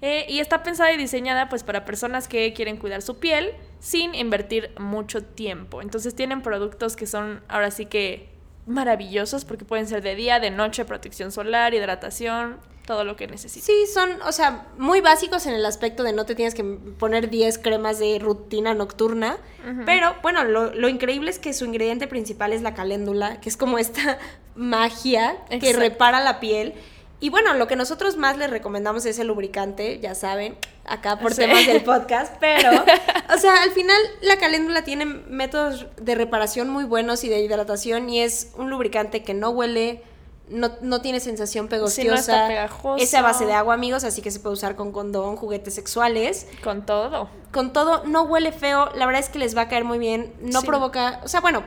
eh, 0.00 0.26
y 0.28 0.40
está 0.40 0.62
pensada 0.62 0.92
y 0.92 0.96
diseñada 0.96 1.48
pues 1.48 1.64
para 1.64 1.84
personas 1.84 2.28
que 2.28 2.52
quieren 2.54 2.76
cuidar 2.76 3.02
su 3.02 3.18
piel 3.20 3.54
sin 3.80 4.14
invertir 4.14 4.70
mucho 4.78 5.22
tiempo. 5.22 5.82
Entonces 5.82 6.14
tienen 6.14 6.42
productos 6.42 6.96
que 6.96 7.06
son 7.06 7.42
ahora 7.48 7.70
sí 7.70 7.86
que 7.86 8.28
maravillosos 8.66 9.44
porque 9.44 9.64
pueden 9.64 9.86
ser 9.86 10.02
de 10.02 10.14
día, 10.14 10.40
de 10.40 10.50
noche, 10.50 10.84
protección 10.84 11.32
solar, 11.32 11.74
hidratación, 11.74 12.58
todo 12.88 13.04
lo 13.04 13.16
que 13.16 13.26
necesites. 13.26 13.64
Sí, 13.64 13.92
son, 13.92 14.22
o 14.22 14.32
sea, 14.32 14.66
muy 14.78 15.02
básicos 15.02 15.46
en 15.46 15.52
el 15.52 15.66
aspecto 15.66 16.02
de 16.02 16.14
no 16.14 16.24
te 16.24 16.34
tienes 16.34 16.54
que 16.54 16.64
poner 16.64 17.28
10 17.28 17.58
cremas 17.58 17.98
de 17.98 18.18
rutina 18.18 18.72
nocturna. 18.72 19.36
Pero 19.84 20.14
bueno, 20.22 20.44
lo, 20.44 20.72
lo 20.74 20.88
increíble 20.88 21.30
es 21.30 21.38
que 21.38 21.52
su 21.52 21.66
ingrediente 21.66 22.06
principal 22.06 22.54
es 22.54 22.62
la 22.62 22.72
caléndula, 22.72 23.40
que 23.42 23.50
es 23.50 23.58
como 23.58 23.78
esta 23.78 24.18
magia 24.54 25.36
que 25.60 25.74
repara 25.74 26.20
la 26.20 26.40
piel. 26.40 26.72
Y 27.20 27.30
bueno, 27.30 27.54
lo 27.54 27.66
que 27.66 27.74
nosotros 27.74 28.16
más 28.16 28.36
les 28.38 28.48
recomendamos 28.48 29.04
es 29.04 29.18
el 29.18 29.26
lubricante, 29.26 29.98
ya 29.98 30.14
saben, 30.14 30.56
acá 30.84 31.18
por 31.18 31.32
Sí. 31.34 31.40
temas 31.42 31.66
del 31.66 31.82
podcast, 31.82 32.34
pero, 32.38 32.70
o 33.34 33.38
sea, 33.38 33.62
al 33.64 33.72
final 33.72 34.00
la 34.22 34.36
caléndula 34.38 34.84
tiene 34.84 35.04
métodos 35.04 35.86
de 36.00 36.14
reparación 36.14 36.68
muy 36.68 36.84
buenos 36.84 37.24
y 37.24 37.28
de 37.28 37.40
hidratación 37.40 38.08
y 38.08 38.20
es 38.20 38.52
un 38.56 38.70
lubricante 38.70 39.24
que 39.24 39.34
no 39.34 39.50
huele, 39.50 40.02
no, 40.48 40.70
no 40.80 41.00
tiene 41.02 41.18
sensación 41.18 41.66
pegostiosa. 41.66 42.46
Sí, 42.48 42.54
no. 42.84 42.96
Es 42.96 43.12
a 43.14 43.22
base 43.22 43.46
de 43.46 43.52
agua, 43.52 43.74
amigos, 43.74 44.04
así 44.04 44.22
que 44.22 44.30
se 44.30 44.38
puede 44.38 44.52
usar 44.54 44.76
con 44.76 44.92
condón, 44.92 45.34
juguetes 45.36 45.74
sexuales. 45.74 46.46
Con 46.62 46.86
todo. 46.86 47.28
Con 47.52 47.72
todo, 47.72 48.04
no 48.04 48.22
huele 48.22 48.52
feo, 48.52 48.90
la 48.94 49.06
verdad 49.06 49.20
es 49.22 49.28
que 49.28 49.40
les 49.40 49.56
va 49.56 49.62
a 49.62 49.68
caer 49.68 49.82
muy 49.84 49.98
bien, 49.98 50.32
no 50.40 50.60
Sí. 50.60 50.66
provoca, 50.68 51.20
o 51.24 51.28
sea, 51.28 51.40
bueno, 51.40 51.64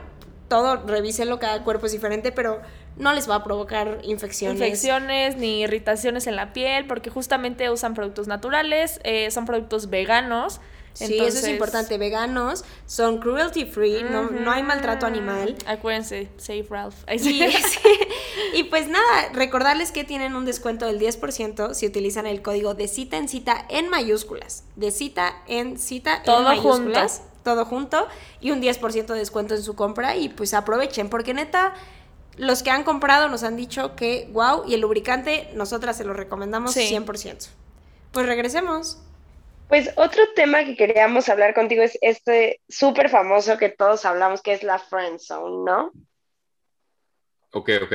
todo, 0.48 0.78
revísenlo, 0.78 1.40
cada 1.40 1.64
cuerpo 1.64 1.86
es 1.88 1.92
diferente, 1.92 2.32
pero 2.32 2.62
no 2.98 3.14
les 3.14 3.30
va 3.30 3.36
a 3.36 3.44
provocar 3.44 4.00
infecciones. 4.04 4.60
infecciones 4.60 5.38
ni 5.38 5.62
irritaciones 5.62 6.28
en 6.28 6.36
la 6.36 6.54
piel, 6.54 6.86
porque 6.88 7.10
justamente 7.10 7.70
usan 7.70 7.94
productos 7.94 8.28
naturales, 8.28 9.00
eh, 9.04 9.32
son 9.32 9.46
productos 9.46 9.90
veganos. 9.90 10.60
Sí, 10.94 11.18
eso 11.20 11.38
es 11.38 11.48
importante. 11.48 11.98
Veganos, 11.98 12.66
son 12.86 13.20
cruelty 13.20 13.66
free, 13.66 14.04
no, 14.04 14.30
no 14.30 14.52
hay 14.52 14.62
maltrato 14.62 15.06
animal. 15.06 15.56
Acuérdense, 15.66 16.30
Save 16.38 16.66
Ralph. 16.70 16.96
Y, 17.12 17.20
sí. 17.20 17.52
sí, 17.52 17.80
y 18.56 18.64
pues 18.66 18.90
nada, 18.90 19.30
recordarles 19.34 19.92
que 19.92 20.04
tienen 20.04 20.36
un 20.36 20.46
descuento 20.46 20.86
del 20.86 21.00
10% 21.00 21.74
si 21.74 21.88
utilizan 21.88 22.28
el 22.28 22.42
código 22.42 22.74
de 22.74 22.88
cita 22.88 23.18
en 23.18 23.30
cita 23.30 23.66
en 23.70 23.90
mayúsculas. 23.90 24.66
De 24.76 24.92
cita 24.92 25.34
en 25.48 25.78
cita 25.78 26.24
Todo 26.24 26.40
en 26.40 26.58
mayúsculas. 26.58 27.22
Todo 27.44 27.66
junto. 27.66 28.08
Y 28.40 28.52
un 28.52 28.62
10% 28.62 29.06
de 29.06 29.18
descuento 29.18 29.56
en 29.56 29.64
su 29.64 29.76
compra. 29.76 30.16
Y 30.16 30.30
pues 30.30 30.54
aprovechen, 30.54 31.10
porque 31.10 31.34
neta, 31.34 31.74
los 32.42 32.64
que 32.64 32.72
han 32.72 32.84
comprado 32.84 33.30
nos 33.30 33.44
han 33.44 33.56
dicho 33.56 33.96
que 33.96 34.28
wow. 34.32 34.64
Y 34.68 34.74
el 34.74 34.82
lubricante, 34.82 35.52
nosotras 35.54 35.96
se 35.96 36.04
lo 36.04 36.14
recomendamos 36.14 36.74
Sí. 36.74 36.88
100%. 36.90 37.50
Pues 38.12 38.26
regresemos. 38.26 39.00
Pues 39.70 39.92
otro 39.96 40.24
tema 40.36 40.66
que 40.66 40.76
queríamos 40.76 41.30
hablar 41.30 41.54
contigo 41.54 41.84
es 41.84 42.00
este 42.02 42.60
súper 42.68 43.10
famoso 43.10 43.60
que 43.60 43.70
todos 43.70 44.06
hablamos, 44.06 44.42
que 44.42 44.54
es 44.54 44.64
la 44.64 44.80
friend 44.80 45.20
zone, 45.20 45.66
¿no? 45.72 45.92
Ok, 47.52 47.70
ok. 47.84 47.94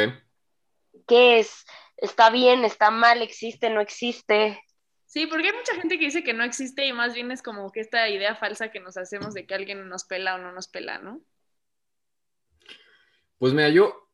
¿Qué 1.08 1.40
es? 1.40 1.66
¿Está 1.96 2.30
bien? 2.30 2.64
¿Está 2.64 2.92
mal? 2.92 3.22
¿Existe? 3.22 3.68
¿No 3.68 3.80
existe? 3.80 4.62
Sí, 5.06 5.26
porque 5.26 5.48
hay 5.48 5.56
mucha 5.56 5.74
gente 5.74 5.98
que 5.98 6.04
dice 6.04 6.22
que 6.22 6.34
no 6.34 6.44
existe 6.44 6.86
y 6.86 6.92
más 6.92 7.14
bien 7.14 7.32
es 7.32 7.42
como 7.42 7.72
que 7.72 7.80
esta 7.80 8.08
idea 8.08 8.36
falsa 8.36 8.70
que 8.70 8.78
nos 8.78 8.96
hacemos 8.96 9.34
de 9.34 9.44
que 9.44 9.54
alguien 9.54 9.88
nos 9.88 10.04
pela 10.04 10.36
o 10.36 10.38
no 10.38 10.52
nos 10.52 10.68
pela, 10.68 10.98
¿no? 10.98 11.20
Pues 13.38 13.52
mira, 13.52 13.68
yo, 13.70 14.05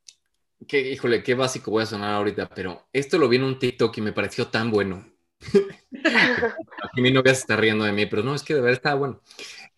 que, 0.67 0.93
híjole, 0.93 1.23
qué 1.23 1.35
básico 1.35 1.71
voy 1.71 1.83
a 1.83 1.87
sonar 1.87 2.15
ahorita, 2.15 2.49
pero 2.49 2.87
esto 2.93 3.19
lo 3.19 3.29
vi 3.29 3.37
en 3.37 3.45
un 3.45 3.59
TikTok 3.59 3.97
y 3.99 4.01
me 4.01 4.13
pareció 4.13 4.49
tan 4.49 4.71
bueno. 4.71 5.07
Aquí 6.85 7.03
mi 7.03 7.11
novia 7.11 7.35
se 7.35 7.41
está 7.41 7.57
riendo 7.57 7.85
de 7.85 7.93
mí, 7.93 8.07
pero 8.07 8.23
no, 8.23 8.35
es 8.35 8.43
que 8.43 8.55
de 8.55 8.61
verdad 8.61 8.77
estaba 8.77 8.97
bueno. 8.97 9.21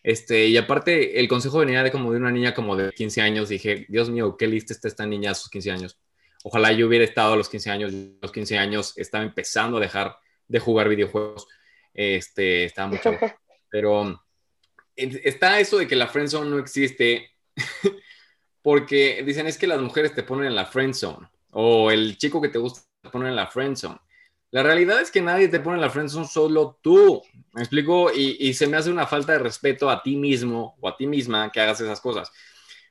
Este, 0.03 0.47
y 0.47 0.57
aparte, 0.57 1.18
el 1.18 1.29
consejo 1.29 1.59
venía 1.59 1.83
de 1.83 1.90
como 1.90 2.12
de 2.12 2.18
una 2.18 2.31
niña 2.31 2.55
como 2.55 2.77
de 2.77 2.92
15 2.92 3.23
años. 3.23 3.49
Dije, 3.49 3.87
Dios 3.88 4.11
mío, 4.11 4.37
qué 4.37 4.47
lista 4.47 4.75
está 4.75 4.88
esta 4.88 5.07
niña 5.07 5.31
a 5.31 5.35
sus 5.35 5.49
15 5.49 5.70
años. 5.70 5.99
Ojalá 6.42 6.73
yo 6.73 6.87
hubiera 6.87 7.05
estado 7.05 7.33
a 7.33 7.37
los 7.37 7.49
15 7.49 7.70
años. 7.70 7.92
A 7.92 7.97
los 8.20 8.33
15 8.33 8.59
años 8.59 8.92
estaba 8.97 9.25
empezando 9.25 9.79
a 9.79 9.81
dejar 9.81 10.16
de 10.47 10.59
jugar 10.59 10.90
videojuegos. 10.90 11.47
Este, 11.94 12.64
estaba 12.64 12.88
muy 12.88 12.99
chavo. 13.01 13.18
Pero 13.70 14.23
eh, 14.94 15.20
está 15.25 15.59
eso 15.59 15.79
de 15.79 15.87
que 15.87 15.97
la 15.97 16.07
friendzone 16.07 16.51
no 16.51 16.59
existe 16.59 17.31
porque 18.64 19.22
dicen 19.27 19.46
es 19.46 19.59
que 19.59 19.66
las 19.66 19.79
mujeres 19.79 20.14
te 20.14 20.22
ponen 20.22 20.46
en 20.46 20.55
la 20.55 20.64
friendzone 20.64 21.29
o 21.50 21.90
el 21.90 22.16
chico 22.16 22.40
que 22.40 22.48
te 22.48 22.57
gusta 22.57 22.81
te 23.03 23.11
pone 23.11 23.29
en 23.29 23.37
la 23.37 23.46
friendzone. 23.46 23.98
La 24.53 24.62
realidad 24.62 25.03
es 25.03 25.11
que 25.11 25.20
nadie 25.20 25.48
te 25.48 25.61
pone 25.61 25.77
en 25.77 25.83
la 25.83 25.90
friendzone, 25.90 26.27
solo 26.27 26.79
tú. 26.81 27.22
¿Me 27.53 27.61
explico? 27.61 28.11
Y, 28.11 28.38
y 28.40 28.55
se 28.55 28.66
me 28.66 28.79
hace 28.79 28.90
una 28.90 29.07
falta 29.07 29.33
de 29.33 29.40
respeto 29.40 29.90
a 29.90 30.03
ti 30.03 30.16
mismo 30.16 30.79
o 30.81 30.88
a 30.88 30.96
ti 30.96 31.07
misma 31.07 31.53
que 31.53 31.61
hagas 31.61 31.79
esas 31.83 32.00
cosas. 32.00 32.33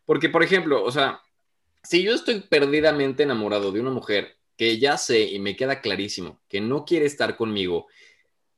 Porque, 0.06 0.30
por 0.30 0.44
ejemplo, 0.44 0.84
o 0.84 0.92
sea, 0.92 1.20
si 1.82 2.04
yo 2.04 2.14
estoy 2.14 2.42
perdidamente 2.42 3.24
enamorado 3.24 3.72
de 3.72 3.80
una 3.80 3.90
mujer 3.90 4.38
que 4.56 4.78
ya 4.78 5.00
sé 5.00 5.24
y 5.24 5.40
me 5.40 5.56
queda 5.56 5.82
clarísimo 5.82 6.40
que 6.48 6.62
no 6.62 6.86
quiere 6.86 7.08
estar 7.08 7.36
conmigo, 7.36 7.88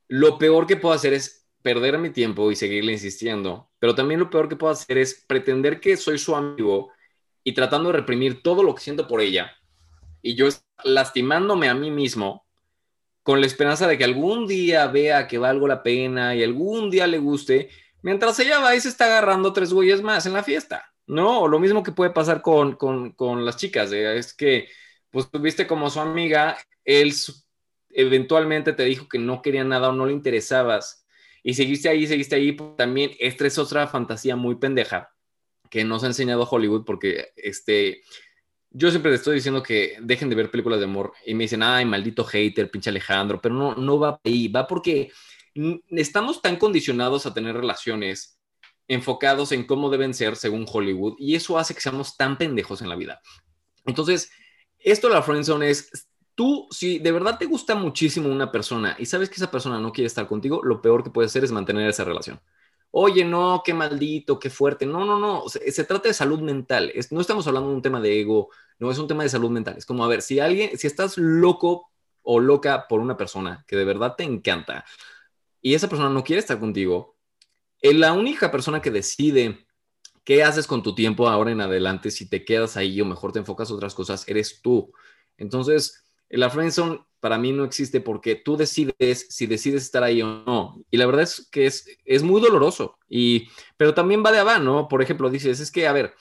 lo 0.08 0.36
peor 0.36 0.66
que 0.66 0.76
puedo 0.76 0.94
hacer 0.94 1.14
es 1.14 1.46
perder 1.62 1.96
mi 1.96 2.10
tiempo 2.10 2.50
y 2.52 2.56
seguirle 2.56 2.92
insistiendo, 2.92 3.70
pero 3.78 3.94
también 3.94 4.20
lo 4.20 4.28
peor 4.28 4.50
que 4.50 4.56
puedo 4.56 4.74
hacer 4.74 4.98
es 4.98 5.24
pretender 5.26 5.80
que 5.80 5.96
soy 5.96 6.18
su 6.18 6.36
amigo 6.36 6.92
y 7.46 7.52
tratando 7.52 7.90
de 7.90 7.98
reprimir 7.98 8.42
todo 8.42 8.64
lo 8.64 8.74
que 8.74 8.82
siento 8.82 9.06
por 9.06 9.20
ella 9.20 9.52
y 10.20 10.34
yo 10.34 10.48
lastimándome 10.82 11.68
a 11.68 11.74
mí 11.74 11.92
mismo 11.92 12.44
con 13.22 13.40
la 13.40 13.46
esperanza 13.46 13.86
de 13.86 13.96
que 13.96 14.02
algún 14.02 14.48
día 14.48 14.88
vea 14.88 15.28
que 15.28 15.38
valgo 15.38 15.68
la 15.68 15.84
pena 15.84 16.34
y 16.34 16.42
algún 16.42 16.90
día 16.90 17.06
le 17.06 17.18
guste, 17.18 17.70
mientras 18.02 18.40
ella 18.40 18.58
va 18.58 18.74
y 18.74 18.80
se 18.80 18.88
está 18.88 19.04
agarrando 19.04 19.52
tres 19.52 19.72
güeyes 19.72 20.02
más 20.02 20.26
en 20.26 20.32
la 20.32 20.42
fiesta, 20.42 20.92
¿no? 21.06 21.46
Lo 21.46 21.60
mismo 21.60 21.84
que 21.84 21.92
puede 21.92 22.10
pasar 22.10 22.42
con, 22.42 22.74
con, 22.74 23.12
con 23.12 23.44
las 23.44 23.56
chicas, 23.56 23.92
es 23.92 24.34
que 24.34 24.68
pues 25.10 25.30
tuviste 25.30 25.68
como 25.68 25.88
su 25.88 26.00
amiga, 26.00 26.58
él 26.84 27.14
eventualmente 27.90 28.72
te 28.72 28.84
dijo 28.84 29.08
que 29.08 29.20
no 29.20 29.40
quería 29.40 29.62
nada 29.62 29.90
o 29.90 29.92
no 29.92 30.06
le 30.06 30.12
interesabas 30.12 31.06
y 31.44 31.54
seguiste 31.54 31.88
ahí, 31.88 32.08
seguiste 32.08 32.34
ahí, 32.34 32.50
pues, 32.50 32.74
también 32.76 33.12
esta 33.20 33.46
es 33.46 33.56
otra 33.56 33.86
fantasía 33.86 34.34
muy 34.34 34.56
pendeja 34.56 35.15
que 35.76 35.84
nos 35.84 36.02
ha 36.04 36.06
enseñado 36.06 36.48
Hollywood 36.50 36.86
porque 36.86 37.34
este 37.36 38.00
yo 38.70 38.88
siempre 38.88 39.10
te 39.10 39.16
estoy 39.16 39.34
diciendo 39.34 39.62
que 39.62 39.98
dejen 40.00 40.30
de 40.30 40.36
ver 40.36 40.50
películas 40.50 40.78
de 40.78 40.86
amor 40.86 41.12
y 41.26 41.34
me 41.34 41.44
dicen, 41.44 41.62
ay, 41.62 41.84
maldito 41.84 42.24
hater, 42.24 42.70
pinche 42.70 42.88
Alejandro, 42.88 43.42
pero 43.42 43.54
no, 43.54 43.74
no 43.74 43.98
va 43.98 44.18
ahí, 44.24 44.48
va 44.48 44.66
porque 44.66 45.12
estamos 45.90 46.40
tan 46.40 46.56
condicionados 46.56 47.26
a 47.26 47.34
tener 47.34 47.54
relaciones 47.54 48.40
enfocados 48.88 49.52
en 49.52 49.64
cómo 49.64 49.90
deben 49.90 50.14
ser 50.14 50.34
según 50.36 50.64
Hollywood 50.66 51.16
y 51.18 51.34
eso 51.34 51.58
hace 51.58 51.74
que 51.74 51.82
seamos 51.82 52.16
tan 52.16 52.38
pendejos 52.38 52.80
en 52.80 52.88
la 52.88 52.96
vida. 52.96 53.20
Entonces, 53.84 54.30
esto 54.78 55.08
de 55.08 55.14
la 55.14 55.22
friendzone 55.22 55.68
es, 55.68 56.08
tú, 56.34 56.68
si 56.70 57.00
de 57.00 57.12
verdad 57.12 57.38
te 57.38 57.44
gusta 57.44 57.74
muchísimo 57.74 58.30
una 58.30 58.50
persona 58.50 58.96
y 58.98 59.04
sabes 59.04 59.28
que 59.28 59.36
esa 59.36 59.50
persona 59.50 59.78
no 59.78 59.92
quiere 59.92 60.06
estar 60.06 60.26
contigo, 60.26 60.62
lo 60.62 60.80
peor 60.80 61.04
que 61.04 61.10
puedes 61.10 61.32
hacer 61.32 61.44
es 61.44 61.52
mantener 61.52 61.86
esa 61.86 62.04
relación. 62.04 62.40
Oye, 62.98 63.26
no, 63.26 63.60
qué 63.62 63.74
maldito, 63.74 64.38
qué 64.38 64.48
fuerte. 64.48 64.86
No, 64.86 65.04
no, 65.04 65.18
no. 65.18 65.44
Se, 65.50 65.84
trata 65.84 66.08
de 66.08 66.14
salud 66.14 66.40
mental. 66.40 66.90
Es, 66.94 67.12
no 67.12 67.20
estamos 67.20 67.46
hablando 67.46 67.68
de 67.68 67.76
un 67.76 67.82
tema 67.82 68.00
de 68.00 68.20
ego, 68.20 68.48
no 68.78 68.90
es 68.90 68.96
un 68.98 69.06
tema 69.06 69.22
de 69.22 69.28
salud 69.28 69.50
mental. 69.50 69.76
Es 69.76 69.84
como, 69.84 70.02
a 70.02 70.08
ver, 70.08 70.22
si 70.22 70.40
alguien, 70.40 70.78
si 70.78 70.86
estás 70.86 71.18
loco 71.18 71.90
o 72.22 72.40
loca 72.40 72.88
por 72.88 73.00
una 73.00 73.18
persona 73.18 73.66
que 73.68 73.76
de 73.76 73.84
verdad 73.84 74.14
te 74.16 74.24
encanta 74.24 74.86
y 75.60 75.74
esa 75.74 75.88
persona 75.90 76.08
no 76.08 76.24
quiere 76.24 76.40
estar 76.40 76.58
contigo, 76.58 77.18
eh, 77.82 77.92
la 77.92 78.14
única 78.14 78.50
persona 78.50 78.80
que 78.80 78.90
decide 78.90 79.66
qué 80.24 80.42
haces 80.42 80.66
con 80.66 80.82
tu 80.82 80.94
tiempo 80.94 81.28
ahora 81.28 81.50
en 81.50 81.60
adelante, 81.60 82.10
si 82.10 82.30
te 82.30 82.46
quedas 82.46 82.78
ahí 82.78 82.98
o 83.02 83.04
mejor 83.04 83.30
te 83.30 83.40
enfocas 83.40 83.70
a 83.70 83.74
otras 83.74 83.94
cosas, 83.94 84.26
eres 84.26 84.62
tú. 84.62 84.90
Entonces, 85.36 86.02
la 86.30 86.48
friendzone 86.48 87.00
para 87.20 87.38
mí 87.38 87.52
no 87.52 87.64
existe 87.64 88.00
porque 88.00 88.34
tú 88.36 88.56
decides 88.56 89.26
si 89.30 89.46
decides 89.46 89.82
estar 89.82 90.02
ahí 90.02 90.22
o 90.22 90.44
no. 90.44 90.80
Y 90.90 90.96
la 90.96 91.06
verdad 91.06 91.22
es 91.22 91.48
que 91.50 91.66
es, 91.66 91.86
es 92.04 92.22
muy 92.22 92.40
doloroso. 92.40 92.98
Y, 93.08 93.48
pero 93.76 93.94
también 93.94 94.22
va 94.24 94.32
de 94.32 94.38
abajo, 94.38 94.62
¿no? 94.62 94.88
Por 94.88 95.02
ejemplo, 95.02 95.30
dices, 95.30 95.60
es 95.60 95.70
que, 95.70 95.86
a 95.86 95.92
ver, 95.92 96.14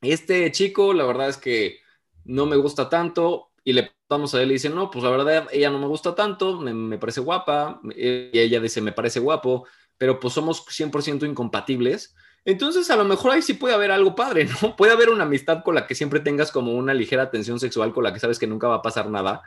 este 0.00 0.50
chico, 0.52 0.92
la 0.92 1.04
verdad 1.04 1.28
es 1.28 1.36
que 1.36 1.78
no 2.24 2.46
me 2.46 2.56
gusta 2.56 2.88
tanto. 2.88 3.50
Y 3.64 3.74
le 3.74 3.84
preguntamos 3.84 4.34
a 4.34 4.42
él 4.42 4.50
y 4.50 4.54
dice, 4.54 4.70
no, 4.70 4.90
pues 4.90 5.04
la 5.04 5.10
verdad, 5.10 5.48
ella 5.52 5.70
no 5.70 5.78
me 5.78 5.86
gusta 5.86 6.14
tanto, 6.14 6.60
me, 6.60 6.74
me 6.74 6.98
parece 6.98 7.20
guapa. 7.20 7.80
Y 7.94 8.38
ella 8.38 8.60
dice, 8.60 8.80
me 8.80 8.92
parece 8.92 9.20
guapo, 9.20 9.66
pero 9.98 10.18
pues 10.18 10.34
somos 10.34 10.66
100% 10.66 11.28
incompatibles. 11.28 12.14
Entonces, 12.44 12.90
a 12.90 12.96
lo 12.96 13.04
mejor 13.04 13.32
ahí 13.32 13.42
sí 13.42 13.54
puede 13.54 13.74
haber 13.74 13.92
algo 13.92 14.14
padre, 14.14 14.46
¿no? 14.46 14.74
Puede 14.76 14.92
haber 14.92 15.10
una 15.10 15.24
amistad 15.24 15.62
con 15.62 15.74
la 15.74 15.86
que 15.86 15.94
siempre 15.94 16.20
tengas 16.20 16.50
como 16.50 16.72
una 16.72 16.94
ligera 16.94 17.30
tensión 17.30 17.60
sexual, 17.60 17.92
con 17.92 18.04
la 18.04 18.12
que 18.12 18.20
sabes 18.20 18.38
que 18.38 18.46
nunca 18.46 18.66
va 18.66 18.76
a 18.76 18.82
pasar 18.82 19.08
nada, 19.10 19.42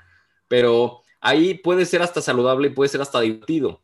pero 0.47 1.01
ahí 1.19 1.55
puede 1.55 1.85
ser 1.85 2.01
hasta 2.01 2.21
saludable 2.21 2.69
puede 2.69 2.89
ser 2.89 3.01
hasta 3.01 3.21
divertido. 3.21 3.81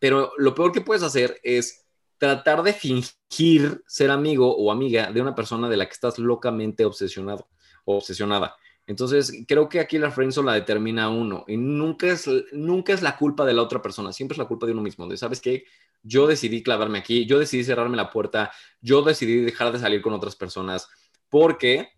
Pero 0.00 0.32
lo 0.36 0.54
peor 0.54 0.72
que 0.72 0.80
puedes 0.80 1.02
hacer 1.02 1.40
es 1.42 1.86
tratar 2.18 2.62
de 2.62 2.72
fingir 2.72 3.82
ser 3.86 4.10
amigo 4.10 4.54
o 4.56 4.70
amiga 4.70 5.10
de 5.10 5.20
una 5.20 5.34
persona 5.34 5.68
de 5.68 5.76
la 5.76 5.86
que 5.86 5.92
estás 5.92 6.18
locamente 6.18 6.84
obsesionado 6.84 7.48
o 7.84 7.96
obsesionada. 7.96 8.56
Entonces, 8.86 9.32
creo 9.48 9.68
que 9.68 9.80
aquí 9.80 9.98
la 9.98 10.10
friendzone 10.10 10.46
la 10.46 10.54
determina 10.54 11.08
uno 11.08 11.44
y 11.48 11.56
nunca 11.56 12.08
es, 12.08 12.28
nunca 12.52 12.92
es 12.92 13.00
la 13.00 13.16
culpa 13.16 13.46
de 13.46 13.54
la 13.54 13.62
otra 13.62 13.80
persona, 13.80 14.12
siempre 14.12 14.34
es 14.34 14.38
la 14.38 14.46
culpa 14.46 14.66
de 14.66 14.72
uno 14.72 14.82
mismo. 14.82 15.06
De, 15.06 15.16
¿Sabes 15.16 15.40
qué? 15.40 15.64
Yo 16.02 16.26
decidí 16.26 16.62
clavarme 16.62 16.98
aquí, 16.98 17.24
yo 17.24 17.38
decidí 17.38 17.64
cerrarme 17.64 17.96
la 17.96 18.10
puerta, 18.10 18.52
yo 18.82 19.00
decidí 19.00 19.40
dejar 19.40 19.72
de 19.72 19.78
salir 19.78 20.02
con 20.02 20.12
otras 20.12 20.36
personas 20.36 20.86
porque, 21.30 21.88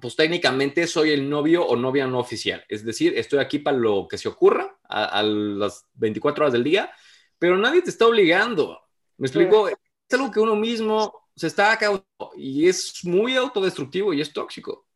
pues 0.00 0.16
técnicamente 0.16 0.86
soy 0.86 1.10
el 1.10 1.28
novio 1.28 1.66
o 1.66 1.76
novia 1.76 2.06
no 2.06 2.18
oficial. 2.18 2.64
Es 2.68 2.84
decir, 2.84 3.14
estoy 3.16 3.40
aquí 3.40 3.58
para 3.58 3.76
lo 3.76 4.06
que 4.08 4.18
se 4.18 4.28
ocurra 4.28 4.78
a, 4.88 5.22
las 5.22 5.86
24 5.94 6.44
horas 6.44 6.52
del 6.52 6.64
día, 6.64 6.92
pero 7.38 7.56
nadie 7.56 7.82
te 7.82 7.90
está 7.90 8.06
obligando. 8.06 8.80
¿Me 9.16 9.26
explico? 9.26 9.68
Es 9.68 9.76
algo 10.12 10.30
que 10.30 10.40
uno 10.40 10.56
mismo 10.56 11.28
se 11.34 11.48
está 11.48 11.76
causando 11.76 12.32
y 12.36 12.68
es 12.68 13.04
muy 13.04 13.36
autodestructivo 13.36 14.12
y 14.12 14.20
es 14.20 14.32
tóxico. 14.32 14.86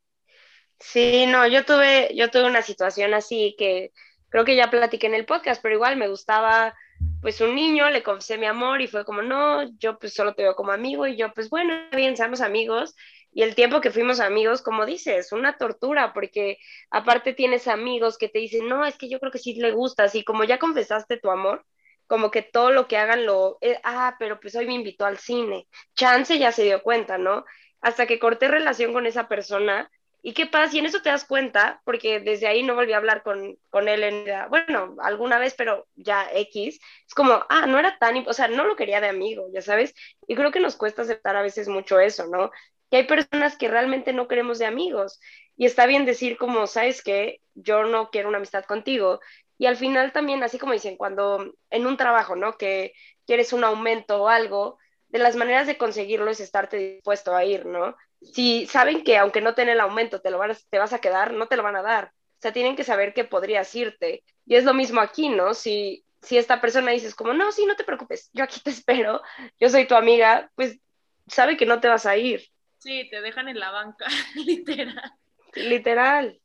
Sí, 0.78 1.26
no, 1.26 1.46
yo 1.46 1.64
tuve, 1.64 2.10
yo 2.14 2.30
tuve 2.30 2.44
una 2.44 2.62
situación 2.62 3.14
así 3.14 3.54
que 3.56 3.92
creo 4.28 4.44
que 4.44 4.56
ya 4.56 4.70
platiqué 4.70 5.06
en 5.06 5.14
el 5.14 5.26
podcast, 5.26 5.62
pero 5.62 5.74
igual 5.74 5.96
me 5.96 6.08
gustaba 6.08 6.74
pues 7.20 7.40
un 7.40 7.54
niño, 7.54 7.88
le 7.90 8.02
confesé 8.02 8.36
mi 8.38 8.46
amor 8.46 8.80
y 8.80 8.88
fue 8.88 9.04
como, 9.04 9.22
no, 9.22 9.62
yo 9.78 9.98
pues 9.98 10.14
solo 10.14 10.34
te 10.34 10.42
veo 10.42 10.56
como 10.56 10.72
amigo 10.72 11.06
y 11.06 11.16
yo 11.16 11.32
pues 11.32 11.50
bueno, 11.50 11.74
bien, 11.92 12.16
seamos 12.16 12.40
amigos. 12.40 12.94
Y 13.32 13.42
el 13.42 13.54
tiempo 13.54 13.80
que 13.80 13.90
fuimos 13.90 14.20
amigos, 14.20 14.62
como 14.62 14.86
dices, 14.86 15.32
una 15.32 15.56
tortura, 15.56 16.12
porque 16.12 16.58
aparte 16.90 17.32
tienes 17.32 17.68
amigos 17.68 18.18
que 18.18 18.28
te 18.28 18.38
dicen, 18.40 18.68
no, 18.68 18.84
es 18.84 18.96
que 18.98 19.08
yo 19.08 19.18
creo 19.20 19.32
que 19.32 19.38
sí 19.38 19.54
le 19.54 19.72
gustas 19.72 20.14
y 20.14 20.24
como 20.24 20.44
ya 20.44 20.58
confesaste 20.58 21.18
tu 21.18 21.30
amor, 21.30 21.64
como 22.06 22.30
que 22.30 22.42
todo 22.42 22.70
lo 22.70 22.88
que 22.88 22.98
hagan 22.98 23.24
lo, 23.26 23.58
eh, 23.62 23.78
ah, 23.84 24.16
pero 24.18 24.38
pues 24.40 24.54
hoy 24.54 24.66
me 24.66 24.74
invitó 24.74 25.06
al 25.06 25.18
cine. 25.18 25.66
Chance 25.94 26.38
ya 26.38 26.52
se 26.52 26.64
dio 26.64 26.82
cuenta, 26.82 27.16
¿no? 27.18 27.44
Hasta 27.80 28.06
que 28.06 28.18
corté 28.18 28.48
relación 28.48 28.92
con 28.92 29.06
esa 29.06 29.28
persona, 29.28 29.90
¿Y 30.24 30.34
qué 30.34 30.46
pasa? 30.46 30.76
Y 30.76 30.78
en 30.78 30.86
eso 30.86 31.02
te 31.02 31.08
das 31.08 31.24
cuenta, 31.24 31.82
porque 31.84 32.20
desde 32.20 32.46
ahí 32.46 32.62
no 32.62 32.76
volví 32.76 32.92
a 32.92 32.96
hablar 32.98 33.24
con, 33.24 33.58
con 33.70 33.88
él, 33.88 34.04
en, 34.04 34.24
bueno, 34.50 34.94
alguna 35.02 35.38
vez, 35.38 35.54
pero 35.54 35.88
ya 35.96 36.28
X, 36.32 36.78
es 37.08 37.14
como, 37.14 37.44
ah, 37.48 37.66
no 37.66 37.76
era 37.78 37.98
tan, 37.98 38.24
o 38.28 38.32
sea, 38.32 38.46
no 38.46 38.64
lo 38.64 38.76
quería 38.76 39.00
de 39.00 39.08
amigo, 39.08 39.48
ya 39.52 39.62
sabes, 39.62 39.94
y 40.28 40.36
creo 40.36 40.52
que 40.52 40.60
nos 40.60 40.76
cuesta 40.76 41.02
aceptar 41.02 41.34
a 41.34 41.42
veces 41.42 41.66
mucho 41.66 41.98
eso, 41.98 42.28
¿no? 42.28 42.52
Que 42.92 42.98
hay 42.98 43.04
personas 43.04 43.56
que 43.56 43.66
realmente 43.66 44.12
no 44.12 44.28
queremos 44.28 44.60
de 44.60 44.66
amigos, 44.66 45.18
y 45.56 45.66
está 45.66 45.86
bien 45.86 46.06
decir 46.06 46.36
como, 46.36 46.68
sabes 46.68 47.02
que 47.02 47.40
yo 47.54 47.82
no 47.84 48.10
quiero 48.10 48.28
una 48.28 48.38
amistad 48.38 48.64
contigo, 48.64 49.18
y 49.58 49.66
al 49.66 49.76
final 49.76 50.12
también, 50.12 50.44
así 50.44 50.58
como 50.58 50.74
dicen, 50.74 50.96
cuando 50.96 51.54
en 51.70 51.86
un 51.86 51.96
trabajo, 51.96 52.36
¿no? 52.36 52.56
Que 52.56 52.92
quieres 53.26 53.52
un 53.52 53.64
aumento 53.64 54.22
o 54.22 54.28
algo, 54.28 54.78
de 55.08 55.18
las 55.18 55.34
maneras 55.34 55.66
de 55.66 55.76
conseguirlo 55.76 56.30
es 56.30 56.40
estarte 56.40 56.76
dispuesto 56.76 57.34
a 57.34 57.44
ir, 57.44 57.66
¿no? 57.66 57.96
si 58.22 58.66
saben 58.66 59.02
que 59.02 59.18
aunque 59.18 59.40
no 59.40 59.54
tenga 59.54 59.72
el 59.72 59.80
aumento 59.80 60.20
te, 60.20 60.30
lo 60.30 60.40
te 60.70 60.78
vas 60.78 60.92
a 60.92 61.00
quedar, 61.00 61.32
no 61.32 61.48
te 61.48 61.56
lo 61.56 61.62
van 61.62 61.76
a 61.76 61.82
dar. 61.82 62.06
O 62.06 62.40
sea, 62.42 62.52
tienen 62.52 62.76
que 62.76 62.84
saber 62.84 63.14
que 63.14 63.24
podrías 63.24 63.74
irte. 63.74 64.24
Y 64.46 64.56
es 64.56 64.64
lo 64.64 64.74
mismo 64.74 65.00
aquí, 65.00 65.28
¿no? 65.28 65.54
Si, 65.54 66.04
si 66.20 66.38
esta 66.38 66.60
persona 66.60 66.92
dices 66.92 67.14
como, 67.14 67.32
no, 67.34 67.52
sí, 67.52 67.66
no 67.66 67.76
te 67.76 67.84
preocupes, 67.84 68.30
yo 68.32 68.44
aquí 68.44 68.60
te 68.60 68.70
espero, 68.70 69.20
yo 69.58 69.68
soy 69.68 69.86
tu 69.86 69.94
amiga, 69.94 70.50
pues 70.54 70.78
sabe 71.26 71.56
que 71.56 71.66
no 71.66 71.80
te 71.80 71.88
vas 71.88 72.06
a 72.06 72.16
ir. 72.16 72.42
Sí, 72.82 73.06
te 73.08 73.20
dejan 73.20 73.48
en 73.48 73.60
la 73.60 73.70
banca, 73.70 74.06
literal. 74.34 75.12
Literal. 75.54 76.40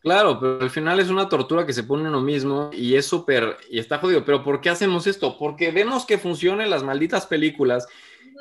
Claro, 0.00 0.40
pero 0.40 0.62
al 0.62 0.70
final 0.70 1.00
es 1.00 1.10
una 1.10 1.28
tortura 1.28 1.66
que 1.66 1.74
se 1.74 1.82
pone 1.82 2.08
uno 2.08 2.22
mismo 2.22 2.70
y 2.72 2.94
es 2.94 3.06
súper, 3.06 3.58
y 3.68 3.78
está 3.78 3.98
jodido. 3.98 4.24
Pero 4.24 4.42
¿por 4.42 4.62
qué 4.62 4.70
hacemos 4.70 5.06
esto? 5.06 5.36
Porque 5.36 5.70
vemos 5.70 6.06
que 6.06 6.16
funcionan 6.16 6.70
las 6.70 6.82
malditas 6.82 7.26
películas 7.26 7.86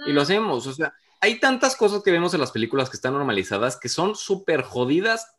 y 0.07 0.13
lo 0.13 0.21
hacemos. 0.21 0.65
O 0.65 0.73
sea, 0.73 0.93
hay 1.19 1.41
tantas 1.41 1.75
cosas 1.75 2.03
que 2.03 2.11
vemos 2.11 2.33
en 2.33 2.39
las 2.39 2.51
películas 2.51 2.89
que 2.89 2.95
están 2.95 3.13
normalizadas 3.13 3.77
que 3.77 3.89
son 3.89 4.15
súper 4.15 4.61
jodidas 4.61 5.35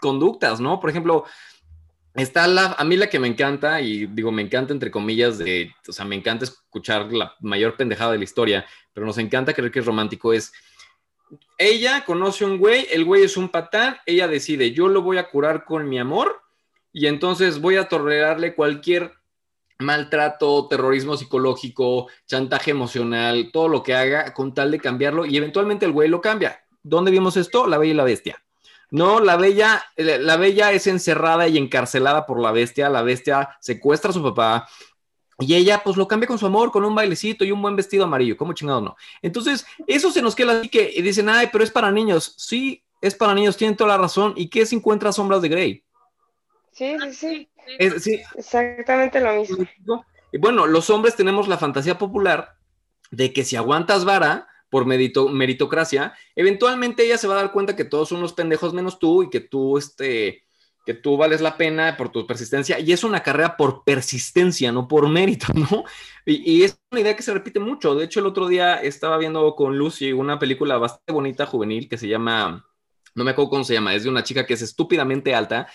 conductas, 0.00 0.60
¿no? 0.60 0.78
Por 0.78 0.90
ejemplo, 0.90 1.24
está 2.14 2.46
la, 2.46 2.76
a 2.78 2.84
mí 2.84 2.96
la 2.96 3.08
que 3.08 3.18
me 3.18 3.28
encanta, 3.28 3.80
y 3.80 4.06
digo, 4.06 4.30
me 4.30 4.42
encanta 4.42 4.72
entre 4.72 4.92
comillas 4.92 5.38
de, 5.38 5.74
o 5.88 5.92
sea, 5.92 6.04
me 6.04 6.14
encanta 6.14 6.44
escuchar 6.44 7.12
la 7.12 7.34
mayor 7.40 7.76
pendejada 7.76 8.12
de 8.12 8.18
la 8.18 8.24
historia, 8.24 8.66
pero 8.92 9.06
nos 9.06 9.18
encanta 9.18 9.54
creer 9.54 9.72
que 9.72 9.80
es 9.80 9.86
romántico, 9.86 10.32
es, 10.32 10.52
ella 11.58 12.04
conoce 12.04 12.44
un 12.44 12.58
güey, 12.58 12.86
el 12.90 13.04
güey 13.04 13.22
es 13.22 13.36
un 13.36 13.48
patán, 13.48 13.96
ella 14.06 14.28
decide, 14.28 14.72
yo 14.72 14.88
lo 14.88 15.02
voy 15.02 15.18
a 15.18 15.28
curar 15.28 15.64
con 15.64 15.88
mi 15.88 15.98
amor, 15.98 16.42
y 16.92 17.06
entonces 17.06 17.60
voy 17.60 17.76
a 17.76 17.88
tolerarle 17.88 18.54
cualquier 18.54 19.12
maltrato, 19.78 20.68
terrorismo 20.68 21.16
psicológico, 21.16 22.08
chantaje 22.26 22.70
emocional, 22.70 23.50
todo 23.52 23.68
lo 23.68 23.82
que 23.82 23.94
haga 23.94 24.32
con 24.34 24.54
tal 24.54 24.70
de 24.70 24.78
cambiarlo 24.78 25.26
y 25.26 25.36
eventualmente 25.36 25.86
el 25.86 25.92
güey 25.92 26.08
lo 26.08 26.20
cambia. 26.20 26.64
¿Dónde 26.82 27.10
vimos 27.10 27.36
esto? 27.36 27.66
La 27.66 27.78
Bella 27.78 27.92
y 27.92 27.96
la 27.96 28.04
Bestia. 28.04 28.42
No, 28.90 29.20
la 29.20 29.36
Bella, 29.36 29.82
la 29.96 30.36
Bella 30.36 30.72
es 30.72 30.86
encerrada 30.86 31.48
y 31.48 31.56
encarcelada 31.56 32.26
por 32.26 32.40
la 32.40 32.52
Bestia, 32.52 32.90
la 32.90 33.02
Bestia 33.02 33.56
secuestra 33.60 34.10
a 34.10 34.14
su 34.14 34.22
papá 34.22 34.68
y 35.42 35.54
ella 35.54 35.82
pues 35.84 35.96
lo 35.96 36.08
cambia 36.08 36.26
con 36.26 36.38
su 36.38 36.46
amor, 36.46 36.70
con 36.70 36.84
un 36.84 36.94
bailecito 36.94 37.44
y 37.44 37.52
un 37.52 37.60
buen 37.60 37.76
vestido 37.76 38.04
amarillo, 38.04 38.36
¿cómo 38.36 38.52
chingado 38.52 38.80
no? 38.80 38.96
Entonces, 39.20 39.66
eso 39.86 40.10
se 40.10 40.22
nos 40.22 40.34
queda 40.34 40.58
así 40.58 40.68
que 40.68 40.94
dicen, 41.02 41.28
ay, 41.28 41.48
pero 41.50 41.64
es 41.64 41.70
para 41.70 41.90
niños. 41.90 42.34
Sí, 42.36 42.82
es 43.00 43.14
para 43.14 43.34
niños, 43.34 43.56
tienen 43.56 43.76
toda 43.76 43.90
la 43.90 43.98
razón. 43.98 44.34
¿Y 44.36 44.48
qué 44.48 44.64
se 44.64 44.76
encuentra 44.76 45.12
sombras 45.12 45.42
de 45.42 45.48
Grey? 45.48 45.84
Sí, 46.72 46.96
sí, 47.12 47.48
sí. 47.78 48.00
sí. 48.00 48.20
Exactamente 48.36 49.20
lo 49.20 49.34
mismo. 49.34 49.66
Y 50.32 50.38
bueno, 50.38 50.66
los 50.66 50.88
hombres 50.88 51.16
tenemos 51.16 51.48
la 51.48 51.58
fantasía 51.58 51.98
popular 51.98 52.56
de 53.10 53.32
que 53.32 53.44
si 53.44 53.56
aguantas 53.56 54.04
vara 54.04 54.48
por 54.70 54.86
meritocracia, 54.86 56.14
eventualmente 56.34 57.04
ella 57.04 57.18
se 57.18 57.28
va 57.28 57.34
a 57.34 57.42
dar 57.42 57.52
cuenta 57.52 57.76
que 57.76 57.84
todos 57.84 58.08
son 58.08 58.18
unos 58.18 58.32
pendejos 58.32 58.72
menos 58.72 58.98
tú 58.98 59.22
y 59.22 59.28
que 59.28 59.40
tú, 59.40 59.76
este, 59.76 60.44
que 60.84 60.94
tú 60.94 61.16
vales 61.16 61.40
la 61.40 61.56
pena 61.56 61.96
por 61.96 62.10
tu 62.10 62.26
persistencia. 62.26 62.78
Y 62.78 62.92
es 62.92 63.04
una 63.04 63.22
carrera 63.22 63.56
por 63.56 63.84
persistencia, 63.84 64.72
no 64.72 64.88
por 64.88 65.08
mérito, 65.08 65.46
¿no? 65.54 65.84
Y, 66.26 66.62
es 66.62 66.78
una 66.90 67.00
idea 67.00 67.16
que 67.16 67.22
se 67.22 67.32
repite 67.32 67.60
mucho. 67.60 67.94
De 67.94 68.04
hecho, 68.04 68.20
el 68.20 68.26
otro 68.26 68.48
día 68.48 68.76
estaba 68.76 69.18
viendo 69.18 69.54
con 69.54 69.76
Lucy 69.78 70.12
una 70.12 70.38
película 70.38 70.78
bastante 70.78 71.12
bonita, 71.12 71.46
juvenil, 71.46 71.88
que 71.88 71.98
se 71.98 72.08
llama, 72.08 72.66
no 73.14 73.24
me 73.24 73.32
acuerdo 73.32 73.50
cómo 73.50 73.64
se 73.64 73.74
llama, 73.74 73.94
es 73.94 74.04
de 74.04 74.10
una 74.10 74.22
chica 74.22 74.46
que 74.46 74.54
es 74.54 74.62
estúpidamente 74.62 75.34
alta 75.34 75.68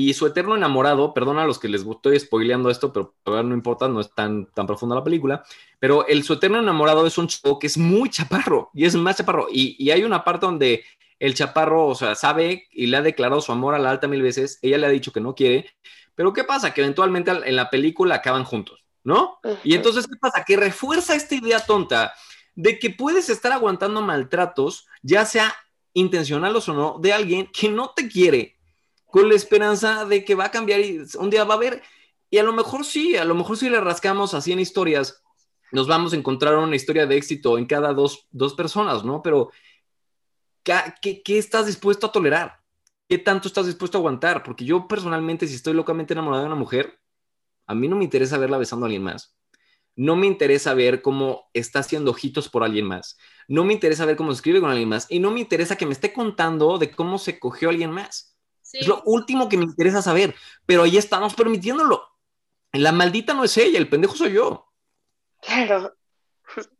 y 0.00 0.14
su 0.14 0.28
eterno 0.28 0.54
enamorado, 0.54 1.12
perdona 1.12 1.42
a 1.42 1.46
los 1.46 1.58
que 1.58 1.66
les 1.66 1.84
estoy 1.84 2.20
spoileando 2.20 2.70
esto, 2.70 2.92
pero 2.92 3.16
no 3.42 3.52
importa, 3.52 3.88
no 3.88 4.00
es 4.00 4.14
tan, 4.14 4.46
tan 4.52 4.64
profunda 4.64 4.94
la 4.94 5.02
película, 5.02 5.42
pero 5.80 6.06
el 6.06 6.22
su 6.22 6.34
eterno 6.34 6.60
enamorado 6.60 7.04
es 7.04 7.18
un 7.18 7.26
chico 7.26 7.58
que 7.58 7.66
es 7.66 7.76
muy 7.76 8.08
chaparro 8.08 8.70
y 8.72 8.84
es 8.84 8.94
más 8.94 9.16
chaparro. 9.16 9.48
Y, 9.50 9.74
y 9.76 9.90
hay 9.90 10.04
una 10.04 10.22
parte 10.22 10.46
donde 10.46 10.84
el 11.18 11.34
chaparro, 11.34 11.88
o 11.88 11.96
sea, 11.96 12.14
sabe 12.14 12.68
y 12.70 12.86
le 12.86 12.96
ha 12.96 13.02
declarado 13.02 13.40
su 13.40 13.50
amor 13.50 13.74
a 13.74 13.80
la 13.80 13.90
alta 13.90 14.06
mil 14.06 14.22
veces, 14.22 14.60
ella 14.62 14.78
le 14.78 14.86
ha 14.86 14.90
dicho 14.90 15.10
que 15.10 15.20
no 15.20 15.34
quiere, 15.34 15.68
pero 16.14 16.32
¿qué 16.32 16.44
pasa? 16.44 16.72
Que 16.72 16.82
eventualmente 16.82 17.32
en 17.32 17.56
la 17.56 17.68
película 17.68 18.14
acaban 18.14 18.44
juntos, 18.44 18.84
¿no? 19.02 19.40
Y 19.64 19.74
entonces, 19.74 20.06
¿qué 20.06 20.14
pasa? 20.14 20.44
Que 20.44 20.56
refuerza 20.56 21.16
esta 21.16 21.34
idea 21.34 21.58
tonta 21.58 22.14
de 22.54 22.78
que 22.78 22.90
puedes 22.90 23.30
estar 23.30 23.50
aguantando 23.50 24.00
maltratos, 24.00 24.86
ya 25.02 25.24
sea 25.24 25.56
intencionales 25.92 26.68
o 26.68 26.72
no, 26.72 26.98
de 27.00 27.12
alguien 27.12 27.50
que 27.52 27.68
no 27.68 27.90
te 27.96 28.06
quiere 28.08 28.57
con 29.10 29.28
la 29.28 29.34
esperanza 29.34 30.04
de 30.04 30.24
que 30.24 30.34
va 30.34 30.46
a 30.46 30.50
cambiar 30.50 30.80
y 30.80 31.00
un 31.18 31.30
día 31.30 31.44
va 31.44 31.54
a 31.54 31.56
haber, 31.56 31.82
y 32.30 32.38
a 32.38 32.42
lo 32.42 32.52
mejor 32.52 32.84
sí, 32.84 33.16
a 33.16 33.24
lo 33.24 33.34
mejor 33.34 33.56
si 33.56 33.68
le 33.68 33.80
rascamos 33.80 34.34
así 34.34 34.52
en 34.52 34.60
historias, 34.60 35.22
nos 35.72 35.86
vamos 35.86 36.12
a 36.12 36.16
encontrar 36.16 36.56
una 36.56 36.76
historia 36.76 37.06
de 37.06 37.16
éxito 37.16 37.58
en 37.58 37.66
cada 37.66 37.92
dos, 37.92 38.26
personas, 38.56 39.04
¿no? 39.04 39.22
Pero, 39.22 39.50
¿qué, 40.62 41.22
¿qué, 41.24 41.38
estás 41.38 41.66
dispuesto 41.66 42.06
a 42.06 42.12
tolerar? 42.12 42.60
¿Qué 43.08 43.18
tanto 43.18 43.48
estás 43.48 43.66
dispuesto 43.66 43.98
a 43.98 44.00
aguantar? 44.00 44.42
Porque 44.42 44.64
yo 44.64 44.86
personalmente, 44.86 45.46
si 45.46 45.54
estoy 45.54 45.74
locamente 45.74 46.12
enamorado 46.12 46.42
de 46.42 46.48
una 46.48 46.56
mujer, 46.56 47.00
a 47.66 47.74
mí 47.74 47.88
no 47.88 47.96
me 47.96 48.04
interesa 48.04 48.38
verla 48.38 48.58
besando 48.58 48.84
a 48.84 48.88
alguien 48.88 49.02
más. 49.02 49.36
No 49.96 50.14
me 50.16 50.26
interesa 50.26 50.74
ver 50.74 51.02
cómo 51.02 51.50
está 51.52 51.80
haciendo 51.80 52.12
ojitos 52.12 52.48
por 52.48 52.62
alguien 52.62 52.86
más. 52.86 53.18
No 53.48 53.64
me 53.64 53.72
interesa 53.72 54.06
ver 54.06 54.16
cómo 54.16 54.32
escribe 54.32 54.60
con 54.60 54.70
alguien 54.70 54.88
más. 54.88 55.06
Y 55.10 55.18
no 55.18 55.30
me 55.30 55.40
interesa 55.40 55.76
que 55.76 55.86
me 55.86 55.92
esté 55.92 56.12
contando 56.12 56.78
de 56.78 56.90
cómo 56.90 57.18
se 57.18 57.38
cogió 57.38 57.68
a 57.68 57.72
alguien 57.72 57.90
más. 57.90 58.37
Es 58.72 58.86
lo 58.86 59.02
último 59.04 59.48
que 59.48 59.56
me 59.56 59.64
interesa 59.64 60.02
saber, 60.02 60.34
pero 60.66 60.82
ahí 60.82 60.96
estamos 60.96 61.34
permitiéndolo. 61.34 62.08
La 62.72 62.92
maldita 62.92 63.34
no 63.34 63.44
es 63.44 63.56
ella, 63.56 63.78
el 63.78 63.88
pendejo 63.88 64.14
soy 64.14 64.34
yo. 64.34 64.70
Claro. 65.40 65.94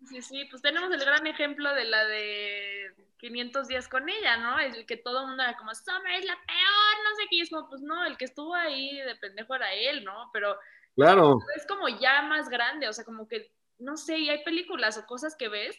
Sí, 0.09 0.23
sí, 0.23 0.45
pues 0.51 0.63
tenemos 0.63 0.91
el 0.91 1.01
gran 1.01 1.27
ejemplo 1.27 1.73
de 1.75 1.85
la 1.85 2.05
de 2.07 2.95
500 3.19 3.69
días 3.69 3.89
con 3.89 4.09
ella, 4.09 4.37
¿no? 4.39 4.59
El 4.59 4.87
que 4.87 4.97
todo 4.97 5.21
el 5.21 5.27
mundo 5.29 5.43
era 5.43 5.57
como, 5.57 5.75
Summer 5.75 6.13
es 6.13 6.25
la 6.25 6.37
peor, 6.47 7.05
no 7.05 7.17
sé 7.17 7.27
qué, 7.29 7.37
y 7.37 7.41
es 7.43 7.51
como, 7.51 7.69
pues 7.69 7.83
no, 7.83 8.05
el 8.07 8.17
que 8.17 8.25
estuvo 8.25 8.55
ahí 8.55 8.97
de 9.01 9.17
pendejo 9.17 9.55
era 9.55 9.73
él, 9.75 10.05
¿no? 10.05 10.31
Pero 10.33 10.57
claro. 10.95 11.39
es 11.57 11.67
como 11.67 11.89
ya 11.89 12.23
más 12.23 12.49
grande, 12.49 12.89
o 12.89 12.93
sea, 12.93 13.05
como 13.05 13.29
que, 13.29 13.53
no 13.79 13.97
sé, 13.97 14.19
y 14.19 14.31
hay 14.31 14.43
películas 14.45 14.97
o 14.99 15.07
cosas 15.07 15.37
que 15.37 15.49
ves 15.49 15.79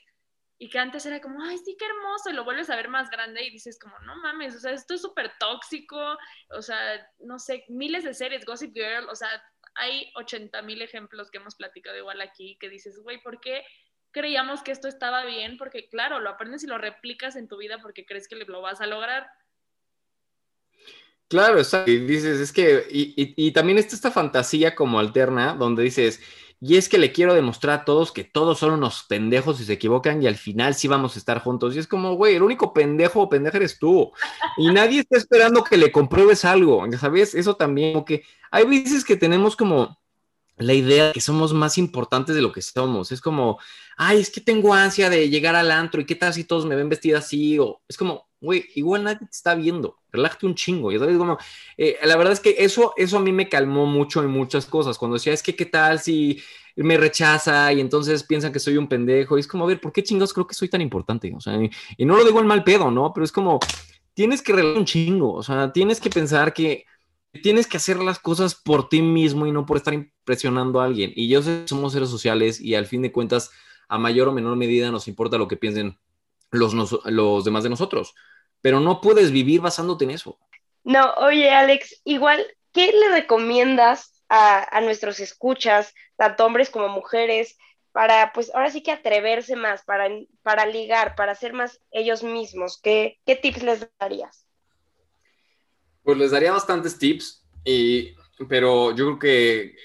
y 0.62 0.70
que 0.70 0.78
antes 0.78 1.06
era 1.06 1.22
como, 1.22 1.42
ay, 1.42 1.58
sí, 1.58 1.78
qué 1.80 1.86
hermoso, 1.86 2.30
y 2.30 2.34
lo 2.34 2.44
vuelves 2.44 2.70
a 2.70 2.76
ver 2.76 2.90
más 2.90 3.10
grande 3.10 3.42
y 3.44 3.50
dices 3.50 3.80
como, 3.80 3.98
no 4.00 4.18
mames, 4.18 4.56
o 4.58 4.60
sea, 4.60 4.74
esto 4.74 4.94
es 4.94 5.02
súper 5.02 5.32
tóxico, 5.40 6.18
o 6.50 6.62
sea, 6.62 7.10
no 7.20 7.40
sé, 7.40 7.64
miles 7.70 8.04
de 8.04 8.14
series, 8.14 8.46
Gossip 8.46 8.74
Girl, 8.74 9.08
o 9.10 9.16
sea, 9.16 9.30
hay 9.76 10.12
80 10.16 10.62
mil 10.64 10.82
ejemplos 10.82 11.32
que 11.32 11.38
hemos 11.38 11.56
platicado 11.56 11.98
igual 11.98 12.20
aquí 12.20 12.58
que 12.60 12.68
dices, 12.68 13.00
güey, 13.02 13.24
¿por 13.24 13.40
qué 13.40 13.64
creíamos 14.12 14.62
que 14.62 14.72
esto 14.72 14.90
estaba 14.90 15.24
bien? 15.24 15.58
Porque 15.58 15.88
claro, 15.88 16.20
lo 16.20 16.30
aprendes 16.30 16.64
y 16.66 16.68
lo 16.68 16.78
replicas 16.78 17.38
en 17.38 17.48
tu 17.48 17.58
vida 17.58 17.80
porque 17.82 18.06
crees 18.06 18.28
que 18.28 18.36
lo 18.36 18.62
vas 18.62 18.82
a 18.82 18.88
lograr. 18.88 19.30
Claro, 21.30 21.60
exacto. 21.60 21.90
Y 21.92 22.00
dices, 22.00 22.40
es 22.40 22.52
que, 22.52 22.86
y, 22.90 23.14
y 23.16 23.52
también 23.54 23.78
está 23.78 23.96
esta 23.96 24.12
fantasía 24.12 24.76
como 24.76 25.00
alterna, 25.00 25.54
donde 25.54 25.84
dices, 25.84 26.22
y 26.62 26.76
es 26.76 26.90
que 26.90 26.98
le 26.98 27.14
quiero 27.14 27.34
demostrar 27.34 27.80
a 27.80 27.86
todos 27.86 28.12
que 28.12 28.26
todos 28.26 28.60
son 28.60 28.74
unos 28.74 29.06
pendejos 29.08 29.62
y 29.62 29.66
se 29.66 29.74
equivocan 29.74 30.22
y 30.22 30.28
al 30.28 30.36
final 30.36 30.76
sí 30.76 30.90
vamos 30.90 31.16
a 31.16 31.20
estar 31.20 31.40
juntos. 31.40 31.76
Y 31.76 31.80
es 31.80 31.88
como, 31.88 32.16
güey, 32.16 32.36
el 32.36 32.44
único 32.44 32.74
pendejo 32.74 33.22
o 33.22 33.30
pendeja 33.30 33.58
eres 33.58 33.80
tú. 33.80 34.12
Y 34.58 34.70
nadie 34.70 35.00
está 35.00 35.16
esperando 35.18 35.64
que 35.64 35.78
le 35.78 35.92
compruebes 35.92 36.44
algo. 36.44 36.86
¿Sabes? 36.98 37.34
Eso 37.34 37.56
también, 37.56 38.04
que 38.04 38.24
hay 38.52 38.66
veces 38.66 39.06
que 39.06 39.16
tenemos 39.16 39.56
como 39.56 39.98
la 40.58 40.74
idea 40.74 41.08
de 41.08 41.14
que 41.14 41.22
somos 41.22 41.54
más 41.54 41.78
importantes 41.78 42.36
de 42.36 42.42
lo 42.42 42.52
que 42.52 42.62
somos. 42.62 43.14
Es 43.14 43.22
como, 43.22 43.58
ay, 43.96 44.20
es 44.20 44.30
que 44.30 44.42
tengo 44.42 44.74
ansia 44.74 45.10
de 45.10 45.30
llegar 45.30 45.56
al 45.56 45.72
antro 45.72 46.02
y 46.02 46.06
qué 46.06 46.16
tal 46.16 46.34
si 46.34 46.44
todos 46.44 46.66
me 46.66 46.76
ven 46.76 46.90
vestida 46.90 47.20
así. 47.20 47.58
O 47.58 47.82
es 47.88 47.96
como, 47.96 48.29
güey, 48.42 48.66
igual 48.76 49.04
nadie 49.04 49.20
te 49.20 49.26
está 49.32 49.56
viendo. 49.56 49.98
Relájate 50.12 50.46
un 50.46 50.56
chingo. 50.56 50.92
Y 50.92 50.98
como, 50.98 51.38
eh, 51.78 51.98
la 52.04 52.16
verdad 52.16 52.34
es 52.34 52.40
que 52.40 52.56
eso, 52.60 52.94
eso 52.98 53.18
a 53.18 53.22
mí 53.22 53.32
me 53.32 53.50
calmó 53.50 53.86
mucho 53.86 54.22
en 54.22 54.30
muchas 54.30 54.66
cosas. 54.66 54.98
Cuando 54.98 55.16
decía, 55.16 55.34
es 55.34 55.44
que 55.44 55.56
qué 55.56 55.66
tal 55.66 56.00
si 56.00 56.42
me 56.76 56.98
rechaza 56.98 57.72
y 57.74 57.82
entonces 57.82 58.24
piensan 58.24 58.52
que 58.52 58.60
soy 58.60 58.78
un 58.78 58.88
pendejo. 58.88 59.38
Y 59.38 59.42
es 59.42 59.48
como, 59.48 59.66
a 59.66 59.68
ver, 59.68 59.82
¿por 59.82 59.92
qué 59.92 60.04
chingados 60.04 60.34
creo 60.34 60.48
que 60.48 60.56
soy 60.56 60.70
tan 60.70 60.82
importante? 60.82 61.34
O 61.36 61.42
sea, 61.42 61.60
y, 61.98 62.06
no 62.06 62.16
lo 62.16 62.26
digo 62.26 62.40
en 62.40 62.48
mal 62.48 62.64
pedo, 62.64 62.92
¿no? 62.92 63.14
Pero 63.14 63.26
es 63.26 63.32
como, 63.32 63.60
tienes 64.14 64.42
que 64.42 64.54
relajar 64.54 64.80
un 64.80 64.86
chingo. 64.86 65.34
O 65.34 65.44
sea, 65.44 65.72
tienes 65.72 66.00
que 66.00 66.10
pensar 66.10 66.54
que 66.54 66.86
tienes 67.44 67.68
que 67.68 67.78
hacer 67.78 67.98
las 67.98 68.20
cosas 68.20 68.56
por 68.56 68.90
ti 68.90 69.02
mismo 69.02 69.46
y 69.46 69.52
no 69.52 69.66
por 69.66 69.78
estar 69.78 69.94
impresionando 69.94 70.82
a 70.82 70.86
alguien. 70.86 71.12
Y 71.16 71.28
yo 71.28 71.42
sé 71.42 71.62
que 71.62 71.68
somos 71.68 71.94
seres 71.94 72.10
sociales 72.10 72.60
y 72.60 72.76
al 72.76 72.88
fin 72.88 73.02
de 73.02 73.12
cuentas, 73.12 73.52
a 73.88 73.98
mayor 73.98 74.28
o 74.28 74.34
menor 74.34 74.56
medida 74.56 74.92
nos 74.92 75.08
importa 75.08 75.38
lo 75.38 75.48
que 75.48 75.58
piensen 75.58 75.98
los, 76.52 76.74
los 77.06 77.46
demás 77.46 77.64
de 77.64 77.70
nosotros. 77.70 78.16
Pero 78.62 78.80
no 78.80 79.02
puedes 79.02 79.32
vivir 79.32 79.62
basándote 79.62 80.06
en 80.06 80.12
eso. 80.12 80.38
No, 80.84 81.14
oye 81.18 81.50
Alex, 81.50 82.02
igual, 82.04 82.46
¿qué 82.74 82.92
le 82.92 83.10
recomiendas 83.10 84.24
a, 84.30 84.78
a 84.78 84.82
nuestros 84.82 85.20
escuchas, 85.20 85.94
tanto 86.18 86.46
hombres 86.46 86.70
como 86.70 86.90
mujeres, 86.90 87.58
para, 87.92 88.32
pues 88.34 88.54
ahora 88.54 88.70
sí 88.70 88.82
que 88.82 88.92
atreverse 88.92 89.56
más, 89.56 89.84
para, 89.84 90.10
para 90.42 90.66
ligar, 90.66 91.16
para 91.16 91.36
ser 91.36 91.54
más 91.54 91.80
ellos 91.92 92.24
mismos? 92.24 92.80
¿Qué, 92.82 93.20
qué 93.26 93.36
tips 93.36 93.64
les 93.64 93.88
darías? 94.00 94.46
Pues 96.04 96.18
les 96.18 96.32
daría 96.32 96.52
bastantes 96.52 96.98
tips, 96.98 97.46
y, 97.64 98.16
pero 98.48 98.96
yo 98.96 99.06
creo 99.06 99.20
que 99.20 99.76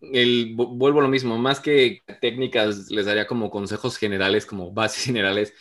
el, 0.00 0.54
vuelvo 0.54 1.00
a 1.00 1.02
lo 1.02 1.08
mismo, 1.08 1.38
más 1.38 1.60
que 1.60 2.02
técnicas, 2.20 2.90
les 2.90 3.06
daría 3.06 3.26
como 3.26 3.50
consejos 3.50 3.96
generales, 3.96 4.46
como 4.46 4.70
bases 4.72 5.04
generales. 5.06 5.54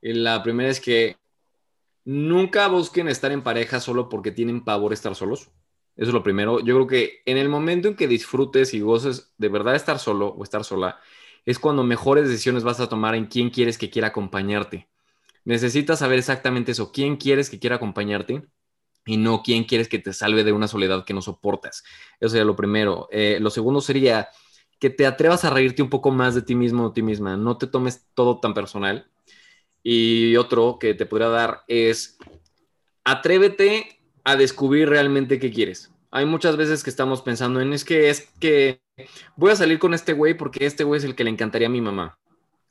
La 0.00 0.42
primera 0.42 0.70
es 0.70 0.80
que 0.80 1.16
nunca 2.04 2.68
busquen 2.68 3.08
estar 3.08 3.32
en 3.32 3.42
pareja 3.42 3.80
solo 3.80 4.08
porque 4.08 4.30
tienen 4.30 4.64
pavor 4.64 4.92
estar 4.92 5.14
solos. 5.14 5.50
Eso 5.96 6.08
es 6.08 6.14
lo 6.14 6.22
primero. 6.22 6.60
Yo 6.60 6.74
creo 6.74 6.86
que 6.86 7.22
en 7.24 7.38
el 7.38 7.48
momento 7.48 7.88
en 7.88 7.96
que 7.96 8.06
disfrutes 8.06 8.74
y 8.74 8.80
goces 8.80 9.32
de 9.38 9.48
verdad 9.48 9.74
estar 9.74 9.98
solo 9.98 10.28
o 10.28 10.44
estar 10.44 10.62
sola, 10.64 11.00
es 11.46 11.58
cuando 11.58 11.84
mejores 11.84 12.28
decisiones 12.28 12.64
vas 12.64 12.80
a 12.80 12.88
tomar 12.88 13.14
en 13.14 13.26
quién 13.26 13.50
quieres 13.50 13.78
que 13.78 13.88
quiera 13.88 14.08
acompañarte. 14.08 14.88
Necesitas 15.44 16.00
saber 16.00 16.18
exactamente 16.18 16.72
eso, 16.72 16.92
quién 16.92 17.16
quieres 17.16 17.48
que 17.48 17.58
quiera 17.58 17.76
acompañarte 17.76 18.42
y 19.06 19.16
no 19.16 19.42
quién 19.42 19.64
quieres 19.64 19.88
que 19.88 20.00
te 20.00 20.12
salve 20.12 20.44
de 20.44 20.52
una 20.52 20.68
soledad 20.68 21.04
que 21.04 21.14
no 21.14 21.22
soportas. 21.22 21.84
Eso 22.20 22.30
sería 22.30 22.44
lo 22.44 22.56
primero. 22.56 23.08
Eh, 23.12 23.38
lo 23.40 23.50
segundo 23.50 23.80
sería 23.80 24.28
que 24.78 24.90
te 24.90 25.06
atrevas 25.06 25.44
a 25.44 25.50
reírte 25.50 25.82
un 25.82 25.88
poco 25.88 26.10
más 26.10 26.34
de 26.34 26.42
ti 26.42 26.54
mismo 26.54 26.84
o 26.84 26.92
ti 26.92 27.02
misma. 27.02 27.36
No 27.36 27.56
te 27.56 27.68
tomes 27.68 28.06
todo 28.14 28.40
tan 28.40 28.52
personal. 28.52 29.08
Y 29.88 30.36
otro 30.36 30.78
que 30.80 30.94
te 30.94 31.06
podría 31.06 31.28
dar 31.28 31.62
es 31.68 32.18
atrévete 33.04 34.00
a 34.24 34.34
descubrir 34.34 34.88
realmente 34.88 35.38
qué 35.38 35.52
quieres. 35.52 35.92
Hay 36.10 36.26
muchas 36.26 36.56
veces 36.56 36.82
que 36.82 36.90
estamos 36.90 37.22
pensando 37.22 37.60
en 37.60 37.72
es 37.72 37.84
que 37.84 38.10
es 38.10 38.28
que 38.40 38.80
voy 39.36 39.52
a 39.52 39.54
salir 39.54 39.78
con 39.78 39.94
este 39.94 40.12
güey 40.12 40.34
porque 40.34 40.66
este 40.66 40.82
güey 40.82 40.98
es 40.98 41.04
el 41.04 41.14
que 41.14 41.22
le 41.22 41.30
encantaría 41.30 41.68
a 41.68 41.70
mi 41.70 41.80
mamá. 41.80 42.18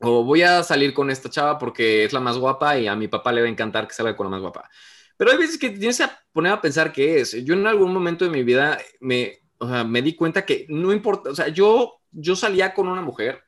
O 0.01 0.25
voy 0.25 0.41
a 0.41 0.61
salir 0.63 0.93
con 0.93 1.09
esta 1.09 1.29
chava 1.29 1.57
porque 1.57 2.03
es 2.03 2.11
la 2.11 2.19
más 2.19 2.37
guapa 2.37 2.77
y 2.77 2.87
a 2.87 2.97
mi 2.97 3.07
papá 3.07 3.31
le 3.31 3.39
va 3.39 3.47
a 3.47 3.51
encantar 3.51 3.87
que 3.87 3.93
salga 3.93 4.17
con 4.17 4.25
la 4.25 4.31
más 4.31 4.41
guapa. 4.41 4.69
Pero 5.15 5.31
hay 5.31 5.37
veces 5.37 5.57
que 5.57 5.69
tienes 5.69 5.97
que 5.97 6.07
poner 6.33 6.51
a 6.51 6.59
pensar 6.59 6.91
qué 6.91 7.21
es. 7.21 7.45
Yo 7.45 7.53
en 7.53 7.65
algún 7.65 7.93
momento 7.93 8.25
de 8.25 8.31
mi 8.31 8.43
vida 8.43 8.77
me, 8.99 9.39
me 9.87 10.01
di 10.01 10.15
cuenta 10.15 10.45
que 10.45 10.65
no 10.67 10.91
importa, 10.91 11.29
o 11.29 11.35
sea, 11.35 11.47
yo, 11.47 12.01
yo 12.11 12.35
salía 12.35 12.73
con 12.73 12.89
una 12.89 13.01
mujer 13.01 13.41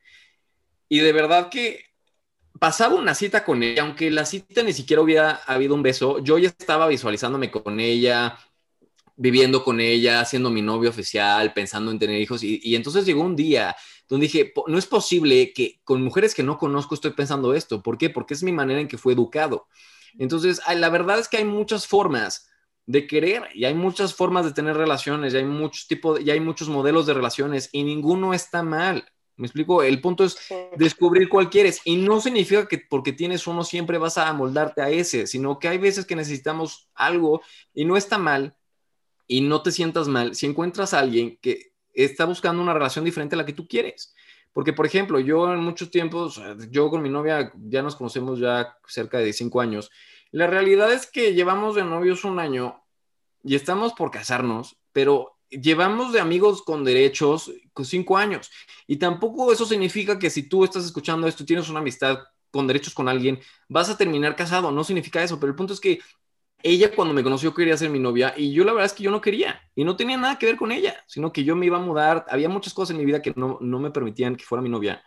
y 0.88 1.00
de 1.00 1.12
verdad 1.12 1.50
que 1.50 1.87
pasaba 2.58 2.94
una 2.94 3.14
cita 3.14 3.44
con 3.44 3.62
ella, 3.62 3.82
aunque 3.82 4.10
la 4.10 4.24
cita 4.24 4.62
ni 4.62 4.72
siquiera 4.72 5.02
hubiera 5.02 5.40
habido 5.46 5.74
un 5.74 5.82
beso, 5.82 6.18
yo 6.20 6.38
ya 6.38 6.48
estaba 6.48 6.88
visualizándome 6.88 7.50
con 7.50 7.80
ella, 7.80 8.38
viviendo 9.16 9.64
con 9.64 9.80
ella, 9.80 10.24
siendo 10.24 10.50
mi 10.50 10.62
novio 10.62 10.90
oficial, 10.90 11.52
pensando 11.52 11.90
en 11.90 11.98
tener 11.98 12.20
hijos. 12.20 12.42
Y, 12.42 12.74
entonces 12.76 13.04
llegó 13.04 13.22
un 13.22 13.36
día 13.36 13.76
donde 14.08 14.26
dije, 14.26 14.52
no 14.66 14.78
es 14.78 14.86
posible 14.86 15.52
que 15.52 15.80
con 15.84 16.02
mujeres 16.02 16.34
que 16.34 16.42
no 16.42 16.56
conozco 16.56 16.94
estoy 16.94 17.10
pensando 17.10 17.52
esto. 17.52 17.82
¿Por 17.82 17.98
qué? 17.98 18.10
Porque 18.10 18.34
es 18.34 18.42
mi 18.42 18.52
manera 18.52 18.80
en 18.80 18.88
que 18.88 18.96
fue 18.96 19.12
educado. 19.12 19.66
Entonces, 20.18 20.60
la 20.74 20.88
verdad 20.88 21.18
es 21.18 21.28
que 21.28 21.36
hay 21.38 21.44
muchas 21.44 21.86
formas 21.86 22.48
de 22.86 23.06
querer 23.06 23.42
y 23.54 23.66
hay 23.66 23.74
muchas 23.74 24.14
formas 24.14 24.46
de 24.46 24.52
tener 24.52 24.76
relaciones 24.76 25.34
y 25.34 25.36
hay 25.36 25.44
muchos 25.44 25.86
tipos, 25.88 26.20
y 26.20 26.30
hay 26.30 26.40
muchos 26.40 26.68
modelos 26.68 27.04
de 27.06 27.14
relaciones 27.14 27.68
y 27.72 27.82
ninguno 27.82 28.32
está 28.32 28.62
mal. 28.62 29.04
¿Me 29.38 29.46
explico? 29.46 29.84
El 29.84 30.00
punto 30.00 30.24
es 30.24 30.36
descubrir 30.76 31.28
cuál 31.28 31.48
quieres 31.48 31.80
y 31.84 31.96
no 31.96 32.20
significa 32.20 32.66
que 32.66 32.78
porque 32.78 33.12
tienes 33.12 33.46
uno 33.46 33.62
siempre 33.62 33.96
vas 33.96 34.18
a 34.18 34.28
amoldarte 34.28 34.82
a 34.82 34.90
ese, 34.90 35.28
sino 35.28 35.60
que 35.60 35.68
hay 35.68 35.78
veces 35.78 36.04
que 36.04 36.16
necesitamos 36.16 36.88
algo 36.92 37.40
y 37.72 37.84
no 37.84 37.96
está 37.96 38.18
mal 38.18 38.56
y 39.28 39.42
no 39.42 39.62
te 39.62 39.70
sientas 39.70 40.08
mal 40.08 40.34
si 40.34 40.46
encuentras 40.46 40.92
a 40.92 40.98
alguien 40.98 41.38
que 41.40 41.72
está 41.94 42.24
buscando 42.24 42.60
una 42.60 42.74
relación 42.74 43.04
diferente 43.04 43.36
a 43.36 43.38
la 43.38 43.46
que 43.46 43.52
tú 43.52 43.68
quieres. 43.68 44.12
Porque, 44.52 44.72
por 44.72 44.86
ejemplo, 44.86 45.20
yo 45.20 45.52
en 45.52 45.60
muchos 45.60 45.88
tiempos, 45.92 46.42
yo 46.70 46.90
con 46.90 47.00
mi 47.00 47.08
novia 47.08 47.52
ya 47.54 47.80
nos 47.82 47.94
conocemos 47.94 48.40
ya 48.40 48.76
cerca 48.88 49.18
de 49.18 49.32
cinco 49.32 49.60
años. 49.60 49.88
La 50.32 50.48
realidad 50.48 50.92
es 50.92 51.06
que 51.06 51.32
llevamos 51.32 51.76
de 51.76 51.84
novios 51.84 52.24
un 52.24 52.40
año 52.40 52.82
y 53.44 53.54
estamos 53.54 53.92
por 53.92 54.10
casarnos, 54.10 54.76
pero 54.92 55.37
llevamos 55.50 56.12
de 56.12 56.20
amigos 56.20 56.62
con 56.62 56.84
derechos 56.84 57.50
cinco 57.84 58.16
años. 58.16 58.50
Y 58.86 58.96
tampoco 58.96 59.52
eso 59.52 59.66
significa 59.66 60.18
que 60.18 60.30
si 60.30 60.48
tú 60.48 60.64
estás 60.64 60.84
escuchando 60.84 61.26
esto 61.26 61.44
tienes 61.44 61.68
una 61.68 61.80
amistad 61.80 62.18
con 62.50 62.66
derechos 62.66 62.94
con 62.94 63.08
alguien, 63.08 63.38
vas 63.68 63.88
a 63.90 63.96
terminar 63.96 64.36
casado. 64.36 64.70
No 64.70 64.84
significa 64.84 65.22
eso, 65.22 65.38
pero 65.38 65.50
el 65.50 65.56
punto 65.56 65.74
es 65.74 65.80
que 65.80 66.00
ella 66.62 66.90
cuando 66.94 67.14
me 67.14 67.22
conoció 67.22 67.54
quería 67.54 67.76
ser 67.76 67.90
mi 67.90 68.00
novia 68.00 68.34
y 68.36 68.52
yo 68.52 68.64
la 68.64 68.72
verdad 68.72 68.86
es 68.86 68.92
que 68.92 69.04
yo 69.04 69.12
no 69.12 69.20
quería 69.20 69.60
y 69.76 69.84
no 69.84 69.94
tenía 69.94 70.16
nada 70.16 70.38
que 70.38 70.46
ver 70.46 70.56
con 70.56 70.72
ella, 70.72 71.04
sino 71.06 71.32
que 71.32 71.44
yo 71.44 71.54
me 71.54 71.66
iba 71.66 71.76
a 71.76 71.80
mudar, 71.80 72.26
había 72.28 72.48
muchas 72.48 72.74
cosas 72.74 72.90
en 72.90 72.98
mi 72.98 73.04
vida 73.04 73.22
que 73.22 73.32
no, 73.36 73.58
no 73.60 73.78
me 73.78 73.92
permitían 73.92 74.34
que 74.34 74.44
fuera 74.44 74.62
mi 74.62 74.68
novia 74.68 75.02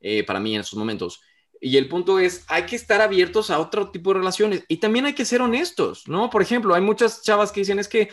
eh, 0.00 0.24
para 0.24 0.40
mí 0.40 0.54
en 0.54 0.62
esos 0.62 0.78
momentos. 0.78 1.20
Y 1.60 1.76
el 1.76 1.88
punto 1.88 2.18
es, 2.18 2.44
hay 2.48 2.64
que 2.64 2.76
estar 2.76 3.00
abiertos 3.00 3.50
a 3.50 3.58
otro 3.58 3.90
tipo 3.90 4.12
de 4.12 4.20
relaciones 4.20 4.64
y 4.68 4.76
también 4.78 5.06
hay 5.06 5.14
que 5.14 5.24
ser 5.24 5.42
honestos, 5.42 6.06
¿no? 6.06 6.30
Por 6.30 6.42
ejemplo, 6.42 6.74
hay 6.74 6.82
muchas 6.82 7.22
chavas 7.22 7.50
que 7.50 7.60
dicen, 7.60 7.78
es 7.78 7.88
que 7.88 8.10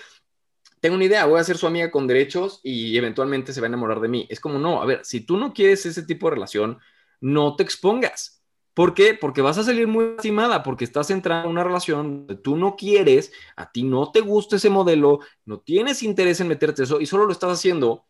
tengo 0.84 0.98
una 0.98 1.06
idea, 1.06 1.26
voy 1.26 1.40
a 1.40 1.46
ser 1.46 1.58
su 1.58 1.66
amiga 1.66 1.90
con 1.90 2.08
derechos 2.08 2.60
y 2.62 2.98
eventualmente 2.98 3.54
se 3.54 3.62
va 3.62 3.68
a 3.68 3.70
enamorar 3.70 4.02
de 4.02 4.10
mí. 4.10 4.28
Es 4.30 4.42
como, 4.42 4.60
no, 4.60 4.82
a 4.82 4.86
ver, 4.86 5.00
si 5.06 5.22
tú 5.22 5.38
no 5.38 5.54
quieres 5.54 5.86
ese 5.86 6.04
tipo 6.04 6.28
de 6.28 6.36
relación, 6.36 6.78
no 7.22 7.56
te 7.56 7.64
expongas 7.64 8.44
¿Por 8.74 8.94
qué? 8.94 9.14
Porque 9.14 9.42
vas 9.42 9.58
a 9.58 9.64
salir 9.64 9.88
muy 9.88 10.16
lastimada, 10.16 10.62
porque 10.62 10.84
estás 10.84 11.10
entrando 11.10 11.46
en 11.46 11.52
una 11.52 11.64
relación 11.64 12.26
donde 12.26 12.42
tú 12.42 12.58
no 12.58 12.76
quieres, 12.76 13.32
a 13.56 13.72
ti 13.72 13.84
no 13.84 14.12
te 14.12 14.20
gusta 14.20 14.56
ese 14.56 14.70
modelo, 14.70 15.20
no 15.46 15.60
tienes 15.60 16.04
interés 16.04 16.42
en 16.42 16.50
meterte 16.50 16.84
eso 16.84 17.00
y 17.00 17.06
solo 17.06 17.26
lo 17.26 17.32
estás 17.32 17.52
haciendo 17.52 18.06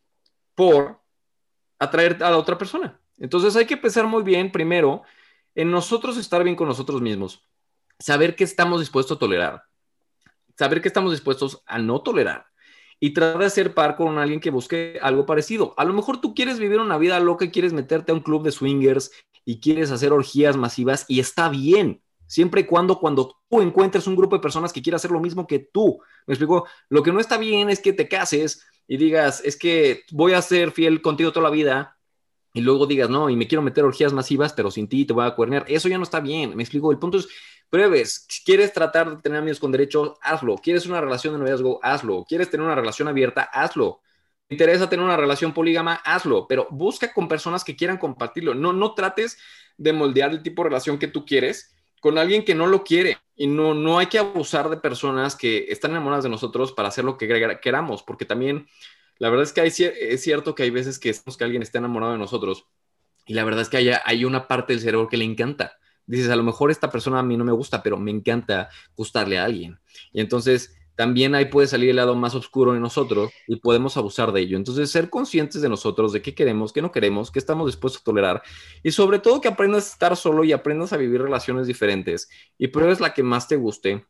por 0.56 1.00
atraer 1.78 2.24
a 2.24 2.32
la 2.32 2.38
otra 2.38 2.58
persona. 2.58 3.00
Entonces 3.18 3.56
hay 3.56 3.66
que 3.66 3.78
pensar 3.78 4.08
muy 4.08 4.24
bien 4.24 4.52
primero 4.52 5.04
en 5.54 5.70
nosotros 5.70 6.18
estar 6.18 6.44
bien 6.44 6.56
con 6.56 6.68
nosotros 6.70 7.02
mismos, 7.02 7.46
saber 8.00 8.36
qué 8.36 8.46
estamos 8.46 8.80
dispuestos 8.80 9.18
a 9.18 9.20
tolerar, 9.20 9.64
saber 10.58 10.82
qué 10.82 10.88
estamos 10.88 11.12
dispuestos 11.12 11.62
a 11.68 11.78
no 11.78 12.02
tolerar 12.02 12.53
y 13.04 13.10
tratar 13.10 13.42
de 13.42 13.50
ser 13.50 13.74
par 13.74 13.98
con 13.98 14.18
alguien 14.18 14.40
que 14.40 14.50
busque 14.50 14.98
algo 15.02 15.26
parecido. 15.26 15.74
A 15.76 15.84
lo 15.84 15.92
mejor 15.92 16.22
tú 16.22 16.34
quieres 16.34 16.58
vivir 16.58 16.80
una 16.80 16.98
vida 16.98 17.20
loca, 17.20 17.52
quieres 17.52 17.74
meterte 17.74 18.14
a 18.14 18.16
un 18.16 18.22
club 18.22 18.44
de 18.44 18.52
swingers 18.54 19.12
y 19.44 19.60
quieres 19.60 19.92
hacer 19.92 20.14
orgías 20.14 20.56
masivas 20.56 21.04
y 21.10 21.20
está 21.20 21.50
bien, 21.50 22.02
siempre 22.28 22.62
y 22.62 22.64
cuando 22.64 23.00
cuando 23.02 23.42
tú 23.50 23.60
encuentres 23.60 24.08
un 24.08 24.16
grupo 24.16 24.38
de 24.38 24.42
personas 24.42 24.72
que 24.72 24.82
quiera 24.82 24.96
hacer 24.96 25.12
lo 25.12 25.20
mismo 25.20 25.46
que 25.46 25.60
tú. 25.60 26.00
Me 26.26 26.34
explico, 26.34 26.66
lo 26.88 27.04
que 27.04 27.12
no 27.12 27.20
está 27.20 27.38
bien 27.38 27.70
es 27.70 27.82
que 27.82 27.92
te 27.92 28.08
cases 28.08 28.66
y 28.88 28.96
digas, 28.96 29.42
es 29.44 29.58
que 29.58 30.04
voy 30.12 30.32
a 30.32 30.42
ser 30.42 30.72
fiel 30.72 31.02
contigo 31.02 31.34
toda 31.34 31.50
la 31.50 31.54
vida 31.54 31.98
y 32.54 32.62
luego 32.62 32.86
digas, 32.86 33.10
no, 33.10 33.30
y 33.30 33.36
me 33.36 33.48
quiero 33.48 33.64
meter 33.64 33.84
orgías 33.84 34.14
masivas, 34.14 34.54
pero 34.54 34.72
sin 34.72 34.88
ti 34.88 35.04
te 35.04 35.12
voy 35.12 35.26
a 35.26 35.36
cuernear. 35.36 35.66
Eso 35.68 35.90
ya 35.90 35.98
no 35.98 36.04
está 36.04 36.22
bien. 36.22 36.56
Me 36.56 36.64
explico, 36.64 36.90
el 36.90 37.00
punto 37.00 37.18
es, 37.18 37.28
pruebes. 37.74 38.28
¿Quieres 38.46 38.72
tratar 38.72 39.10
de 39.10 39.22
tener 39.24 39.40
amigos 39.40 39.60
con 39.60 39.72
derechos? 39.72 40.14
Hazlo. 40.22 40.58
¿Quieres 40.58 40.86
una 40.86 41.02
relación 41.02 41.34
de 41.34 41.40
noviazgo? 41.40 41.80
Hazlo. 41.82 42.24
¿Quieres 42.30 42.48
tener 42.52 42.64
una 42.64 42.76
relación 42.76 43.08
abierta? 43.08 43.50
Hazlo. 43.52 44.00
interesa 44.48 44.88
tener 44.88 45.04
una 45.04 45.18
relación 45.18 45.56
polígama, 45.56 45.96
hazlo, 46.06 46.48
pero 46.48 46.68
busca 46.70 47.12
con 47.12 47.28
personas 47.28 47.64
que 47.64 47.76
quieran 47.76 47.98
compartirlo. 47.98 48.54
No, 48.54 48.74
no 48.74 48.94
trates 48.94 49.40
de 49.76 49.92
moldear 49.92 50.30
el 50.30 50.44
tipo 50.44 50.62
de 50.62 50.70
relación 50.70 51.00
que 51.00 51.08
tú 51.08 51.26
quieres 51.26 51.74
con 52.00 52.20
alguien 52.20 52.46
que 52.46 52.54
no 52.54 52.68
lo 52.68 52.84
quiere. 52.84 53.18
Y 53.36 53.48
no, 53.48 53.74
no 53.74 53.98
hay 53.98 54.06
que 54.06 54.20
abusar 54.20 54.70
de 54.70 54.78
personas 54.78 55.36
que 55.36 55.66
están 55.70 55.92
enamoradas 55.92 56.26
de 56.26 56.30
nosotros 56.30 56.74
para 56.74 56.90
hacer 56.90 57.04
lo 57.04 57.18
que 57.18 57.58
queramos, 57.60 58.04
porque 58.04 58.26
también 58.26 58.68
la 59.18 59.32
verdad 59.32 59.46
es 59.46 59.54
que 59.54 59.66
es 60.12 60.22
cierto 60.22 60.54
que 60.54 60.62
hay 60.62 60.70
veces 60.70 61.00
que, 61.00 61.12
que 61.12 61.44
alguien 61.44 61.64
está 61.64 61.80
enamorado 61.80 62.12
de 62.12 62.20
nosotros 62.20 62.68
y 63.26 63.34
la 63.34 63.44
verdad 63.44 63.62
es 63.62 63.70
que 63.70 64.00
hay 64.06 64.26
una 64.26 64.48
parte 64.48 64.74
del 64.74 64.82
cerebro 64.84 65.10
que 65.10 65.18
le 65.18 65.26
encanta. 65.26 65.80
Dices, 66.06 66.30
a 66.30 66.36
lo 66.36 66.44
mejor 66.44 66.72
esta 66.72 66.90
persona 66.90 67.20
a 67.20 67.24
mí 67.24 67.38
no 67.38 67.46
me 67.46 67.52
gusta, 67.52 67.82
pero 67.82 67.98
me 67.98 68.12
encanta 68.12 68.70
gustarle 68.96 69.40
a 69.40 69.46
alguien. 69.46 69.80
Y 70.12 70.22
entonces 70.22 70.76
también 70.96 71.34
ahí 71.34 71.46
puede 71.46 71.68
salir 71.68 71.90
el 71.90 71.96
lado 71.96 72.16
más 72.16 72.36
oscuro 72.36 72.74
de 72.74 72.80
nosotros 72.80 73.32
y 73.48 73.56
podemos 73.56 73.98
abusar 73.98 74.32
de 74.32 74.42
ello. 74.42 74.58
Entonces, 74.58 74.92
ser 74.92 75.10
conscientes 75.10 75.62
de 75.62 75.70
nosotros, 75.70 76.14
de 76.14 76.22
qué 76.22 76.36
queremos, 76.36 76.72
qué 76.72 76.82
no 76.82 76.92
queremos, 76.92 77.32
qué 77.32 77.40
estamos 77.40 77.66
dispuestos 77.68 78.02
a 78.02 78.06
tolerar 78.06 78.44
y 78.84 78.92
sobre 78.92 79.20
todo 79.20 79.42
que 79.42 79.48
aprendas 79.48 79.90
a 79.90 79.94
estar 79.94 80.16
solo 80.16 80.44
y 80.44 80.52
aprendas 80.52 80.94
a 80.94 80.98
vivir 80.98 81.22
relaciones 81.22 81.68
diferentes 81.68 82.30
y 82.58 82.68
pruebes 82.68 83.00
la 83.00 83.14
que 83.14 83.24
más 83.24 83.48
te 83.48 83.56
guste 83.56 84.06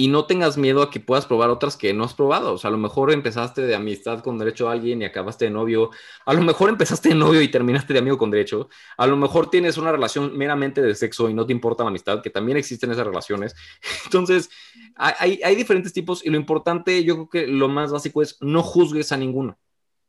y 0.00 0.06
no 0.06 0.26
tengas 0.26 0.56
miedo 0.56 0.80
a 0.80 0.90
que 0.92 1.00
puedas 1.00 1.26
probar 1.26 1.50
otras 1.50 1.76
que 1.76 1.92
no 1.92 2.04
has 2.04 2.14
probado. 2.14 2.52
O 2.52 2.58
sea, 2.58 2.68
a 2.68 2.70
lo 2.70 2.78
mejor 2.78 3.10
empezaste 3.10 3.62
de 3.62 3.74
amistad 3.74 4.20
con 4.20 4.38
derecho 4.38 4.68
a 4.68 4.72
alguien 4.72 5.02
y 5.02 5.04
acabaste 5.04 5.46
de 5.46 5.50
novio. 5.50 5.90
A 6.24 6.34
lo 6.34 6.40
mejor 6.40 6.68
empezaste 6.70 7.08
de 7.08 7.16
novio 7.16 7.42
y 7.42 7.48
terminaste 7.48 7.92
de 7.92 7.98
amigo 7.98 8.16
con 8.16 8.30
derecho. 8.30 8.68
A 8.96 9.08
lo 9.08 9.16
mejor 9.16 9.50
tienes 9.50 9.76
una 9.76 9.90
relación 9.90 10.38
meramente 10.38 10.80
de 10.82 10.94
sexo 10.94 11.28
y 11.28 11.34
no 11.34 11.44
te 11.46 11.52
importa 11.52 11.82
la 11.82 11.90
amistad, 11.90 12.22
que 12.22 12.30
también 12.30 12.56
existen 12.56 12.92
esas 12.92 13.08
relaciones. 13.08 13.56
Entonces, 14.04 14.50
hay, 14.94 15.40
hay 15.42 15.56
diferentes 15.56 15.92
tipos 15.92 16.24
y 16.24 16.30
lo 16.30 16.36
importante, 16.36 17.02
yo 17.02 17.14
creo 17.14 17.28
que 17.28 17.46
lo 17.48 17.66
más 17.66 17.90
básico 17.90 18.22
es 18.22 18.36
no 18.40 18.62
juzgues 18.62 19.10
a 19.10 19.16
ninguno 19.16 19.58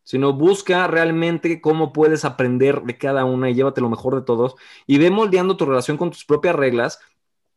sino 0.03 0.33
busca 0.33 0.87
realmente 0.87 1.61
cómo 1.61 1.93
puedes 1.93 2.25
aprender 2.25 2.81
de 2.81 2.97
cada 2.97 3.25
una 3.25 3.51
y 3.51 3.53
llévate 3.53 3.79
lo 3.79 3.91
mejor 3.91 4.15
de 4.15 4.23
todos 4.23 4.55
y 4.87 4.97
ve 4.97 5.11
moldeando 5.11 5.55
tu 5.55 5.67
relación 5.67 5.97
con 5.97 6.09
tus 6.09 6.25
propias 6.25 6.55
reglas 6.55 6.99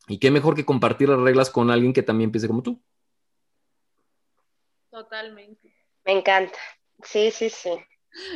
y 0.09 0.19
qué 0.19 0.31
mejor 0.31 0.55
que 0.55 0.65
compartir 0.65 1.09
las 1.09 1.21
reglas 1.21 1.51
con 1.51 1.71
alguien 1.71 1.93
que 1.93 2.03
también 2.03 2.31
piense 2.31 2.49
como 2.49 2.63
tú. 2.63 2.83
Totalmente. 4.91 5.75
Me 6.05 6.13
encanta. 6.13 6.59
Sí, 7.03 7.31
sí, 7.31 7.49
sí. 7.49 7.71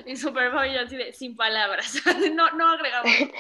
Y 0.06 0.16
súper 0.16 0.52
yo 0.52 0.80
así 0.80 0.96
de 0.96 1.12
sin 1.12 1.36
palabras. 1.36 2.00
no, 2.34 2.50
no 2.52 2.68
agregamos. 2.70 3.12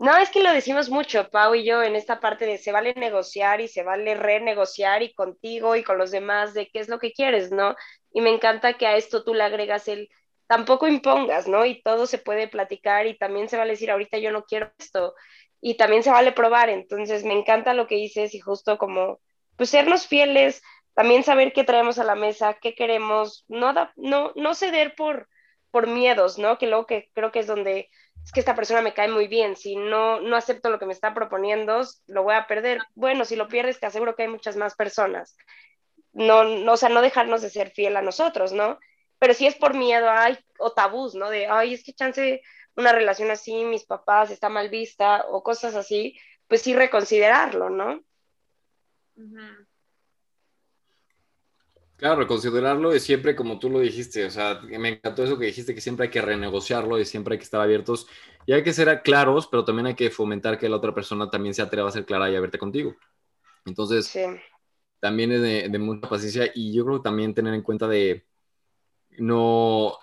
No, 0.00 0.16
es 0.18 0.28
que 0.28 0.42
lo 0.42 0.52
decimos 0.52 0.90
mucho, 0.90 1.30
Pau 1.30 1.54
y 1.54 1.64
yo, 1.64 1.82
en 1.82 1.94
esta 1.94 2.18
parte 2.20 2.46
de 2.46 2.58
se 2.58 2.72
vale 2.72 2.92
negociar 2.94 3.60
y 3.60 3.68
se 3.68 3.84
vale 3.84 4.14
renegociar 4.16 5.02
y 5.02 5.14
contigo 5.14 5.76
y 5.76 5.84
con 5.84 5.98
los 5.98 6.10
demás 6.10 6.52
de 6.52 6.68
qué 6.68 6.80
es 6.80 6.88
lo 6.88 6.98
que 6.98 7.12
quieres, 7.12 7.52
¿no? 7.52 7.76
Y 8.12 8.20
me 8.20 8.30
encanta 8.30 8.74
que 8.74 8.86
a 8.88 8.96
esto 8.96 9.24
tú 9.24 9.34
le 9.34 9.44
agregas 9.44 9.86
el 9.86 10.10
tampoco 10.46 10.88
impongas, 10.88 11.48
¿no? 11.48 11.64
Y 11.64 11.80
todo 11.82 12.06
se 12.06 12.18
puede 12.18 12.48
platicar 12.48 13.06
y 13.06 13.16
también 13.16 13.48
se 13.48 13.56
vale 13.56 13.70
decir 13.70 13.90
ahorita 13.90 14.18
yo 14.18 14.32
no 14.32 14.44
quiero 14.44 14.72
esto 14.78 15.14
y 15.66 15.78
también 15.78 16.02
se 16.02 16.10
vale 16.10 16.30
probar. 16.32 16.68
Entonces, 16.68 17.24
me 17.24 17.32
encanta 17.32 17.72
lo 17.72 17.86
que 17.86 17.94
dices 17.94 18.34
y 18.34 18.38
justo 18.38 18.76
como, 18.76 19.18
pues, 19.56 19.70
sernos 19.70 20.06
fieles, 20.06 20.62
también 20.92 21.22
saber 21.22 21.54
qué 21.54 21.64
traemos 21.64 21.98
a 21.98 22.04
la 22.04 22.14
mesa, 22.14 22.58
qué 22.60 22.74
queremos, 22.74 23.46
no, 23.48 23.72
no, 23.96 24.32
no 24.36 24.54
ceder 24.54 24.94
por, 24.94 25.26
por 25.70 25.86
miedos, 25.86 26.38
¿no? 26.38 26.58
Que 26.58 26.66
luego 26.66 26.84
que 26.84 27.08
creo 27.14 27.32
que 27.32 27.38
es 27.38 27.46
donde 27.46 27.88
es 28.22 28.30
que 28.30 28.40
esta 28.40 28.54
persona 28.54 28.82
me 28.82 28.92
cae 28.92 29.08
muy 29.08 29.26
bien, 29.26 29.56
si 29.56 29.74
no, 29.76 30.20
no 30.20 30.36
acepto 30.36 30.68
lo 30.68 30.78
que 30.78 30.84
me 30.84 30.92
está 30.92 31.14
proponiendo, 31.14 31.80
lo 32.08 32.22
voy 32.24 32.34
a 32.34 32.46
perder. 32.46 32.82
Bueno, 32.94 33.24
si 33.24 33.34
lo 33.34 33.48
pierdes, 33.48 33.80
te 33.80 33.86
aseguro 33.86 34.14
que 34.14 34.24
hay 34.24 34.28
muchas 34.28 34.56
más 34.56 34.74
personas. 34.74 35.34
No, 36.12 36.44
no, 36.44 36.72
o 36.72 36.76
sea, 36.76 36.90
no 36.90 37.00
dejarnos 37.00 37.40
de 37.40 37.48
ser 37.48 37.70
fiel 37.70 37.96
a 37.96 38.02
nosotros, 38.02 38.52
¿no? 38.52 38.78
Pero 39.18 39.32
si 39.32 39.46
es 39.46 39.54
por 39.54 39.72
miedo, 39.72 40.10
ay, 40.10 40.38
o 40.58 40.72
tabús, 40.72 41.14
¿no? 41.14 41.30
De, 41.30 41.46
ay, 41.46 41.72
es 41.72 41.82
que 41.82 41.94
chance 41.94 42.42
una 42.76 42.92
relación 42.92 43.30
así, 43.30 43.64
mis 43.64 43.84
papás, 43.84 44.30
está 44.30 44.48
mal 44.48 44.68
vista 44.68 45.24
o 45.28 45.42
cosas 45.42 45.74
así, 45.74 46.18
pues 46.48 46.62
sí 46.62 46.74
reconsiderarlo, 46.74 47.70
¿no? 47.70 48.02
Claro, 51.96 52.16
reconsiderarlo 52.16 52.94
y 52.94 53.00
siempre 53.00 53.36
como 53.36 53.58
tú 53.58 53.70
lo 53.70 53.78
dijiste, 53.78 54.24
o 54.24 54.30
sea, 54.30 54.60
me 54.62 54.88
encantó 54.88 55.24
eso 55.24 55.38
que 55.38 55.46
dijiste, 55.46 55.74
que 55.74 55.80
siempre 55.80 56.06
hay 56.06 56.10
que 56.10 56.20
renegociarlo 56.20 56.98
y 56.98 57.04
siempre 57.04 57.34
hay 57.34 57.38
que 57.38 57.44
estar 57.44 57.60
abiertos 57.60 58.08
y 58.46 58.52
hay 58.52 58.62
que 58.62 58.72
ser 58.72 59.02
claros, 59.02 59.46
pero 59.46 59.64
también 59.64 59.86
hay 59.86 59.94
que 59.94 60.10
fomentar 60.10 60.58
que 60.58 60.68
la 60.68 60.76
otra 60.76 60.94
persona 60.94 61.30
también 61.30 61.54
se 61.54 61.62
atreva 61.62 61.88
a 61.88 61.92
ser 61.92 62.04
clara 62.04 62.30
y 62.30 62.36
a 62.36 62.40
verte 62.40 62.58
contigo. 62.58 62.94
Entonces, 63.64 64.12
también 65.00 65.32
es 65.32 65.40
de, 65.40 65.68
de, 65.68 65.78
mucha 65.78 66.08
paciencia 66.08 66.50
y 66.54 66.74
yo 66.74 66.84
creo 66.84 66.98
que 66.98 67.04
también 67.04 67.32
tener 67.32 67.54
en 67.54 67.62
cuenta 67.62 67.88
de 67.88 68.26
no, 69.18 69.96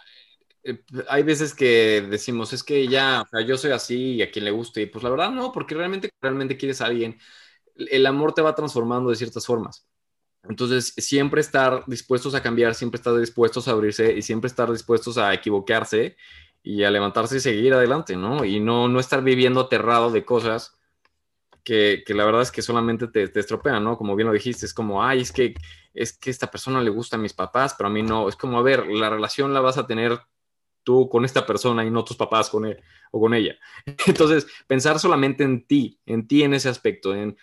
eh, 0.64 0.84
hay 1.10 1.24
veces 1.24 1.54
que 1.54 2.02
decimos, 2.10 2.54
es 2.54 2.64
que 2.64 2.88
ya, 2.88 3.24
o 3.34 3.40
yo 3.40 3.58
soy 3.58 3.72
así 3.72 4.16
y 4.16 4.22
a 4.22 4.32
quien 4.32 4.46
le 4.46 4.52
guste, 4.52 4.82
y 4.82 4.86
pues 4.86 5.04
la 5.04 5.10
verdad 5.10 5.32
no, 5.32 5.52
porque 5.52 5.76
realmente, 5.76 6.12
realmente 6.22 6.58
quieres 6.58 6.82
a 6.82 6.86
alguien, 6.86 7.20
el 7.76 8.06
amor 8.06 8.34
te 8.34 8.42
va 8.42 8.56
transformando 8.56 9.10
de 9.10 9.16
ciertas 9.16 9.46
formas. 9.46 9.88
Entonces, 10.44 10.94
siempre 10.98 11.42
estar 11.42 11.84
dispuestos 11.88 12.36
a 12.36 12.42
cambiar, 12.42 12.76
siempre 12.76 12.98
estar 12.98 13.16
dispuestos 13.18 13.68
a 13.68 13.72
abrirse 13.72 14.14
y 14.14 14.22
siempre 14.22 14.48
estar 14.48 14.72
dispuestos 14.72 15.18
a 15.18 15.34
equivocarse 15.34 16.18
y 16.64 16.84
a 16.84 16.92
levantarse 16.92 17.38
y 17.38 17.40
seguir 17.40 17.74
adelante, 17.74 18.16
¿no? 18.16 18.46
Y 18.46 18.60
no, 18.60 18.88
no 18.88 19.00
estar 19.00 19.24
viviendo 19.24 19.62
aterrado 19.62 20.12
de 20.12 20.26
cosas 20.26 20.78
que, 21.64 22.04
que 22.06 22.14
la 22.14 22.26
verdad 22.26 22.42
es 22.42 22.52
que 22.52 22.62
solamente 22.62 23.08
te, 23.08 23.28
te, 23.28 23.40
estropean, 23.40 23.84
¿no? 23.84 23.98
Como 23.98 24.16
bien 24.16 24.28
lo 24.28 24.34
dijiste, 24.34 24.66
es 24.66 24.74
como, 24.74 25.04
ay, 25.04 25.22
es 25.22 25.32
que, 25.32 25.56
es 25.94 26.18
que 26.18 26.30
esta 26.32 26.50
persona 26.50 26.82
le 26.82 26.90
gusta 26.90 27.18
a 27.18 27.20
mis 27.20 27.34
papás, 27.34 27.76
pero 27.78 27.88
a 27.90 27.92
mí 27.92 28.02
no. 28.04 28.28
Es 28.30 28.36
como, 28.36 28.60
a 28.60 28.64
ver, 28.64 28.88
la 28.88 29.10
relación 29.10 29.54
la 29.54 29.62
vas 29.62 29.78
a 29.78 29.88
tener 29.88 30.20
tú 30.84 31.10
con 31.10 31.26
esta 31.26 31.46
persona 31.46 31.86
y 31.86 31.90
no 31.90 32.04
tus 32.04 32.18
papás 32.18 32.50
con 32.50 32.66
él 32.66 32.82
o 33.12 33.20
con 33.20 33.34
ella. 33.34 33.56
Entonces, 34.08 34.48
pensar 34.68 35.00
solamente 35.00 35.44
en 35.44 35.66
ti, 35.66 36.00
en 36.06 36.28
ti 36.28 36.44
en 36.44 36.54
ese 36.54 36.70
aspecto, 36.70 37.14
en 37.14 37.38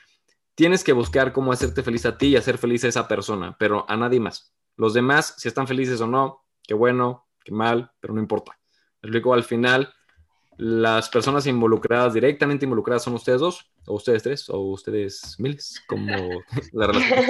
tienes 0.54 0.82
que 0.82 0.92
buscar 0.92 1.32
cómo 1.32 1.52
hacerte 1.52 1.82
feliz 1.82 2.04
a 2.04 2.18
ti 2.18 2.28
y 2.28 2.36
hacer 2.36 2.58
feliz 2.58 2.84
a 2.84 2.88
esa 2.88 3.06
persona, 3.06 3.56
pero 3.58 3.84
a 3.88 3.96
nadie 3.96 4.18
más. 4.18 4.52
Los 4.76 4.94
demás, 4.94 5.34
si 5.38 5.48
están 5.48 5.68
felices 5.68 6.00
o 6.00 6.06
no, 6.06 6.44
qué 6.66 6.74
bueno, 6.74 7.28
qué 7.44 7.52
mal, 7.52 7.92
pero 8.00 8.14
no 8.14 8.20
importa. 8.20 8.58
Luego, 9.02 9.34
al 9.34 9.44
final, 9.44 9.92
las 10.56 11.08
personas 11.08 11.46
involucradas, 11.46 12.14
directamente 12.14 12.64
involucradas, 12.64 13.04
son 13.04 13.14
ustedes 13.14 13.40
dos, 13.40 13.72
o 13.86 13.94
ustedes 13.94 14.24
tres, 14.24 14.50
o 14.50 14.58
ustedes 14.58 15.36
miles, 15.38 15.80
como 15.86 16.08
la 16.72 16.86
relación. 16.88 17.24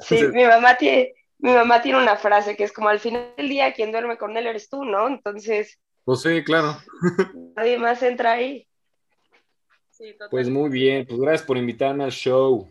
sí, 0.00 0.26
mi 0.32 0.44
mamá 0.44 0.74
tiene, 0.76 1.12
mi 1.42 1.52
mamá 1.52 1.82
tiene 1.82 1.98
una 1.98 2.16
frase 2.16 2.56
que 2.56 2.62
es 2.62 2.72
como 2.72 2.88
al 2.88 3.00
final 3.00 3.34
del 3.36 3.48
día 3.48 3.74
quien 3.74 3.90
duerme 3.90 4.16
con 4.16 4.36
él 4.36 4.46
eres 4.46 4.70
tú, 4.70 4.84
¿no? 4.84 5.08
Entonces. 5.08 5.78
Pues 6.04 6.22
sí, 6.22 6.42
claro. 6.44 6.78
Nadie 7.56 7.78
más 7.78 8.00
entra 8.04 8.32
ahí. 8.32 8.66
pues 10.30 10.48
muy 10.48 10.70
bien, 10.70 11.04
pues 11.04 11.20
gracias 11.20 11.42
por 11.42 11.56
invitarme 11.56 12.04
al 12.04 12.12
show. 12.12 12.70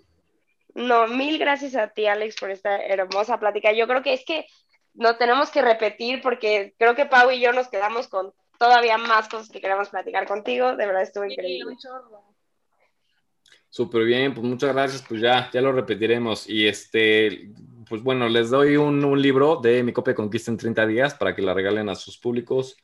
No, 0.74 1.05
mil 1.07 1.38
gracias 1.38 1.76
a 1.76 1.89
ti, 1.89 2.07
Alex, 2.07 2.38
por 2.39 2.49
esta 2.49 2.78
hermosa 2.78 3.38
plática. 3.41 3.74
Yo 3.74 3.88
creo 3.88 4.01
que 4.01 4.13
es 4.13 4.24
que 4.26 4.45
no 4.93 5.17
tenemos 5.17 5.51
que 5.51 5.61
repetir 5.61 6.22
porque 6.22 6.74
creo 6.80 6.95
que 6.95 7.05
Pau 7.05 7.30
y 7.30 7.41
yo 7.41 7.51
nos 7.51 7.67
quedamos 7.67 8.07
con 8.07 8.34
todavía 8.57 8.97
más 8.97 9.28
cosas 9.28 9.49
que 9.49 9.59
queremos 9.59 9.89
platicar 9.89 10.26
contigo. 10.26 10.78
De 10.78 10.86
verdad 10.86 11.01
estuvo 11.01 11.26
increíble. 11.26 11.76
Súper 13.69 14.05
bien, 14.05 14.34
pues 14.34 14.45
muchas 14.45 14.74
gracias, 14.74 15.03
pues 15.07 15.22
ya, 15.22 15.49
ya 15.51 15.61
lo 15.61 15.74
repetiremos. 15.74 16.49
Y 16.49 16.67
este, 16.67 17.51
pues 17.91 18.03
bueno, 18.03 18.29
les 18.29 18.49
doy 18.49 18.77
un, 18.77 19.21
libro 19.21 19.57
de 19.57 19.83
mi 19.83 19.91
copia 19.91 20.11
de 20.11 20.15
Conquista 20.15 20.49
en 20.49 20.55
30 20.55 20.87
días 20.87 21.13
para 21.13 21.35
que 21.35 21.41
la 21.41 21.53
regalen 21.53 21.89
a 21.89 21.95
sus 21.95 22.17
públicos 22.17 22.77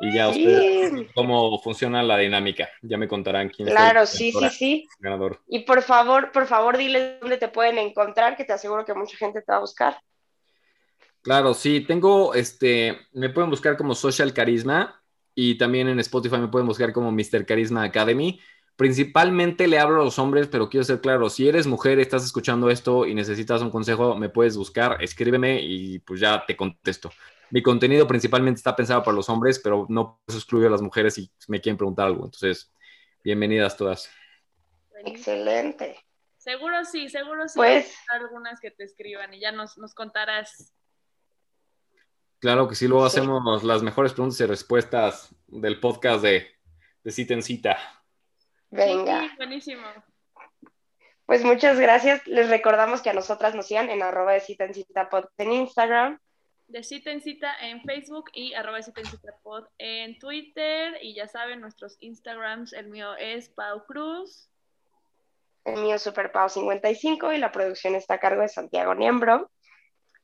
y 0.00 0.14
ya 0.14 0.28
ustedes 0.28 1.10
cómo 1.16 1.60
funciona 1.60 2.00
la 2.00 2.16
dinámica. 2.18 2.68
Ya 2.80 2.96
me 2.96 3.08
contarán 3.08 3.48
quién 3.48 3.66
es 3.66 3.74
el 3.74 4.06
sí, 4.06 4.30
sí, 4.30 4.48
sí. 4.50 4.88
ganador. 5.00 5.40
Y 5.48 5.64
por 5.64 5.82
favor, 5.82 6.30
por 6.30 6.46
favor, 6.46 6.78
diles 6.78 7.18
dónde 7.20 7.38
te 7.38 7.48
pueden 7.48 7.76
encontrar, 7.76 8.36
que 8.36 8.44
te 8.44 8.52
aseguro 8.52 8.84
que 8.84 8.94
mucha 8.94 9.16
gente 9.16 9.42
te 9.42 9.50
va 9.50 9.58
a 9.58 9.62
buscar. 9.62 9.98
Claro, 11.22 11.54
sí, 11.54 11.80
tengo, 11.80 12.32
este, 12.32 13.00
me 13.14 13.30
pueden 13.30 13.50
buscar 13.50 13.76
como 13.76 13.96
Social 13.96 14.32
Carisma 14.32 15.02
y 15.34 15.58
también 15.58 15.88
en 15.88 15.98
Spotify 15.98 16.38
me 16.38 16.48
pueden 16.48 16.68
buscar 16.68 16.92
como 16.92 17.10
Mr. 17.10 17.44
Carisma 17.44 17.82
Academy. 17.82 18.38
Principalmente 18.76 19.66
le 19.68 19.78
hablo 19.78 20.00
a 20.00 20.04
los 20.04 20.18
hombres, 20.18 20.48
pero 20.48 20.68
quiero 20.68 20.84
ser 20.84 21.00
claro, 21.00 21.28
si 21.28 21.48
eres 21.48 21.66
mujer, 21.66 22.00
estás 22.00 22.24
escuchando 22.24 22.70
esto 22.70 23.06
y 23.06 23.14
necesitas 23.14 23.62
un 23.62 23.70
consejo, 23.70 24.16
me 24.16 24.28
puedes 24.28 24.56
buscar, 24.56 25.02
escríbeme 25.02 25.60
y 25.60 25.98
pues 26.00 26.20
ya 26.20 26.44
te 26.46 26.56
contesto. 26.56 27.10
Mi 27.50 27.62
contenido 27.62 28.06
principalmente 28.06 28.58
está 28.58 28.74
pensado 28.74 29.02
para 29.02 29.14
los 29.14 29.28
hombres, 29.28 29.58
pero 29.58 29.86
no 29.90 30.20
excluyo 30.26 30.68
a 30.68 30.70
las 30.70 30.80
mujeres 30.80 31.14
si 31.14 31.30
me 31.48 31.60
quieren 31.60 31.76
preguntar 31.76 32.06
algo. 32.06 32.24
Entonces, 32.24 32.72
bienvenidas 33.22 33.76
todas. 33.76 34.10
Excelente. 35.04 35.96
Seguro 36.38 36.84
sí, 36.84 37.08
seguro 37.08 37.46
sí. 37.48 37.56
Pues, 37.56 37.94
algunas 38.08 38.58
que 38.58 38.70
te 38.70 38.84
escriban 38.84 39.32
y 39.34 39.40
ya 39.40 39.52
nos, 39.52 39.78
nos 39.78 39.94
contarás. 39.94 40.72
Claro 42.40 42.66
que 42.66 42.74
sí, 42.74 42.88
luego 42.88 43.04
hacemos 43.04 43.62
las 43.62 43.82
mejores 43.82 44.12
preguntas 44.12 44.40
y 44.40 44.46
respuestas 44.46 45.32
del 45.46 45.78
podcast 45.78 46.24
de, 46.24 46.46
de 47.04 47.12
Cita 47.12 47.34
en 47.34 47.42
Cita. 47.42 47.78
Venga. 48.72 49.30
buenísimo. 49.36 49.86
Pues 51.26 51.44
muchas 51.44 51.78
gracias. 51.78 52.26
Les 52.26 52.48
recordamos 52.48 53.02
que 53.02 53.10
a 53.10 53.14
nosotras 53.14 53.54
nos 53.54 53.66
sigan 53.66 53.90
en 53.90 54.02
arroba 54.02 54.32
de 54.32 54.40
cita 54.40 54.64
en 54.64 54.74
cita 54.74 55.08
en 55.38 55.52
Instagram. 55.52 56.18
de 56.68 56.82
cita 56.82 57.10
en 57.10 57.20
cita 57.20 57.54
en 57.60 57.82
Facebook 57.82 58.30
y 58.32 58.54
arroba 58.54 58.82
cita 58.82 59.02
en 59.02 59.06
cita 59.06 59.34
pod 59.42 59.66
en 59.78 60.18
Twitter. 60.18 60.96
Y 61.02 61.14
ya 61.14 61.28
saben, 61.28 61.60
nuestros 61.60 61.96
Instagrams, 62.00 62.72
el 62.72 62.88
mío 62.88 63.14
es 63.14 63.50
Pau 63.50 63.84
Cruz. 63.86 64.48
El 65.64 65.80
mío 65.80 65.94
es 65.94 66.02
Super 66.02 66.32
Pau 66.32 66.48
55 66.48 67.32
y 67.34 67.38
la 67.38 67.52
producción 67.52 67.94
está 67.94 68.14
a 68.14 68.18
cargo 68.18 68.42
de 68.42 68.48
Santiago 68.48 68.94
Niembro. 68.94 69.50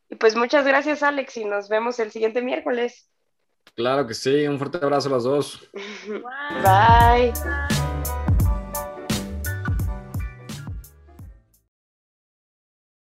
Y 0.08 0.16
pues 0.16 0.36
muchas 0.36 0.66
gracias, 0.66 1.02
Alex, 1.02 1.36
y 1.36 1.44
nos 1.44 1.68
vemos 1.68 2.00
el 2.00 2.10
siguiente 2.10 2.40
miércoles. 2.40 3.10
Claro 3.74 4.06
que 4.06 4.14
sí, 4.14 4.46
un 4.46 4.58
fuerte 4.58 4.78
abrazo 4.78 5.08
a 5.08 5.12
los 5.12 5.24
dos. 5.24 5.70
Bye. 6.08 7.32
Bye. 7.32 7.77